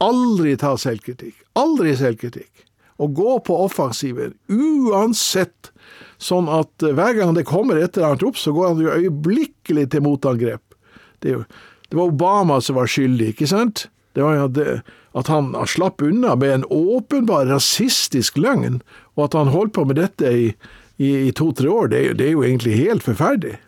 Aldri 0.00 0.56
ta 0.56 0.78
selvkritikk. 0.80 1.44
Aldri 1.60 1.92
selvkritikk. 2.00 2.64
Å 2.96 3.12
gå 3.12 3.36
på 3.44 3.60
offensiven, 3.66 4.32
uansett 4.48 5.74
Sånn 6.22 6.48
at 6.48 6.80
hver 6.80 7.18
gang 7.18 7.34
det 7.36 7.44
kommer 7.48 7.76
et 7.80 7.96
eller 7.96 8.14
annet 8.14 8.24
opp, 8.24 8.38
så 8.40 8.54
går 8.56 8.70
han 8.70 8.84
jo 8.84 8.94
øyeblikkelig 8.94 9.90
til 9.92 10.04
motangrep. 10.06 10.76
Det, 11.20 11.34
jo, 11.34 11.42
det, 11.88 11.96
var 11.98 12.12
Obama 12.12 12.60
som 12.64 12.78
var 12.78 12.88
skyldig, 12.90 13.34
ikke 13.34 13.50
sant? 13.50 13.86
Det 14.16 14.24
var 14.24 14.38
jo 14.38 14.48
det, 14.56 14.78
at 15.16 15.28
han 15.28 15.52
slapp 15.68 16.02
unna 16.02 16.36
med 16.40 16.54
en 16.54 16.66
åpenbar 16.72 17.46
rasistisk 17.52 18.40
løgn, 18.40 18.80
og 19.16 19.28
at 19.28 19.36
han 19.36 19.52
holdt 19.52 19.76
på 19.76 19.84
med 19.88 20.00
dette 20.00 20.32
i, 20.32 20.48
i, 20.96 21.10
i 21.28 21.32
to-tre 21.36 21.68
år, 21.68 21.92
det, 21.92 22.02
det, 22.20 22.30
er 22.30 22.36
jo 22.36 22.44
egentlig 22.44 22.78
helt 22.80 23.04
forferdelig. 23.04 23.58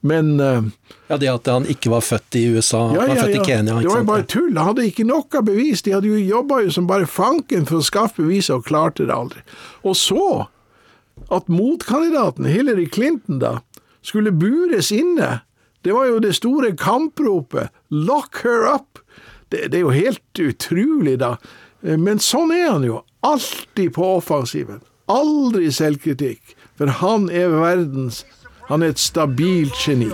Men 0.00 0.40
uh, 0.40 0.62
Ja, 1.08 1.16
Det 1.16 1.30
at 1.30 1.46
han 1.50 1.66
ikke 1.66 1.90
var 1.90 2.02
født 2.06 2.36
i 2.38 2.44
USA, 2.54 2.84
ja, 2.94 3.00
han 3.00 3.08
var 3.08 3.16
ja, 3.16 3.22
født 3.22 3.34
ja. 3.34 3.42
i 3.42 3.46
Kenya. 3.46 3.72
Ikke 3.72 3.82
Det 3.82 3.90
var 3.94 4.02
jo 4.02 4.10
bare 4.10 4.26
tull. 4.34 4.52
Han 4.56 4.70
hadde 4.70 4.86
ikke 4.86 5.06
noe 5.08 5.42
bevis. 5.42 5.82
De 5.82 5.94
hadde 5.96 6.10
jo 6.10 6.18
jobba 6.20 6.60
som 6.74 6.86
bare 6.90 7.08
fanken 7.10 7.66
for 7.70 7.80
å 7.80 7.86
skaffe 7.86 8.22
bevis, 8.22 8.50
og 8.54 8.66
klarte 8.68 9.08
det 9.08 9.14
aldri. 9.14 9.42
Og 9.82 9.96
så, 9.98 10.46
at 11.30 11.48
motkandidaten 11.48 12.48
Hillary 12.48 12.86
Clinton 12.92 13.38
da, 13.42 13.58
skulle 14.02 14.32
bures 14.32 14.92
inne, 14.92 15.40
det 15.84 15.94
var 15.94 16.08
jo 16.10 16.18
det 16.18 16.34
store 16.34 16.72
kampropet 16.76 17.70
'lock 17.90 18.42
her 18.42 18.66
up'. 18.74 19.02
Det, 19.48 19.72
det 19.72 19.74
er 19.74 19.86
jo 19.86 19.90
helt 19.90 20.40
utrolig, 20.40 21.18
da. 21.20 21.36
Men 21.80 22.18
sånn 22.18 22.52
er 22.52 22.70
han 22.70 22.84
jo. 22.84 23.02
Alltid 23.24 23.94
på 23.94 24.16
offensiven. 24.18 24.80
Aldri 25.08 25.70
selvkritikk. 25.72 26.56
For 26.76 26.86
han 27.00 27.30
er 27.30 27.48
verdens 27.48 28.24
Han 28.68 28.82
er 28.82 28.92
et 28.92 29.00
stabilt 29.00 29.72
geni. 29.80 30.10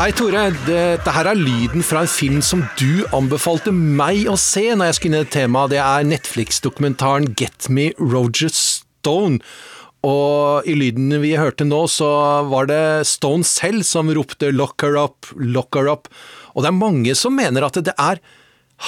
Hei, 0.00 0.14
Tore. 0.16 0.46
Dette 0.64 1.12
her 1.12 1.28
er 1.28 1.36
lyden 1.36 1.82
fra 1.84 2.06
en 2.06 2.08
film 2.08 2.38
som 2.40 2.62
du 2.80 3.02
anbefalte 3.12 3.68
meg 3.68 4.30
å 4.32 4.36
se 4.40 4.62
når 4.72 4.88
jeg 4.88 4.96
skulle 4.96 5.10
inn 5.10 5.16
i 5.18 5.26
et 5.26 5.32
tema. 5.34 5.64
Det 5.68 5.76
er 5.76 6.06
Netflix-dokumentaren 6.08 7.26
Get 7.36 7.68
Me 7.68 7.90
Roger 8.00 8.48
Stone. 8.48 9.42
Og 10.00 10.64
i 10.64 10.78
lyden 10.80 11.12
vi 11.20 11.34
hørte 11.36 11.68
nå, 11.68 11.82
så 11.92 12.08
var 12.48 12.70
det 12.72 12.80
Stone 13.12 13.44
selv 13.44 13.84
som 13.84 14.08
ropte 14.08 14.48
'lock 14.48 14.80
her 14.80 14.96
up', 14.96 15.34
'lock 15.36 15.76
her 15.76 15.92
up'. 15.92 16.08
Og 16.56 16.64
det 16.64 16.72
er 16.72 16.80
mange 16.80 17.12
som 17.12 17.36
mener 17.36 17.68
at 17.68 17.76
det 17.84 17.92
er 17.98 18.24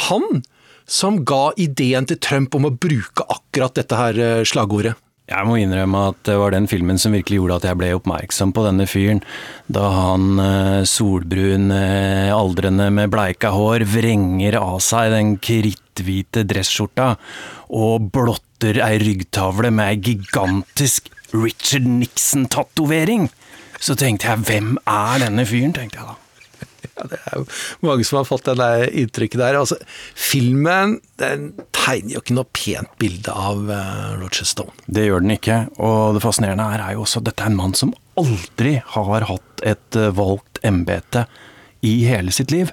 han 0.09 0.41
som 0.89 1.27
ga 1.29 1.53
ideen 1.61 2.09
til 2.09 2.25
Trump 2.25 2.57
om 2.57 2.73
å 2.73 2.73
bruke 2.73 3.29
akkurat 3.29 3.77
dette 3.77 4.01
her 4.01 4.17
eh, 4.17 4.45
slagordet. 4.49 4.97
Jeg 5.33 5.49
må 5.49 5.57
innrømme 5.61 6.07
at 6.11 6.21
det 6.29 6.37
var 6.39 6.53
den 6.55 6.69
filmen 6.71 7.01
som 7.01 7.15
virkelig 7.17 7.39
gjorde 7.41 7.59
at 7.61 7.67
jeg 7.71 7.79
ble 7.81 7.91
oppmerksom 7.97 8.53
på 8.55 8.65
denne 8.67 8.87
fyren. 8.91 9.23
Da 9.73 9.87
han 9.95 10.43
eh, 10.43 10.83
solbrun, 10.89 11.71
eh, 11.75 12.33
aldrende 12.35 12.91
med 12.95 13.13
bleika 13.13 13.53
hår 13.55 13.87
vrenger 13.89 14.59
av 14.61 14.79
seg 14.85 15.13
den 15.15 15.37
kritthvite 15.43 16.45
dressskjorta 16.49 17.15
og 17.73 18.11
blotter 18.13 18.83
ei 18.85 18.99
ryggtavle 19.03 19.73
med 19.73 19.95
ei 19.95 20.01
gigantisk 20.13 21.09
Richard 21.33 21.89
Nixon-tatovering. 21.89 23.31
Så 23.83 23.97
tenkte 23.99 24.29
jeg, 24.29 24.45
hvem 24.47 24.77
er 24.85 25.25
denne 25.25 25.49
fyren, 25.49 25.73
tenkte 25.75 25.99
jeg 26.03 26.13
da. 26.13 26.19
Ja, 26.97 27.07
det 27.09 27.19
er 27.19 27.39
jo 27.41 27.45
mange 27.89 28.05
som 28.05 28.19
har 28.21 28.29
fått 28.29 28.45
det 28.51 28.57
der 28.61 28.85
inntrykket 28.91 29.41
der. 29.41 29.59
Altså, 29.61 29.79
filmen 30.19 30.99
den 31.23 31.53
tegner 31.75 32.17
jo 32.17 32.23
ikke 32.23 32.37
noe 32.37 32.51
pent 32.53 32.93
bilde 33.01 33.33
av 33.33 33.65
uh, 33.71 34.13
Roger 34.21 34.49
Stone. 34.49 34.75
Det 34.87 35.07
gjør 35.07 35.25
den 35.25 35.37
ikke, 35.37 35.59
og 35.81 36.19
det 36.19 36.25
fascinerende 36.25 36.69
her 36.75 36.85
er 36.85 36.97
jo 36.97 37.07
også 37.07 37.23
at 37.23 37.31
dette 37.31 37.47
er 37.47 37.53
en 37.53 37.59
mann 37.59 37.77
som 37.79 37.95
aldri 38.21 38.77
har 38.95 39.29
hatt 39.31 39.65
et 39.73 39.99
uh, 39.99 40.11
valgt 40.15 40.61
embete 40.67 41.27
i 41.83 42.03
hele 42.07 42.35
sitt 42.35 42.53
liv. 42.55 42.71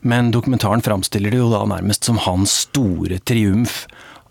Men 0.00 0.32
dokumentaren 0.32 0.82
framstiller 0.84 1.34
det 1.34 1.40
jo 1.40 1.50
da 1.52 1.64
nærmest 1.68 2.06
som 2.06 2.20
hans 2.22 2.54
store 2.68 3.18
triumf 3.26 3.84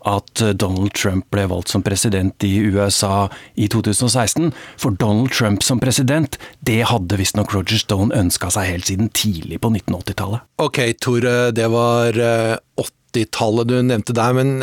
at 0.06 0.42
eh, 0.44 0.54
Donald 0.54 0.94
Trump 0.98 1.28
ble 1.34 1.46
valgt 1.50 1.72
som 1.72 1.84
president 1.86 2.44
i 2.46 2.54
USA 2.68 3.28
i 3.54 3.68
2016. 3.70 4.52
For 4.76 4.94
Donald 5.00 5.32
Trump 5.34 5.64
som 5.66 5.80
president, 5.82 6.38
det 6.60 6.82
hadde 6.90 7.18
visstnok 7.20 7.54
Roger 7.54 7.80
Stone 7.80 8.14
ønska 8.16 8.52
seg 8.54 8.70
helt 8.72 8.90
siden 8.90 9.10
tidlig 9.16 9.60
på 9.64 9.72
1980-tallet. 9.74 10.46
Ok, 10.62 10.80
Tore, 11.02 11.36
det 11.54 11.68
var 11.72 12.16
80-tallet 12.78 13.68
du 13.70 13.76
nevnte 13.82 14.16
der, 14.16 14.34
men 14.36 14.58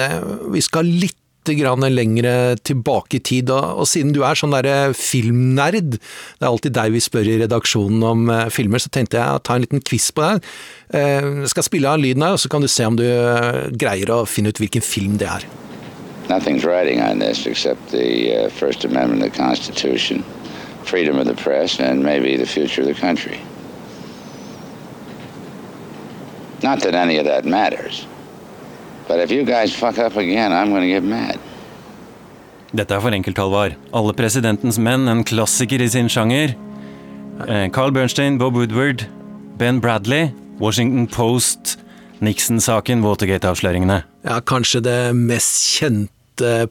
vi 0.53 0.63
skal 0.63 0.88
litt 0.88 1.19
grann 1.53 1.85
lengre 1.93 2.55
tilbake 2.65 3.19
i 3.19 3.23
tid, 3.23 3.51
og, 3.53 3.83
siden 3.89 4.13
du 4.15 4.23
er 4.25 4.39
sånn 4.39 4.55
derre 4.55 4.93
filmnerd, 4.97 5.99
det 5.99 6.41
er 6.41 6.49
alltid 6.49 6.75
deg 6.77 6.95
vi 6.95 7.03
spør 7.03 7.29
i 7.29 7.37
redaksjonen 7.43 8.05
om 8.09 8.25
uh, 8.31 8.47
filmer, 8.53 8.81
så 8.81 8.89
tenkte 8.89 9.19
jeg 9.21 9.37
å 9.37 9.43
ta 9.45 9.55
en 9.55 9.65
liten 9.65 9.83
quiz 9.85 10.09
på 10.15 10.25
deg. 10.25 10.49
Uh, 10.89 11.43
jeg 11.43 11.53
skal 11.53 11.67
spille 11.67 11.91
av 11.91 12.01
lyden 12.01 12.25
her, 12.25 12.37
og 12.37 12.41
så 12.41 12.49
kan 12.51 12.65
du 12.65 12.69
se 12.71 12.87
om 12.89 12.97
du 12.97 13.05
uh, 13.05 13.67
greier 13.75 14.09
å 14.15 14.23
finne 14.29 14.49
ut 14.49 14.61
hvilken 14.63 14.85
film 14.85 15.19
det 15.21 15.29
er. 15.29 15.45
Nothing's 16.29 16.65
writing 16.65 17.01
on 17.01 17.19
this 17.19 17.45
except 17.45 17.91
the 17.91 18.49
First 18.49 18.83
Amendment 18.83 19.21
of 19.21 19.31
the 19.31 19.37
Constitution, 19.37 20.23
freedom 20.83 21.19
of 21.19 21.27
the 21.27 21.35
press, 21.35 21.79
and 21.79 22.03
maybe 22.03 22.35
the 22.35 22.47
future 22.47 22.81
of 22.81 22.87
the 22.87 22.99
country. 22.99 23.39
Not 26.63 26.79
that 26.81 26.95
any 26.95 27.19
of 27.19 27.25
that 27.25 27.45
matters. 27.45 27.67
But 27.67 27.73
if 27.75 27.83
you 27.85 27.93
guys 27.93 28.03
fuck 28.05 28.07
up 28.87 28.94
again, 29.09 30.51
I'm 30.51 30.71
gonna 30.71 30.87
get 30.87 31.03
mad. 31.03 31.39
Dette 32.75 32.91
er 32.91 32.99
for 32.99 33.11
enkelt, 33.11 33.37
Halvard. 33.37 33.75
Alle 33.93 34.13
presidentens 34.13 34.77
menn, 34.77 35.07
en 35.07 35.23
klassiker 35.23 35.81
i 35.81 35.87
sin 35.87 36.09
sjanger. 36.09 36.55
Eh, 37.47 37.69
Carl 37.71 37.91
Bernstein, 37.91 38.37
Bob 38.37 38.55
Woodward, 38.55 39.05
Ben 39.57 39.79
Bradley, 39.79 40.31
Washington 40.59 41.07
Post, 41.07 41.77
Nixon-saken, 42.19 43.03
Watergate-avsløringene. 43.03 44.03
Ja, 44.25 44.41
kanskje 44.41 44.81
det 44.83 44.99
mest 45.15 45.63
kjente 45.77 46.14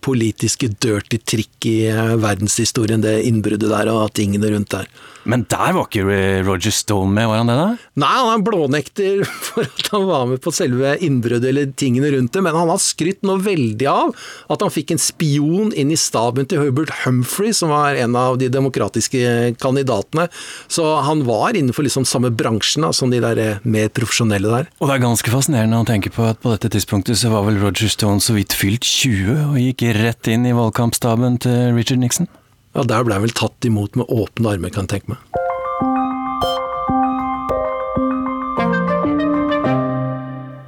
politiske 0.05 0.69
dirty 0.83 1.19
trick 1.19 1.69
i 1.71 1.79
verdenshistorien, 2.21 3.05
det 3.05 3.21
innbruddet 3.29 3.71
der 3.71 3.93
og 3.93 4.13
tingene 4.17 4.53
rundt 4.55 4.75
der. 4.75 4.89
Men 5.25 5.45
der 5.49 5.73
var 5.73 5.87
ikke 5.89 6.05
Roger 6.45 6.73
Stone 6.75 7.13
med, 7.15 7.29
var 7.31 7.41
han 7.41 7.49
det 7.49 7.57
da? 7.57 7.69
Nei, 8.03 8.13
han 8.13 8.31
er 8.35 8.45
blånekter 8.45 9.23
for 9.47 9.65
at 9.65 9.89
han 9.95 10.07
var 10.09 10.27
med 10.29 10.43
på 10.45 10.53
selve 10.55 10.95
innbruddet 11.05 11.49
eller 11.51 11.73
tingene 11.81 12.13
rundt 12.13 12.35
det, 12.35 12.43
men 12.45 12.57
han 12.57 12.71
har 12.73 12.83
skrytt 12.83 13.25
nå 13.25 13.39
veldig 13.45 13.89
av 13.91 14.13
at 14.53 14.65
han 14.65 14.73
fikk 14.73 14.95
en 14.95 15.01
spion 15.01 15.73
inn 15.73 15.93
i 15.95 15.99
staben 16.01 16.49
til 16.51 16.61
Herbert 16.61 16.93
Humphrey, 17.05 17.55
som 17.57 17.73
var 17.73 17.97
en 18.01 18.19
av 18.21 18.37
de 18.41 18.51
demokratiske 18.53 19.55
kandidatene. 19.63 20.29
Så 20.69 20.85
han 21.07 21.25
var 21.29 21.57
innenfor 21.57 21.87
liksom 21.87 22.07
samme 22.09 22.33
bransjen 22.35 22.85
da, 22.85 22.93
som 22.93 23.13
de 23.13 23.23
der 23.25 23.63
mer 23.65 23.89
profesjonelle 23.95 24.53
der. 24.53 24.69
Og 24.81 24.91
det 24.91 24.99
er 24.99 25.07
ganske 25.07 25.33
fascinerende 25.33 25.81
å 25.81 25.89
tenke 25.89 26.13
på 26.13 26.29
at 26.29 26.43
på 26.45 26.53
dette 26.53 26.71
tidspunktet 26.75 27.21
så 27.21 27.33
var 27.33 27.47
vel 27.49 27.61
Roger 27.63 27.89
Stone 27.93 28.21
så 28.25 28.37
vidt 28.37 28.57
fylt 28.57 28.85
20 28.85 29.54
og 29.55 29.63
gikk 29.63 29.87
rett 29.95 30.29
inn 30.33 30.49
i 30.49 30.55
valgkampstaben 30.57 31.39
til 31.45 31.77
Richard 31.77 32.03
Nixon. 32.03 32.29
Ja, 32.75 32.83
Der 32.83 33.05
ble 33.07 33.15
han 33.15 33.23
vel 33.23 33.35
tatt 33.35 33.63
imot 33.65 33.95
med 33.95 34.11
åpne 34.11 34.57
armer, 34.57 34.73
kan 34.75 34.89
jeg 34.89 34.99
tenke 34.99 35.15
meg. 35.15 35.21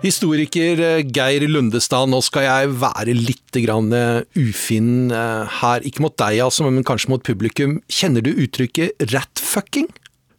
Historiker 0.06 0.78
eh, 0.78 1.02
Geir 1.02 1.48
Lundestad, 1.50 2.06
nå 2.12 2.20
skal 2.22 2.46
jeg 2.46 2.74
være 2.78 3.16
litt 3.16 3.58
grann 3.64 3.90
eh, 3.96 4.22
ufin 4.38 5.10
eh, 5.10 5.58
her. 5.58 5.82
Ikke 5.88 6.04
mot 6.04 6.14
deg, 6.22 6.38
altså, 6.44 6.68
men 6.68 6.86
kanskje 6.86 7.10
mot 7.10 7.24
publikum. 7.26 7.80
Kjenner 7.90 8.22
du 8.22 8.30
uttrykket 8.36 9.08
ratfucking? 9.10 9.90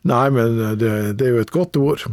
Nei, 0.08 0.26
men 0.34 0.58
det, 0.80 0.91
det, 1.20 1.28
er 1.28 1.36
jo 1.36 1.43
et 1.43 1.53
godt 1.53 1.78
ord. 1.82 2.05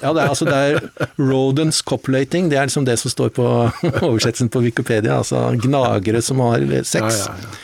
Ja, 0.00 0.12
det 0.16 0.24
er, 0.24 0.32
altså, 0.32 0.48
det 0.48 0.56
er 0.56 1.12
rodents 1.20 1.82
copulating, 1.84 2.50
det 2.52 2.58
er 2.60 2.68
liksom 2.68 2.88
det 2.88 2.96
som 3.00 3.12
står 3.12 3.34
på 3.36 3.46
oversettelsen 4.08 4.50
på 4.52 4.64
Wikipedia. 4.64 5.20
Altså 5.20 5.46
gnagere 5.60 6.24
som 6.24 6.42
har 6.44 6.64
sex. 6.82 7.24
Ja, 7.24 7.32
ja, 7.34 7.38
ja. 7.44 7.54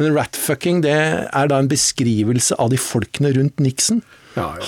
Men 0.00 0.14
ratfucking 0.16 0.80
det 0.80 0.96
er 0.96 1.50
da 1.50 1.58
en 1.60 1.68
beskrivelse 1.68 2.56
av 2.56 2.70
de 2.72 2.78
folkene 2.80 3.34
rundt 3.36 3.60
Nixon. 3.60 4.00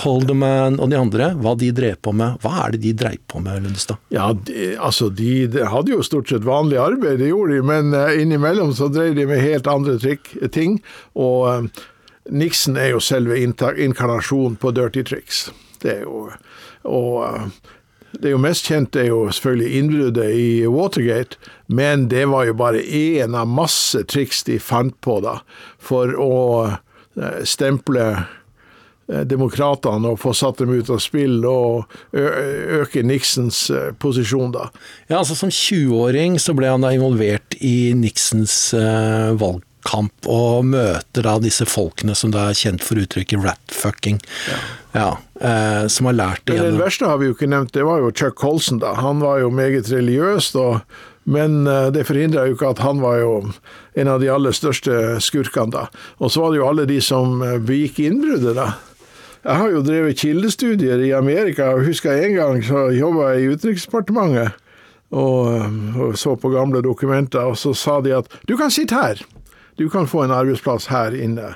Holderman 0.03 0.75
og 0.83 0.91
de 0.91 0.97
andre, 0.99 1.29
hva 1.39 1.53
de 1.57 1.69
drev 1.75 1.95
på 2.03 2.11
med. 2.15 2.35
Hva 2.43 2.65
er 2.65 2.75
det 2.75 2.81
de 2.83 2.91
dreiv 2.99 3.21
på 3.31 3.39
med, 3.43 3.63
Lundestad? 3.63 4.01
Ja, 4.13 4.27
de, 4.35 4.73
altså 4.75 5.07
de, 5.09 5.47
de, 5.51 5.63
hadde 5.71 5.93
jo 5.95 6.03
stort 6.05 6.29
sett 6.29 6.45
vanlig 6.45 6.77
arbeid, 6.81 7.21
det 7.21 7.31
gjorde 7.31 7.55
de, 7.55 7.63
men 7.65 7.95
uh, 7.95 8.11
innimellom 8.19 8.73
så 8.75 8.89
drev 8.91 9.15
de 9.17 9.25
med 9.29 9.41
helt 9.41 9.69
andre 9.71 9.95
trikk, 10.03 10.29
ting. 10.53 10.77
Og 11.15 11.47
uh, 11.47 11.83
Nixon 12.31 12.77
er 12.79 12.93
jo 12.93 13.03
selve 13.03 13.37
inkarnasjonen 13.39 14.55
på 14.59 14.71
dirty 14.75 15.03
tricks. 15.03 15.49
Det 15.83 15.97
er 15.99 16.03
jo 16.07 16.29
Og 16.83 17.23
uh, 17.23 17.47
det 18.19 18.29
er 18.29 18.35
jo 18.35 18.41
mest 18.43 18.67
kjent 18.69 18.95
er 18.99 19.07
jo 19.09 19.25
selvfølgelig 19.33 19.77
innbruddet 19.79 20.35
i 20.37 20.67
Watergate, 20.69 21.39
men 21.67 22.05
det 22.11 22.27
var 22.29 22.45
jo 22.45 22.53
bare 22.53 22.83
én 22.83 23.33
av 23.33 23.49
masse 23.49 24.03
triks 24.05 24.43
de 24.45 24.59
fant 24.61 24.93
på 25.01 25.17
da, 25.23 25.39
for 25.81 26.13
å 26.21 26.35
stemple 27.47 28.05
demokratene 29.07 30.13
og 30.13 30.21
få 30.21 30.31
satt 30.37 30.61
dem 30.61 30.71
ut 30.77 30.89
av 30.93 31.01
spill 31.03 31.43
og 31.49 31.89
øke 32.13 33.03
Nixons 33.05 33.65
posisjon 34.01 34.53
da. 34.53 34.69
Ja, 35.09 35.19
altså 35.19 35.35
Som 35.37 35.51
20-åring 35.53 36.37
så 36.41 36.55
ble 36.57 36.69
han 36.71 36.85
da 36.85 36.93
involvert 36.95 37.57
i 37.59 37.91
Nixons 37.97 38.55
uh, 38.77 39.33
valgkamp, 39.83 40.27
og 40.27 40.65
møter 40.65 41.23
da 41.23 41.39
disse 41.39 41.65
folkene 41.65 42.15
som 42.15 42.31
da 42.31 42.49
er 42.49 42.53
kjent 42.57 42.83
for 42.83 42.95
uttrykket 42.97 43.43
ratfucking. 43.43 44.19
Ja. 44.49 44.59
ja 44.93 45.09
eh, 45.39 45.87
som 45.87 46.05
har 46.05 46.13
lært 46.13 46.45
det 46.45 46.59
Men 46.59 46.77
Det 46.77 46.83
verste 46.83 47.05
har 47.05 47.17
vi 47.17 47.27
jo 47.27 47.33
ikke 47.33 47.47
nevnt, 47.47 47.73
det 47.73 47.83
var 47.83 47.99
jo 47.99 48.11
Chuck 48.11 48.35
Colson. 48.35 48.79
da. 48.79 48.93
Han 48.93 49.19
var 49.19 49.39
jo 49.39 49.49
meget 49.49 49.91
religiøs. 49.91 50.51
da. 50.53 50.81
men 51.25 51.63
det 51.63 52.03
forhindra 52.03 52.47
jo 52.47 52.53
ikke 52.53 52.67
at 52.67 52.79
han 52.79 52.99
var 52.99 53.17
jo 53.17 53.51
en 53.95 54.07
av 54.07 54.19
de 54.19 54.27
aller 54.27 54.51
største 54.51 55.21
skurkene 55.21 55.71
da. 55.71 55.87
Og 56.19 56.31
så 56.31 56.41
var 56.41 56.51
det 56.51 56.57
jo 56.57 56.67
alle 56.67 56.85
de 56.85 56.99
som 57.01 57.39
begikk 57.39 57.99
innbruddet, 57.99 58.55
da. 58.55 58.73
Jeg 59.43 59.59
har 59.59 59.71
jo 59.71 59.83
drevet 59.83 60.19
kildestudier 60.19 60.99
i 61.03 61.11
Amerika. 61.11 61.73
og 61.75 61.85
husker 61.85 62.11
En 62.11 62.35
gang 62.35 62.63
så 62.63 62.91
jobba 62.91 63.33
jeg 63.33 63.43
i 63.43 63.47
Utenriksdepartementet 63.55 64.51
og, 65.13 65.97
og 65.99 66.17
så 66.17 66.35
på 66.35 66.49
gamle 66.53 66.81
dokumenter, 66.81 67.45
og 67.45 67.57
så 67.59 67.73
sa 67.77 67.99
de 68.01 68.15
at 68.17 68.29
du 68.49 68.55
kan 68.57 68.73
sitte 68.73 68.97
her. 68.97 69.21
Du 69.77 69.89
kan 69.89 70.07
få 70.07 70.23
en 70.23 70.35
arbeidsplass 70.35 70.89
her 70.93 71.15
inne. 71.15 71.55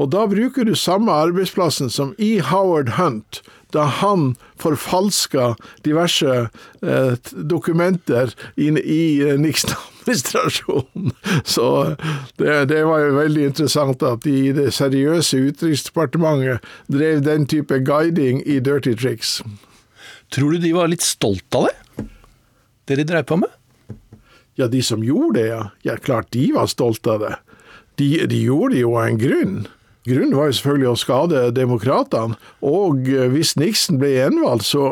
Og 0.00 0.08
da 0.10 0.24
bruker 0.26 0.64
du 0.64 0.74
samme 0.78 1.12
arbeidsplassen 1.12 1.90
som 1.92 2.14
i 2.18 2.38
Howard 2.40 2.94
Hunt, 2.96 3.42
da 3.72 3.84
han 4.00 4.34
forfalska 4.60 5.52
diverse 5.84 6.48
eh, 6.82 7.12
dokumenter 7.32 8.32
inn 8.56 8.78
i 8.80 9.20
eh, 9.22 9.38
Nixon-administrasjonen. 9.40 11.12
Så 11.54 11.68
det, 12.40 12.64
det, 12.72 12.82
var 12.88 13.04
jo 13.04 13.14
veldig 13.20 13.46
interessant 13.52 14.04
at 14.06 14.24
de 14.26 14.36
i 14.48 14.54
det 14.56 14.70
seriøse 14.76 15.40
Utenriksdepartementet 15.48 16.72
drev 16.92 17.22
den 17.24 17.46
type 17.48 17.80
guiding 17.86 18.42
i 18.44 18.60
dirty 18.60 18.96
tricks. 18.98 19.40
Tror 20.32 20.56
du 20.56 20.64
de 20.64 20.74
var 20.76 20.90
litt 20.92 21.04
stolt 21.04 21.56
av 21.56 21.68
det? 21.68 22.06
Det 22.88 23.00
de 23.00 23.08
drev 23.08 23.28
på 23.28 23.38
med? 23.44 23.52
Ja, 24.60 24.68
de 24.68 24.82
som 24.84 25.04
gjorde 25.04 25.40
det, 25.40 25.46
ja. 25.48 25.62
ja 25.86 25.96
klart 25.96 26.30
de 26.34 26.50
var 26.56 26.68
stolte 26.70 27.14
av 27.14 27.22
det. 27.24 27.36
De, 28.00 28.10
de 28.28 28.42
gjorde 28.44 28.74
det 28.76 28.82
jo 28.82 28.96
av 28.96 29.08
en 29.08 29.20
grunn. 29.20 29.62
Grunnen 30.02 30.34
var 30.34 30.48
jo 30.50 30.56
selvfølgelig 30.58 30.90
å 30.90 30.98
skade 30.98 31.42
demokratene, 31.54 32.38
og 32.66 33.06
hvis 33.06 33.54
Nixon 33.60 34.00
ble 34.02 34.10
gjenvalgt, 34.16 34.66
så 34.66 34.82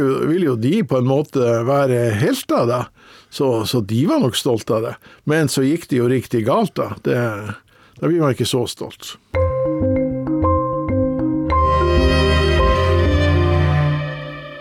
jo, 0.00 0.12
ville 0.30 0.48
jo 0.48 0.56
de 0.56 0.78
på 0.88 1.02
en 1.02 1.10
måte 1.10 1.58
være 1.68 2.06
helter, 2.16 2.64
da. 2.70 2.80
Så, 3.28 3.66
så, 3.68 3.82
de 3.84 4.06
var 4.08 4.22
nok 4.24 4.38
stolte 4.40 4.78
av 4.78 4.86
det. 4.86 4.94
Men 5.28 5.52
så 5.52 5.66
gikk 5.66 5.84
det 5.90 6.00
jo 6.00 6.08
riktig 6.08 6.46
galt, 6.48 6.72
da. 6.80 6.94
Det, 7.04 7.20
da 8.00 8.08
blir 8.08 8.24
man 8.24 8.32
ikke 8.32 8.48
så 8.48 8.64
stolt. 8.70 9.18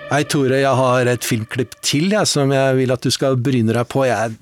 Hei, 0.08 0.22
Tore. 0.24 0.56
Jeg 0.62 0.72
har 0.80 1.10
et 1.12 1.26
filmklipp 1.28 1.74
til 1.84 2.14
jeg, 2.14 2.28
som 2.32 2.52
jeg 2.56 2.76
vil 2.78 2.94
at 2.96 3.04
du 3.04 3.12
skal 3.12 3.36
bryne 3.44 3.74
deg 3.76 3.90
på. 3.92 4.06
Jeg 4.08 4.38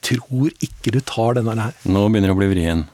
tror 0.00 0.48
ikke 0.64 0.94
du 0.94 1.00
tar 1.04 1.36
denne 1.36 1.52
her. 1.58 1.74
Nå 1.84 2.06
begynner 2.08 2.32
det 2.32 2.36
å 2.38 2.38
bli 2.38 2.48
vrien. 2.54 2.86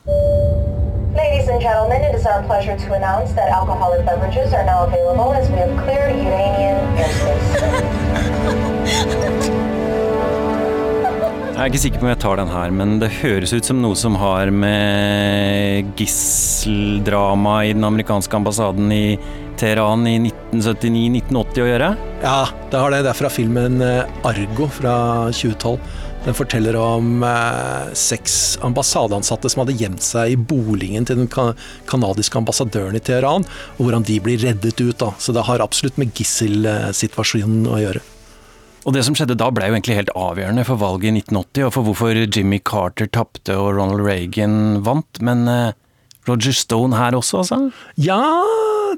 Ladies 1.15 1.47
and 1.47 1.63
gentlemen, 1.63 2.03
it 2.03 2.19
is 2.19 2.27
our 2.27 2.43
pleasure 2.51 2.75
to 2.75 2.99
announce 2.99 3.31
that 3.39 3.55
alcoholic 3.55 4.03
beverages 4.05 4.51
are 4.53 4.67
now 4.67 4.83
available 4.89 5.39
as 5.39 5.47
we 5.55 5.63
have 5.63 5.71
cleared 5.85 6.19
Iranian 6.19 6.83
airspace. 6.99 7.55
Jeg 11.57 11.63
er 11.63 11.71
ikke 11.73 11.81
sikker 11.81 12.01
på 12.03 12.05
om 12.05 12.11
jeg 12.11 12.19
tar 12.21 12.37
den 12.37 12.51
her, 12.53 12.73
men 12.79 12.99
det 13.01 13.09
høres 13.23 13.55
ut 13.57 13.65
som 13.65 13.79
noe 13.81 13.97
som 13.97 14.13
har 14.21 14.51
med 14.53 15.89
gisseldrama 15.97 17.55
i 17.65 17.71
den 17.73 17.87
amerikanske 17.89 18.37
ambassaden 18.37 18.93
i 18.93 19.17
Teheran 19.59 20.07
i 20.09 20.17
1979-1980 20.21 21.63
å 21.65 21.69
gjøre? 21.71 21.93
Ja, 22.23 22.41
det 22.73 22.83
har 22.83 22.93
det. 22.93 23.03
Det 23.07 23.13
er 23.13 23.19
fra 23.19 23.31
filmen 23.33 23.81
eh, 23.85 24.27
Argo 24.29 24.69
fra 24.73 24.97
2012. 25.33 25.79
Den 26.27 26.35
forteller 26.35 26.75
om 26.81 27.23
eh, 27.23 27.93
seks 27.95 28.57
ambassadeansatte 28.67 29.51
som 29.53 29.63
hadde 29.63 29.77
gjemt 29.79 30.03
seg 30.03 30.35
i 30.35 30.41
boligen 30.41 31.07
til 31.07 31.23
den 31.23 31.31
kanadiske 31.87 32.41
ambassadøren 32.41 32.99
i 32.99 33.03
Teheran, 33.05 33.47
og 33.77 33.87
hvordan 33.87 34.07
de 34.09 34.19
blir 34.25 34.43
reddet 34.43 34.83
ut. 34.83 34.99
da. 35.03 35.13
Så 35.23 35.35
det 35.37 35.47
har 35.47 35.63
absolutt 35.65 36.01
med 36.03 36.13
gisselsituasjonen 36.19 37.71
å 37.71 37.81
gjøre. 37.85 38.03
Og 38.87 38.95
Det 38.95 39.03
som 39.03 39.17
skjedde 39.19 39.35
da 39.39 39.49
ble 39.51 39.67
jo 39.67 39.75
egentlig 39.75 39.97
helt 39.99 40.13
avgjørende 40.15 40.63
for 40.67 40.79
valget 40.79 41.11
i 41.11 41.19
1980, 41.19 41.67
og 41.67 41.73
for 41.75 41.87
hvorfor 41.89 42.21
Jimmy 42.23 42.61
Carter 42.63 43.11
tapte 43.11 43.57
og 43.59 43.73
Ronald 43.75 44.05
Reagan 44.07 44.85
vant. 44.87 45.23
Men 45.27 45.47
eh, 45.51 45.75
Roger 46.27 46.55
Stone 46.55 46.99
her 46.99 47.15
også, 47.19 47.43
altså? 47.43 47.59
Ja, 47.99 48.21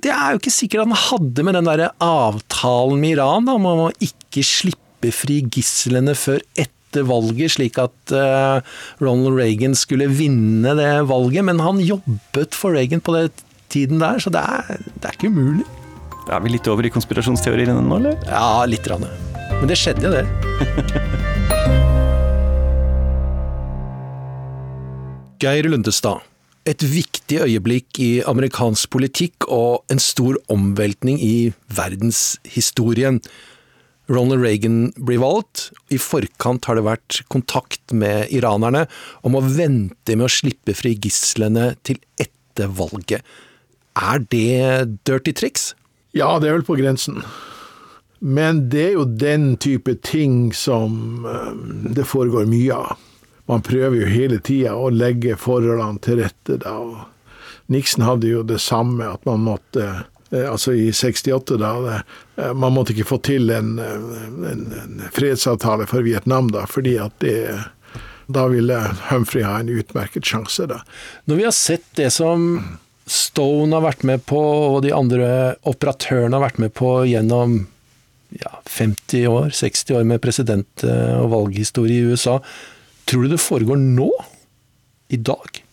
det 0.02 0.12
er 0.14 0.34
jo 0.34 0.40
ikke 0.40 0.52
sikkert 0.54 0.86
han 0.86 0.96
hadde 0.96 1.44
med 1.46 1.56
den 1.58 1.68
der 1.68 1.88
avtalen 2.04 3.00
med 3.02 3.16
Iran 3.16 3.48
da, 3.48 3.56
om 3.58 3.66
å 3.68 3.92
ikke 4.04 4.44
slippe 4.46 5.12
fri 5.14 5.40
gislene 5.54 6.14
før 6.18 6.42
etter 6.58 7.06
valget, 7.08 7.54
slik 7.56 7.78
at 7.80 8.14
uh, 8.16 8.60
Ronald 9.02 9.36
Reagan 9.38 9.74
skulle 9.78 10.08
vinne 10.10 10.72
det 10.78 10.92
valget. 11.10 11.44
Men 11.46 11.62
han 11.62 11.82
jobbet 11.84 12.56
for 12.56 12.74
Reagan 12.76 13.04
på 13.04 13.14
den 13.16 13.44
tiden 13.68 14.00
der, 14.02 14.18
så 14.22 14.32
det 14.32 14.40
er, 14.40 14.80
det 14.96 15.04
er 15.10 15.14
ikke 15.18 15.32
umulig. 15.32 15.66
Er 16.28 16.40
vi 16.44 16.52
litt 16.52 16.68
over 16.68 16.84
i 16.84 16.92
konspirasjonsteoriene 16.92 17.80
nå, 17.80 17.96
eller? 18.00 18.14
Ja, 18.28 18.64
litt. 18.68 18.84
Rann. 18.88 19.06
Men 19.58 19.66
det 19.70 19.78
skjedde 19.80 20.04
jo, 20.04 20.12
det. 20.12 20.24
Geir 25.42 25.64
Lundestad. 25.70 26.27
Et 26.68 26.82
viktig 26.84 27.38
øyeblikk 27.46 27.98
i 28.04 28.10
amerikansk 28.28 28.90
politikk 28.92 29.46
og 29.48 29.86
en 29.88 30.00
stor 30.02 30.36
omveltning 30.52 31.16
i 31.22 31.52
verdenshistorien. 31.72 33.22
Ronald 34.12 34.44
Reagan 34.44 34.90
blir 35.00 35.22
valgt. 35.22 35.70
I 35.88 36.00
forkant 36.00 36.68
har 36.68 36.76
det 36.76 36.84
vært 36.84 37.22
kontakt 37.32 37.94
med 37.96 38.28
iranerne 38.36 38.84
om 39.24 39.38
å 39.38 39.44
vente 39.44 40.16
med 40.16 40.28
å 40.28 40.32
slippe 40.32 40.76
fri 40.76 40.92
gislene 41.00 41.70
til 41.88 42.00
etter 42.20 42.68
valget. 42.68 43.24
Er 43.96 44.20
det 44.28 45.00
dirty 45.08 45.32
tricks? 45.32 45.72
Ja, 46.16 46.36
det 46.36 46.50
er 46.50 46.58
vel 46.58 46.68
på 46.68 46.76
grensen. 46.76 47.22
Men 48.20 48.66
det 48.72 48.90
er 48.90 48.96
jo 48.98 49.08
den 49.08 49.54
type 49.62 49.94
ting 50.04 50.50
som 50.56 51.24
eh, 51.24 51.52
det 51.96 52.08
foregår 52.08 52.48
mye 52.50 52.76
av. 52.76 53.07
Man 53.48 53.64
prøver 53.64 54.02
jo 54.02 54.12
hele 54.12 54.38
tida 54.44 54.76
å 54.76 54.90
legge 54.92 55.38
forholdene 55.40 56.02
til 56.04 56.22
rette 56.22 56.60
da. 56.62 56.76
Nixon 57.72 58.04
hadde 58.06 58.30
jo 58.30 58.44
det 58.46 58.60
samme, 58.64 59.08
at 59.08 59.24
man 59.28 59.44
måtte 59.44 59.88
Eh, 60.30 60.50
altså 60.50 60.72
i 60.72 60.92
68, 60.92 61.56
da. 61.56 62.02
Eh, 62.36 62.54
man 62.54 62.74
måtte 62.76 62.92
ikke 62.92 63.08
få 63.08 63.18
til 63.24 63.50
en, 63.54 63.78
en, 63.78 64.66
en 64.82 65.02
fredsavtale 65.14 65.88
for 65.88 66.04
Vietnam, 66.06 66.50
da, 66.52 66.66
fordi 66.68 66.98
at 67.02 67.16
det 67.24 67.40
Da 68.28 68.42
ville 68.52 68.76
Humphrey 69.08 69.40
ha 69.40 69.54
en 69.56 69.70
utmerket 69.72 70.26
sjanse, 70.28 70.66
da. 70.68 70.82
Når 71.24 71.38
vi 71.38 71.44
har 71.46 71.54
sett 71.56 71.86
det 71.96 72.10
som 72.12 72.42
Stone 73.08 73.72
har 73.72 73.86
vært 73.86 74.02
med 74.04 74.26
på, 74.28 74.36
og 74.74 74.82
de 74.84 74.92
andre 74.92 75.54
operatørene 75.64 76.36
har 76.36 76.44
vært 76.44 76.58
med 76.60 76.74
på 76.76 76.90
gjennom 77.08 77.62
ja, 78.36 78.52
50 78.68 79.24
år, 79.32 79.48
60 79.56 79.96
år 79.96 80.04
med 80.04 80.20
president- 80.20 80.84
og 80.84 81.30
valghistorie 81.32 82.02
i 82.02 82.12
USA, 82.12 82.36
tror 83.08 83.24
du 83.24 83.32
det 83.32 83.42
foregår 83.42 83.80
nå? 83.80 84.12
I 85.08 85.16
dag? 85.16 85.64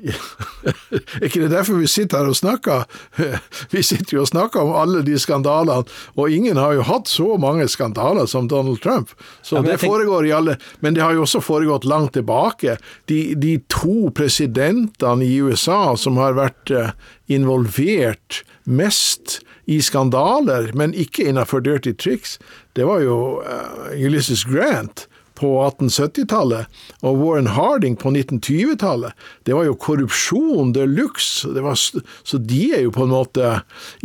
er 1.20 1.26
ikke 1.26 1.42
det 1.42 1.50
derfor 1.52 1.80
vi 1.80 1.88
sitter 1.90 2.22
her 2.22 2.30
og 2.30 2.36
snakker? 2.38 2.86
Vi 3.74 3.82
sitter 3.84 4.16
jo 4.16 4.22
og 4.24 4.30
snakker 4.30 4.62
om 4.62 4.72
alle 4.78 5.02
de 5.04 5.18
skandalene, 5.20 5.84
og 6.16 6.32
ingen 6.32 6.56
har 6.60 6.74
jo 6.78 6.86
hatt 6.88 7.10
så 7.10 7.36
mange 7.40 7.66
skandaler 7.68 8.28
som 8.30 8.48
Donald 8.48 8.80
Trump. 8.84 9.12
Så 9.42 9.58
ja, 9.58 9.64
det 9.66 9.80
foregår 9.82 10.26
i 10.26 10.32
alle 10.36 10.56
Men 10.80 10.94
det 10.96 11.04
har 11.04 11.14
jo 11.14 11.26
også 11.26 11.42
foregått 11.44 11.84
langt 11.84 12.14
tilbake. 12.16 12.78
De, 13.10 13.34
de 13.36 13.58
to 13.68 14.10
presidentene 14.16 15.26
i 15.26 15.36
USA 15.40 15.96
som 16.00 16.16
har 16.20 16.38
vært 16.38 16.72
eh, 16.72 16.92
involvert 17.28 18.42
mest 18.64 19.40
i 19.70 19.80
skandaler, 19.84 20.72
men 20.74 20.94
ikke 20.96 21.28
innenfor 21.28 21.62
dirty 21.62 21.92
tricks, 21.94 22.38
det 22.74 22.86
var 22.88 23.02
jo 23.04 23.38
uh, 23.44 23.92
Ulysses 23.94 24.42
Grant 24.48 25.06
på 25.40 25.52
1870-tallet 25.64 26.82
og 27.00 27.20
Warren 27.20 27.50
Harding 27.56 27.96
på 28.00 28.12
1920-tallet. 28.12 29.16
Det 29.48 29.56
var 29.56 29.66
jo 29.68 29.78
korrupsjon 29.80 30.74
de 30.76 30.86
luxe. 30.88 31.48
Så 32.22 32.38
de 32.38 32.62
er 32.76 32.84
jo 32.84 32.92
på 32.94 33.06
en 33.06 33.14
måte 33.14 33.54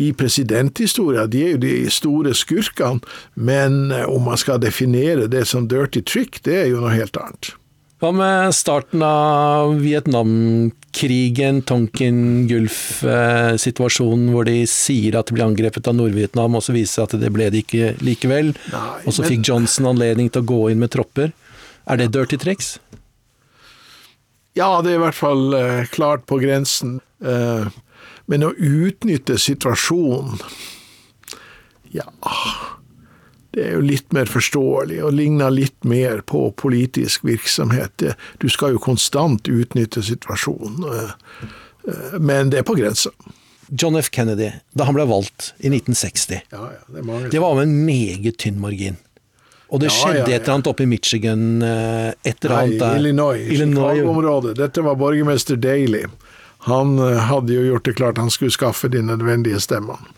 i 0.02 0.12
presidenthistoria, 0.16 1.28
de 1.28 1.44
er 1.44 1.54
jo 1.56 1.62
de 1.66 1.76
store 1.92 2.34
skurkene. 2.38 3.04
Men 3.36 3.92
eh, 3.92 4.08
om 4.08 4.26
man 4.30 4.40
skal 4.40 4.62
definere 4.64 5.30
det 5.32 5.46
som 5.50 5.70
dirty 5.72 6.04
trick, 6.06 6.42
det 6.48 6.60
er 6.64 6.68
jo 6.72 6.82
noe 6.84 6.96
helt 6.96 7.18
annet. 7.20 7.54
Hva 8.06 8.12
med 8.14 8.52
starten 8.54 9.02
av 9.02 9.80
Vietnamkrigen, 9.82 11.64
Tonkin 11.66 12.46
Gulf-situasjonen, 12.46 14.28
hvor 14.30 14.46
de 14.46 14.60
sier 14.70 15.18
at 15.18 15.32
de 15.32 15.34
ble 15.34 15.48
angrepet 15.48 15.90
av 15.90 15.96
Nord-Vietnam, 15.98 16.54
og 16.54 16.62
så 16.62 16.76
viser 16.76 17.02
det 17.02 17.08
at 17.08 17.24
det 17.24 17.32
ble 17.34 17.48
det 17.50 17.64
ikke 17.64 17.96
likevel? 18.06 18.52
Nei, 18.70 18.84
og 19.08 19.10
så 19.10 19.24
men... 19.24 19.32
fikk 19.32 19.50
Johnson 19.50 19.90
anledning 19.90 20.30
til 20.30 20.46
å 20.46 20.50
gå 20.54 20.60
inn 20.70 20.84
med 20.86 20.94
tropper. 20.94 21.34
Er 21.90 21.98
det 21.98 22.12
dirty 22.14 22.38
tricks? 22.46 22.76
Ja, 24.54 24.70
det 24.86 24.94
er 24.94 25.00
i 25.00 25.04
hvert 25.08 25.18
fall 25.18 25.58
uh, 25.58 25.82
klart 25.90 26.30
på 26.30 26.38
grensen. 26.46 27.00
Uh, 27.26 27.74
men 28.30 28.46
å 28.46 28.54
utnytte 28.54 29.42
situasjonen 29.42 30.38
Ja 31.90 32.06
det 33.56 33.64
er 33.64 33.78
jo 33.78 33.84
litt 33.88 34.12
mer 34.12 34.28
forståelig 34.28 34.98
og 35.08 35.14
ligner 35.16 35.54
litt 35.54 35.88
mer 35.88 36.20
på 36.28 36.50
politisk 36.60 37.24
virksomhet. 37.24 38.04
Du 38.44 38.50
skal 38.52 38.76
jo 38.76 38.82
konstant 38.84 39.48
utnytte 39.48 40.04
situasjonen, 40.04 40.84
eh, 40.92 41.14
eh, 41.88 42.18
men 42.20 42.52
det 42.52 42.60
er 42.60 42.68
på 42.68 42.76
grensa. 42.76 43.14
John 43.72 43.96
F. 43.96 44.12
Kennedy, 44.12 44.52
da 44.76 44.90
han 44.90 44.98
ble 44.98 45.06
valgt 45.08 45.54
i 45.58 45.72
1960, 45.72 46.44
ja, 46.52 46.66
ja, 46.76 46.82
det, 46.92 47.06
det, 47.32 47.40
var 47.40 47.56
med 47.56 47.70
en 47.70 47.78
meget 47.88 48.38
tynn 48.44 48.60
margin. 48.60 49.00
Og 49.72 49.80
det 49.82 49.88
ja, 49.90 49.96
skjedde 49.96 50.28
et 50.28 50.44
eller 50.44 50.58
annet 50.58 50.70
oppe 50.70 50.84
i 50.84 50.92
Michigan, 50.92 51.48
eh, 51.64 52.12
et 52.28 52.44
eller 52.44 52.58
annet 52.60 52.84
der. 52.84 53.00
Illinois, 53.00 53.48
Illinois. 53.56 54.52
Dette 54.52 54.84
var 54.84 55.00
borgermester 55.00 55.56
Daly. 55.56 56.04
Han 56.68 57.00
hadde 57.00 57.56
jo 57.56 57.64
gjort 57.72 57.88
det 57.88 57.96
klart 57.96 58.20
han 58.20 58.34
skulle 58.34 58.52
skaffe 58.52 58.92
de 58.92 59.00
nødvendige 59.06 59.64
stemmene. 59.64 60.12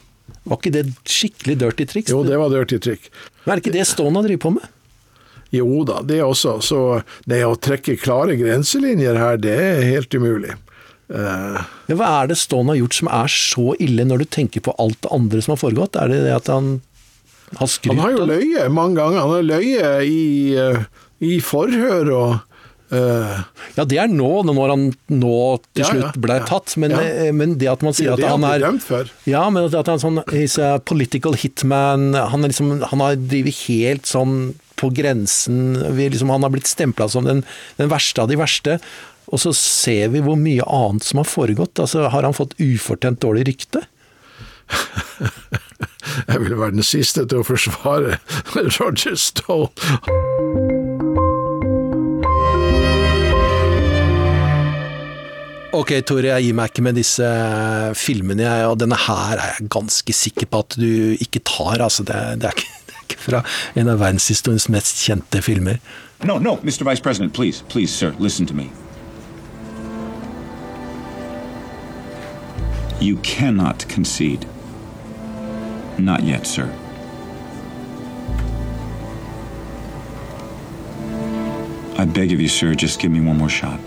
Var 0.48 0.60
ikke 0.62 0.74
det 0.74 0.86
skikkelig 1.08 1.58
dirty 1.64 1.88
triks? 1.92 2.12
Jo, 2.14 2.24
det 2.24 2.40
var 2.40 2.52
dirty 2.54 2.80
trick. 2.80 3.10
Men 3.44 3.54
er 3.54 3.60
det 3.60 3.66
ikke 3.66 3.78
det 3.78 3.88
Stona 3.90 4.24
driver 4.24 4.44
på 4.46 4.54
med? 4.58 4.70
Jo 5.56 5.84
da, 5.88 6.02
det 6.04 6.22
også. 6.24 6.58
Så 6.64 6.80
det 7.30 7.42
å 7.48 7.56
trekke 7.60 7.98
klare 8.00 8.38
grenselinjer 8.40 9.20
her, 9.20 9.40
det 9.44 9.56
er 9.56 9.86
helt 9.88 10.16
umulig. 10.16 10.56
Uh, 11.08 11.62
Hva 11.88 12.10
er 12.22 12.32
det 12.32 12.40
Stone 12.40 12.74
har 12.74 12.82
gjort 12.82 12.98
som 12.98 13.10
er 13.16 13.32
så 13.32 13.72
ille, 13.84 14.04
når 14.08 14.24
du 14.24 14.28
tenker 14.38 14.64
på 14.64 14.76
alt 14.80 15.00
det 15.06 15.14
andre 15.16 15.44
som 15.44 15.56
har 15.56 15.62
foregått? 15.62 16.00
Er 16.00 16.12
det 16.12 16.24
det 16.26 16.36
at 16.36 16.52
han 16.52 16.74
har 17.60 17.72
skrytt? 17.72 17.96
Han 17.96 18.04
har 18.04 18.16
jo 18.18 18.28
løyet 18.28 18.76
mange 18.76 19.00
ganger. 19.00 19.24
Han 19.24 19.36
har 19.38 19.48
løyet 19.48 20.12
i, 20.12 20.26
uh, 20.60 20.84
i 21.24 21.38
forhør 21.44 22.12
og 22.12 22.47
Uh, 22.88 23.44
ja, 23.76 23.84
det 23.84 23.98
er 24.00 24.08
nå, 24.08 24.30
når 24.48 24.72
han 24.72 24.86
nå 25.12 25.40
til 25.76 25.84
ja, 25.84 25.90
slutt 25.92 26.20
ble 26.24 26.38
tatt. 26.48 26.78
Men, 26.80 26.96
ja. 26.96 27.02
Eh, 27.04 27.34
men, 27.36 27.58
det 27.60 27.68
at 27.72 27.84
man 27.84 27.96
sier 27.98 28.16
at 28.16 28.24
han 28.24 28.46
er 28.48 28.64
Ja, 29.28 29.44
men 29.52 29.68
at 29.68 29.76
han 29.76 29.98
er 29.98 30.04
sånn 30.04 30.22
He's 30.32 30.56
a 30.62 30.78
political 30.80 31.36
hitman. 31.40 32.14
Han, 32.16 32.46
er 32.46 32.54
liksom, 32.54 32.78
han 32.88 33.04
har 33.04 33.20
drevet 33.20 33.66
helt 33.68 34.08
sånn 34.08 34.56
på 34.78 34.92
grensen. 34.96 35.76
Liksom, 35.98 36.32
han 36.32 36.46
har 36.46 36.54
blitt 36.54 36.70
stempla 36.70 37.10
som 37.12 37.28
den, 37.28 37.44
den, 37.82 37.92
verste 37.92 38.24
av 38.24 38.32
de 38.32 38.40
verste. 38.40 38.80
Og 39.28 39.42
så 39.44 39.52
ser 39.58 40.14
vi 40.14 40.24
hvor 40.24 40.38
mye 40.40 40.64
annet 40.64 41.04
som 41.04 41.20
har 41.20 41.28
foregått. 41.28 41.82
Altså, 41.84 42.08
har 42.14 42.24
han 42.24 42.38
fått 42.38 42.56
ufortjent 42.62 43.20
dårlig 43.26 43.50
rykte? 43.52 43.84
Jeg 46.28 46.40
ville 46.40 46.60
være 46.60 46.78
den 46.78 46.88
siste 46.88 47.26
til 47.28 47.44
å 47.44 47.48
forsvare 47.48 48.20
Roger 48.56 49.18
Stone. 49.20 50.97
Ok, 55.76 55.92
Tore, 56.08 56.30
jeg 56.30 56.46
gir 56.46 56.56
meg 56.56 56.70
ikke 56.72 56.84
med 56.86 56.96
disse 56.96 57.28
filmene, 58.00 58.46
jeg, 58.46 58.68
og 58.72 58.78
denne 58.80 58.96
her 59.04 59.36
er 59.36 59.58
jeg 59.58 59.68
ganske 59.74 60.14
sikker 60.16 60.48
på 60.48 60.62
at 60.64 60.78
du 60.80 61.18
ikke 61.20 61.42
tar. 61.44 61.82
Altså, 61.84 62.06
det, 62.08 62.16
det, 62.40 62.48
er 62.48 62.56
ikke, 62.56 62.72
det, 62.88 62.96
er 62.96 63.04
ikke, 63.04 63.20
fra 63.20 63.42
en 63.76 63.92
av 63.92 64.00
verdenshistoriens 64.00 64.70
mest 64.72 65.04
kjente 65.04 65.42
filmer. 65.44 65.82
No, 66.24 66.38
no, 66.40 66.56
Mr. 66.64 66.88
Vice 66.88 67.04
President, 67.04 67.34
please, 67.34 67.66
please, 67.68 67.92
sir, 67.92 68.16
listen 68.18 68.48
to 68.48 68.54
me. 68.54 68.72
You 73.02 73.18
cannot 73.18 73.86
concede. 73.90 74.48
Not 76.00 76.24
yet, 76.24 76.48
sir. 76.48 76.72
I 82.00 82.06
beg 82.06 82.32
of 82.32 82.40
you, 82.40 82.48
sir, 82.48 82.74
just 82.74 83.02
give 83.02 83.12
me 83.12 83.20
one 83.20 83.38
more 83.38 83.50
shot. 83.50 83.80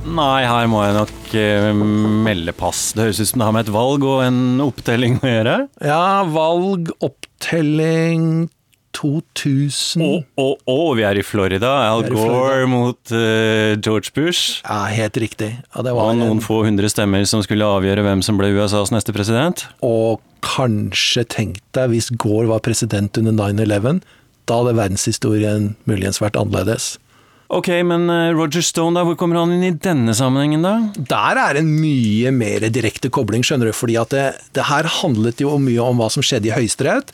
Nei, 0.00 0.44
her 0.48 0.68
må 0.70 0.80
jeg 0.84 0.96
nok 0.96 1.34
uh, 1.36 1.82
melde 2.24 2.54
pass. 2.56 2.90
Det 2.96 3.08
høres 3.08 3.20
ut 3.20 3.32
som 3.32 3.42
det 3.42 3.48
har 3.48 3.56
med 3.56 3.66
et 3.68 3.74
valg 3.74 4.06
og 4.06 4.22
en 4.24 4.62
opptelling 4.64 5.18
å 5.20 5.28
gjøre. 5.28 5.56
Ja, 5.84 6.22
valg, 6.30 6.88
opptelling 7.04 8.48
2000 8.96 10.02
Å, 10.02 10.08
å, 10.40 10.46
å, 10.68 10.78
vi 10.98 11.04
er 11.06 11.20
i 11.20 11.24
Florida. 11.24 11.70
Al 11.88 12.04
i 12.04 12.10
Gore 12.10 12.24
Florida. 12.26 12.70
mot 12.70 13.12
uh, 13.14 13.76
George 13.78 14.12
Bush. 14.16 14.60
Ja, 14.64 14.82
helt 14.90 15.20
riktig. 15.20 15.52
Ja, 15.74 15.84
det 15.86 15.94
var 15.96 16.10
og 16.10 16.18
noen 16.18 16.38
en... 16.38 16.44
få 16.44 16.62
hundre 16.66 16.90
stemmer 16.92 17.24
som 17.28 17.44
skulle 17.46 17.68
avgjøre 17.68 18.04
hvem 18.06 18.24
som 18.26 18.40
ble 18.40 18.50
USAs 18.56 18.92
neste 18.94 19.14
president. 19.16 19.66
Og 19.86 20.20
kanskje 20.44 21.26
tenk 21.28 21.60
deg 21.76 21.92
hvis 21.94 22.10
Gore 22.20 22.48
var 22.50 22.64
president 22.66 23.20
under 23.20 23.36
9-11. 23.36 24.02
Da 24.50 24.58
hadde 24.58 24.78
verdenshistorien 24.80 25.74
muligens 25.86 26.18
vært 26.22 26.38
annerledes. 26.40 26.96
Ok, 27.50 27.66
men 27.82 28.04
eh, 28.06 28.28
Roger 28.30 28.62
Stone, 28.62 28.94
da, 28.94 29.02
hvor 29.02 29.16
kommer 29.18 29.40
han 29.40 29.50
inn 29.50 29.64
i 29.66 29.72
denne 29.74 30.12
sammenhengen, 30.14 30.62
da? 30.62 30.74
Der 31.10 31.38
er 31.42 31.58
en 31.58 31.72
mye 31.80 32.30
mer 32.30 32.62
direkte 32.70 33.10
kobling, 33.10 33.42
skjønner 33.42 33.66
du. 33.66 33.74
fordi 33.74 33.96
at 33.98 34.14
det, 34.14 34.26
det 34.54 34.68
her 34.68 34.86
handlet 35.00 35.42
jo 35.42 35.56
mye 35.58 35.82
om 35.82 35.98
hva 35.98 36.06
som 36.14 36.22
skjedde 36.22 36.46
i 36.46 36.52
Høyesterett. 36.54 37.10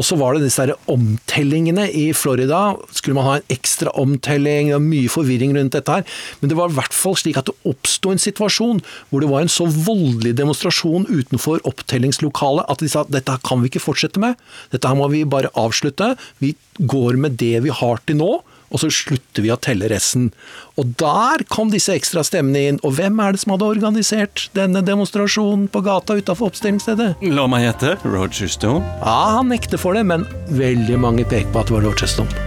Og 0.00 0.06
så 0.08 0.16
var 0.16 0.32
det 0.32 0.46
disse 0.46 0.64
der 0.64 0.80
omtellingene 0.88 1.90
i 1.92 2.06
Florida. 2.16 2.62
Skulle 2.88 3.18
man 3.20 3.28
ha 3.28 3.36
en 3.36 3.52
ekstra 3.52 3.92
omtelling? 4.00 4.72
Det 4.72 4.78
var 4.78 4.86
mye 4.86 5.12
forvirring 5.12 5.52
rundt 5.58 5.76
dette 5.76 5.98
her. 5.98 6.08
Men 6.40 6.54
det 6.54 6.56
var 6.56 6.72
i 6.72 6.78
hvert 6.80 6.96
fall 6.96 7.20
slik 7.20 7.36
at 7.36 7.52
det 7.52 7.56
oppsto 7.68 8.16
en 8.16 8.24
situasjon 8.24 8.80
hvor 9.10 9.20
det 9.20 9.28
var 9.34 9.44
en 9.44 9.52
så 9.58 9.68
voldelig 9.68 10.38
demonstrasjon 10.40 11.04
utenfor 11.12 11.60
opptellingslokalet 11.68 12.64
at 12.72 12.80
de 12.80 12.88
sa 12.88 13.04
at 13.04 13.12
dette 13.12 13.40
kan 13.44 13.60
vi 13.60 13.68
ikke 13.74 13.84
fortsette 13.90 14.24
med. 14.24 14.40
Dette 14.72 14.88
her 14.88 14.96
må 14.96 15.12
vi 15.12 15.26
bare 15.28 15.52
avslutte. 15.52 16.14
Vi 16.40 16.56
går 16.80 17.20
med 17.20 17.36
det 17.44 17.58
vi 17.68 17.80
har 17.84 18.00
til 18.08 18.24
nå 18.24 18.38
og 18.70 18.82
så 18.82 18.90
slutter 18.92 19.44
vi 19.44 19.52
å 19.54 19.58
telle 19.60 19.90
resten. 19.92 20.30
Og 20.76 20.90
der 21.00 21.44
kom 21.52 21.70
disse 21.72 21.94
ekstra 21.94 22.24
stemmene 22.26 22.64
inn. 22.70 22.80
Og 22.86 22.96
hvem 22.98 23.20
er 23.22 23.36
det 23.36 23.42
som 23.44 23.54
hadde 23.54 23.68
organisert 23.68 24.48
denne 24.56 24.82
demonstrasjonen 24.86 25.68
på 25.72 25.84
gata 25.86 26.18
utafor 26.18 26.50
oppstillingsstedet? 26.50 27.14
La 27.36 27.46
meg 27.50 27.66
gjette 27.68 27.96
Roger 28.04 28.50
Stone? 28.50 28.82
Ja, 29.04 29.38
han 29.38 29.52
nekter 29.52 29.80
for 29.80 29.96
det, 29.96 30.06
men 30.08 30.26
veldig 30.56 31.00
mange 31.00 31.28
peker 31.28 31.52
på 31.52 31.62
at 31.62 31.70
det 31.70 31.78
var 31.78 31.88
Roger 31.90 32.10
Stone. 32.10 32.44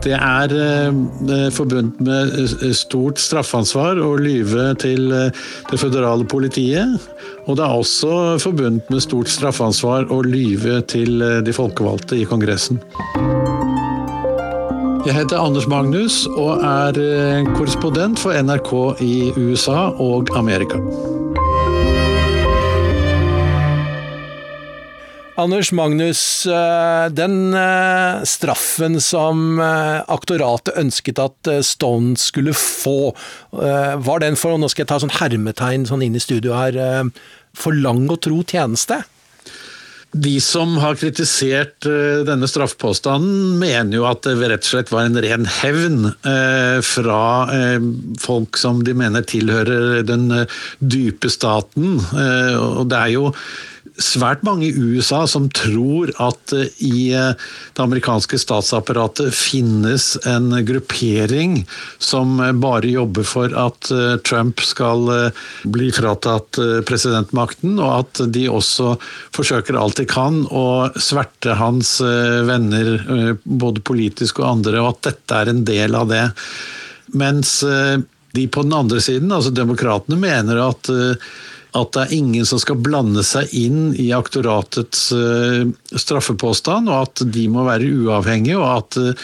Det 0.00 0.14
er 0.16 0.52
eh, 0.56 1.50
forbundet 1.52 2.00
med 2.00 2.32
eh, 2.40 2.72
stort 2.76 3.20
straffansvar 3.20 4.00
å 4.00 4.14
lyve 4.16 4.70
til 4.80 5.12
eh, 5.12 5.42
det 5.68 5.80
føderale 5.82 6.24
politiet. 6.24 6.96
Og 7.44 7.58
det 7.58 7.66
er 7.66 7.76
også 7.82 8.38
forbundet 8.40 8.88
med 8.88 9.04
stort 9.04 9.28
straffansvar 9.28 10.08
å 10.08 10.22
lyve 10.24 10.80
til 10.88 11.20
eh, 11.20 11.40
de 11.44 11.56
folkevalgte 11.56 12.16
i 12.16 12.28
Kongressen. 12.28 12.80
Jeg 15.10 15.24
heter 15.24 15.40
Anders 15.42 15.64
Magnus 15.66 16.20
og 16.38 16.60
er 16.62 16.94
eh, 17.02 17.48
korrespondent 17.56 18.20
for 18.22 18.30
NRK 18.30 18.68
i 19.02 19.14
USA 19.34 19.88
og 19.98 20.30
Amerika. 20.38 20.78
Anders 25.34 25.72
Magnus, 25.74 26.22
eh, 26.46 27.08
den 27.10 27.50
eh, 27.58 28.22
straffen 28.22 29.00
som 29.02 29.58
aktoratet 29.58 30.78
ønsket 30.78 31.18
at 31.26 31.54
Stone 31.66 32.14
skulle 32.14 32.54
få, 32.54 33.10
var 33.50 34.22
den 34.22 34.38
for, 34.38 34.54
nå 34.62 34.70
skal 34.70 34.86
jeg 34.86 34.92
ta 34.94 35.02
sånn 35.02 35.18
hermetegn 35.18 35.90
sånn 35.90 36.06
inn 36.06 36.14
i 36.14 36.22
studio 36.22 36.54
her, 36.54 36.78
for 37.50 37.74
lang 37.74 38.06
og 38.06 38.22
tro 38.28 38.44
tjeneste? 38.46 39.02
De 40.10 40.40
som 40.42 40.72
har 40.82 40.98
kritisert 40.98 41.86
uh, 41.86 42.22
denne 42.26 42.48
straffepåstanden, 42.50 43.58
mener 43.60 44.00
jo 44.00 44.06
at 44.10 44.24
det 44.26 44.34
rett 44.40 44.66
og 44.66 44.72
slett 44.72 44.90
var 44.90 45.06
en 45.06 45.20
ren 45.22 45.46
hevn 45.60 46.10
uh, 46.26 46.78
fra 46.82 47.22
uh, 47.46 47.90
folk 48.18 48.58
som 48.58 48.82
de 48.86 48.96
mener 48.98 49.22
tilhører 49.22 50.02
den 50.06 50.26
dype 50.80 51.30
staten. 51.30 52.00
og 52.00 52.88
det 52.90 52.98
er 52.98 53.12
jo 53.14 53.30
svært 54.00 54.42
mange 54.46 54.68
i 54.68 54.72
USA 54.74 55.22
som 55.28 55.48
tror 55.54 56.10
at 56.22 56.54
eh, 56.56 56.68
i 56.84 57.10
eh, 57.16 57.32
det 57.76 57.84
amerikanske 57.84 58.40
statsapparatet 58.40 59.34
finnes 59.36 60.12
en 60.28 60.50
gruppering 60.66 61.60
som 62.02 62.38
eh, 62.40 62.52
bare 62.56 62.90
jobber 62.90 63.26
for 63.28 63.54
at 63.56 63.90
Trump 64.26 64.60
skal 64.64 65.08
bli 65.68 65.88
fratatt 65.94 66.58
presidentmakten, 66.86 67.78
og 67.80 67.90
at 68.04 68.20
de 68.32 68.44
også 68.50 68.94
forsøker 69.36 69.78
alt 69.78 70.00
de 70.00 70.06
kan 70.08 70.42
å 70.46 70.90
sverte 71.00 71.56
hans 71.58 71.96
venner, 72.00 73.36
både 73.44 73.82
politisk 73.86 74.40
og 74.42 74.48
andre, 74.50 74.80
og 74.80 74.92
at 74.92 75.10
dette 75.10 75.40
er 75.40 75.52
en 75.52 75.62
del 75.66 75.96
av 75.98 76.08
det. 76.10 76.24
Mens 77.18 77.58
de 77.64 78.46
på 78.46 78.64
den 78.66 78.76
andre 78.76 79.02
siden, 79.02 79.32
altså 79.34 79.52
demokratene, 79.54 80.20
mener 80.20 80.62
at 80.68 80.92
at 81.76 81.92
det 81.94 82.02
er 82.02 82.16
ingen 82.16 82.48
som 82.48 82.58
skal 82.62 82.80
blande 82.82 83.22
seg 83.26 83.52
inn 83.56 83.92
i 83.94 84.10
aktoratets 84.16 85.10
uh, 85.14 85.68
straffepåstand, 85.94 86.90
og 86.90 87.06
at 87.06 87.24
de 87.30 87.46
må 87.52 87.66
være 87.68 87.92
uavhengige, 88.02 88.58
og 88.58 88.70
at 88.80 89.00
det 89.00 89.16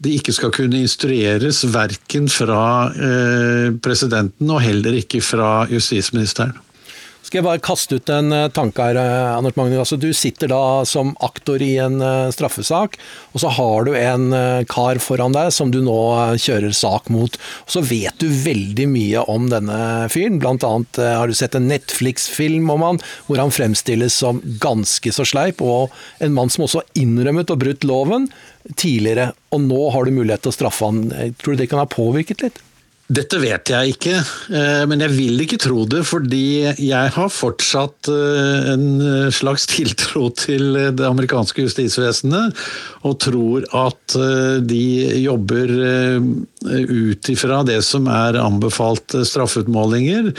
de 0.00 0.16
ikke 0.16 0.32
skal 0.32 0.52
kunne 0.54 0.80
instrueres 0.80 1.60
verken 1.74 2.28
fra 2.32 2.62
uh, 2.88 3.68
presidenten 3.84 4.52
og 4.52 4.62
heller 4.64 4.96
ikke 5.02 5.20
fra 5.24 5.66
justisministeren. 5.68 6.56
Skal 7.30 7.44
jeg 7.44 7.46
bare 7.46 7.62
kaste 7.62 7.94
ut 7.94 8.10
en 8.10 8.34
eh, 8.34 8.48
tanke 8.50 8.82
her, 8.82 8.96
eh, 8.98 9.36
Anders 9.36 9.54
Magnus. 9.54 9.78
Altså, 9.84 9.94
du 10.02 10.08
sitter 10.18 10.50
da 10.50 10.82
som 10.82 11.12
aktor 11.22 11.62
i 11.62 11.76
en 11.78 12.00
eh, 12.02 12.30
straffesak, 12.34 12.96
og 13.30 13.42
så 13.44 13.52
har 13.54 13.86
du 13.86 13.92
en 13.94 14.24
kar 14.66 14.98
foran 14.98 15.36
deg 15.36 15.52
som 15.54 15.70
du 15.70 15.78
nå 15.86 15.94
kjører 16.42 16.74
sak 16.74 17.06
mot. 17.14 17.38
Og 17.68 17.70
så 17.70 17.84
vet 17.86 18.18
du 18.18 18.26
veldig 18.26 18.88
mye 18.90 19.22
om 19.30 19.46
denne 19.52 19.78
fyren. 20.10 20.40
Blant 20.42 20.66
annet 20.66 20.98
har 20.98 21.30
du 21.30 21.36
sett 21.38 21.54
en 21.54 21.70
Netflix-film 21.70 22.66
om 22.74 22.82
han, 22.82 22.98
hvor 23.28 23.38
han 23.38 23.54
fremstilles 23.54 24.16
som 24.24 24.42
ganske 24.58 25.14
så 25.14 25.22
sleip, 25.22 25.62
og 25.62 25.94
en 26.18 26.34
mann 26.34 26.50
som 26.50 26.66
også 26.66 26.82
har 26.82 27.04
innrømmet 27.04 27.54
og 27.54 27.62
brutt 27.62 27.86
loven 27.86 28.26
tidligere. 28.74 29.30
Og 29.54 29.62
nå 29.68 29.84
har 29.94 30.02
du 30.02 30.18
mulighet 30.18 30.48
til 30.48 30.50
å 30.50 30.58
straffe 30.58 30.90
han. 30.90 31.06
Tror 31.38 31.54
du 31.54 31.62
det 31.62 31.70
kan 31.70 31.84
ha 31.84 31.86
påvirket 31.94 32.42
litt? 32.48 32.58
Dette 33.10 33.40
vet 33.42 33.66
jeg 33.72 33.94
ikke, 33.96 34.12
eh, 34.54 34.82
men 34.86 35.00
jeg 35.02 35.10
vil 35.16 35.42
ikke 35.42 35.58
tro 35.58 35.82
det, 35.90 36.04
fordi 36.06 36.70
jeg 36.78 37.10
har 37.16 37.32
fortsatt 37.34 38.06
eh, 38.12 38.68
en 38.70 38.84
slags 39.34 39.66
tiltro 39.66 40.28
til 40.38 40.78
det 40.94 41.08
amerikanske 41.08 41.64
justisvesenet, 41.64 42.54
og 43.02 43.16
tror 43.24 43.66
at 43.74 44.14
eh, 44.14 44.60
de 44.62 44.84
jobber 45.24 45.74
ut 46.60 47.32
ifra 47.32 47.62
det 47.66 47.80
som 47.82 48.06
er 48.12 48.38
anbefalt 48.38 49.16
straffeutmålinger, 49.26 50.30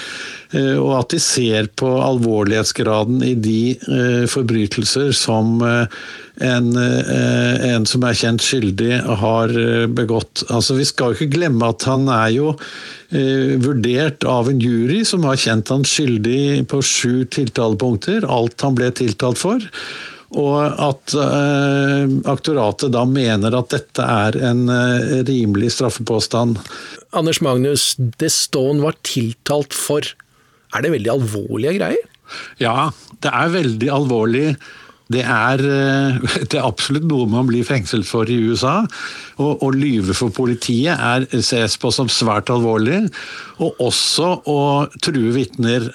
og 0.77 0.91
at 0.99 1.13
de 1.15 1.19
ser 1.23 1.69
på 1.79 1.89
alvorlighetsgraden 2.05 3.23
i 3.25 3.33
de 3.39 4.27
forbrytelser 4.29 5.15
som 5.17 5.63
en, 6.39 6.71
en, 6.77 7.85
som 7.85 8.05
er 8.07 8.15
kjent 8.17 8.43
skyldig, 8.43 9.01
har 9.19 9.51
begått. 9.91 10.45
Altså, 10.47 10.77
vi 10.79 10.85
skal 10.87 11.11
jo 11.11 11.19
ikke 11.19 11.35
glemme 11.35 11.71
at 11.73 11.83
han 11.89 12.07
er 12.11 12.29
jo 12.33 12.53
eh, 12.53 13.57
vurdert 13.61 14.25
av 14.27 14.49
en 14.51 14.61
jury 14.61 15.01
som 15.07 15.25
har 15.27 15.39
kjent 15.41 15.71
han 15.73 15.83
skyldig 15.87 16.69
på 16.71 16.81
sju 16.85 17.25
tiltalepunkter, 17.35 18.25
alt 18.29 18.63
han 18.65 18.77
ble 18.79 18.91
tiltalt 18.95 19.41
for. 19.41 19.67
Og 20.31 20.59
at 20.79 21.11
eh, 21.19 22.13
aktoratet 22.31 22.93
da 22.95 23.03
mener 23.07 23.57
at 23.57 23.73
dette 23.73 24.05
er 24.05 24.37
en 24.47 24.63
eh, 24.71 25.17
rimelig 25.27 25.73
straffepåstand. 25.75 26.61
Anders 27.11 27.41
Magnus, 27.43 27.91
det 27.99 28.31
Stone 28.31 28.79
var 28.85 28.95
tiltalt 29.03 29.75
for, 29.75 30.07
er 30.71 30.85
det 30.85 30.93
veldig 30.93 31.11
alvorlige 31.17 31.75
greier? 31.81 32.07
Ja, 32.63 32.93
det 33.19 33.33
er 33.35 33.51
veldig 33.51 33.89
alvorlig 33.91 34.45
det 35.11 35.23
er, 35.25 35.61
eh, 35.65 36.19
det 36.49 36.57
er, 36.57 36.65
absolutt 36.65 37.07
noe 37.09 37.29
man 37.29 37.49
blir 37.49 37.67
fengslet 37.67 38.07
for 38.07 38.29
i 38.29 38.39
USA. 38.39 38.81
Å 39.41 39.71
lyve 39.73 40.15
for 40.17 40.33
politiet 40.33 40.95
er, 40.95 41.25
ses 41.41 41.77
på 41.81 41.91
som 41.93 42.09
svært 42.11 42.51
alvorlig, 42.53 43.07
og 43.61 43.79
også 43.81 44.35
å 44.49 44.61
true 45.01 45.33
vitner. 45.35 45.91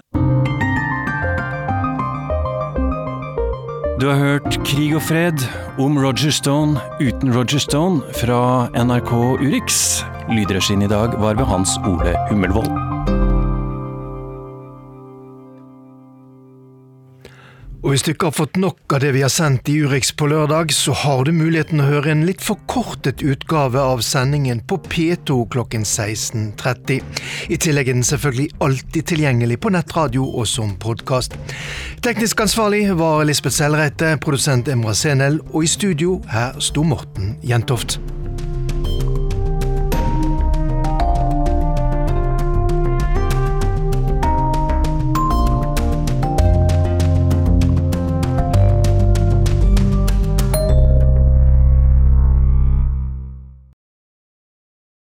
Du 3.96 4.10
har 4.10 4.18
hørt 4.20 4.58
Krig 4.68 4.92
og 4.98 5.00
fred 5.06 5.40
om 5.80 5.96
Roger 5.96 6.34
Stone 6.34 6.76
uten 7.00 7.32
Roger 7.32 7.62
Stone 7.62 8.04
fra 8.18 8.68
NRK 8.76 9.12
Urix. 9.40 10.02
Lydregien 10.28 10.84
i 10.84 10.90
dag 10.90 11.16
var 11.22 11.40
ved 11.40 11.48
Hans 11.48 11.78
Ole 11.88 12.12
Hummelvold. 12.28 13.15
Og 17.86 17.92
hvis 17.92 18.02
du 18.02 18.08
ikke 18.10 18.26
har 18.26 18.34
fått 18.34 18.56
nok 18.58 18.96
av 18.96 18.98
det 19.04 19.12
vi 19.14 19.20
har 19.22 19.30
sendt 19.30 19.68
i 19.70 19.76
Urix 19.86 20.08
på 20.18 20.26
lørdag, 20.26 20.72
så 20.74 20.90
har 21.04 21.22
du 21.22 21.30
muligheten 21.30 21.78
å 21.78 21.86
høre 21.86 22.10
en 22.10 22.24
litt 22.26 22.42
forkortet 22.42 23.22
utgave 23.22 23.78
av 23.78 24.02
sendingen 24.02 24.58
på 24.66 24.80
P2 24.90 25.36
klokken 25.54 25.86
16.30. 25.86 26.98
I 27.46 27.60
tillegg 27.62 27.92
er 27.92 28.00
den 28.00 28.08
selvfølgelig 28.10 28.48
alltid 28.66 29.10
tilgjengelig 29.12 29.60
på 29.62 29.70
nettradio 29.78 30.26
og 30.26 30.50
som 30.50 30.74
podkast. 30.82 31.38
Teknisk 32.02 32.42
ansvarlig 32.42 32.88
var 32.98 33.22
Lisbeth 33.22 33.54
Selreite, 33.60 34.16
produsent 34.18 34.66
Emra 34.66 34.90
Senel, 34.90 35.38
og 35.52 35.62
i 35.62 35.70
studio 35.70 36.18
her 36.34 36.58
sto 36.58 36.82
Morten 36.82 37.36
Jentoft. 37.46 38.00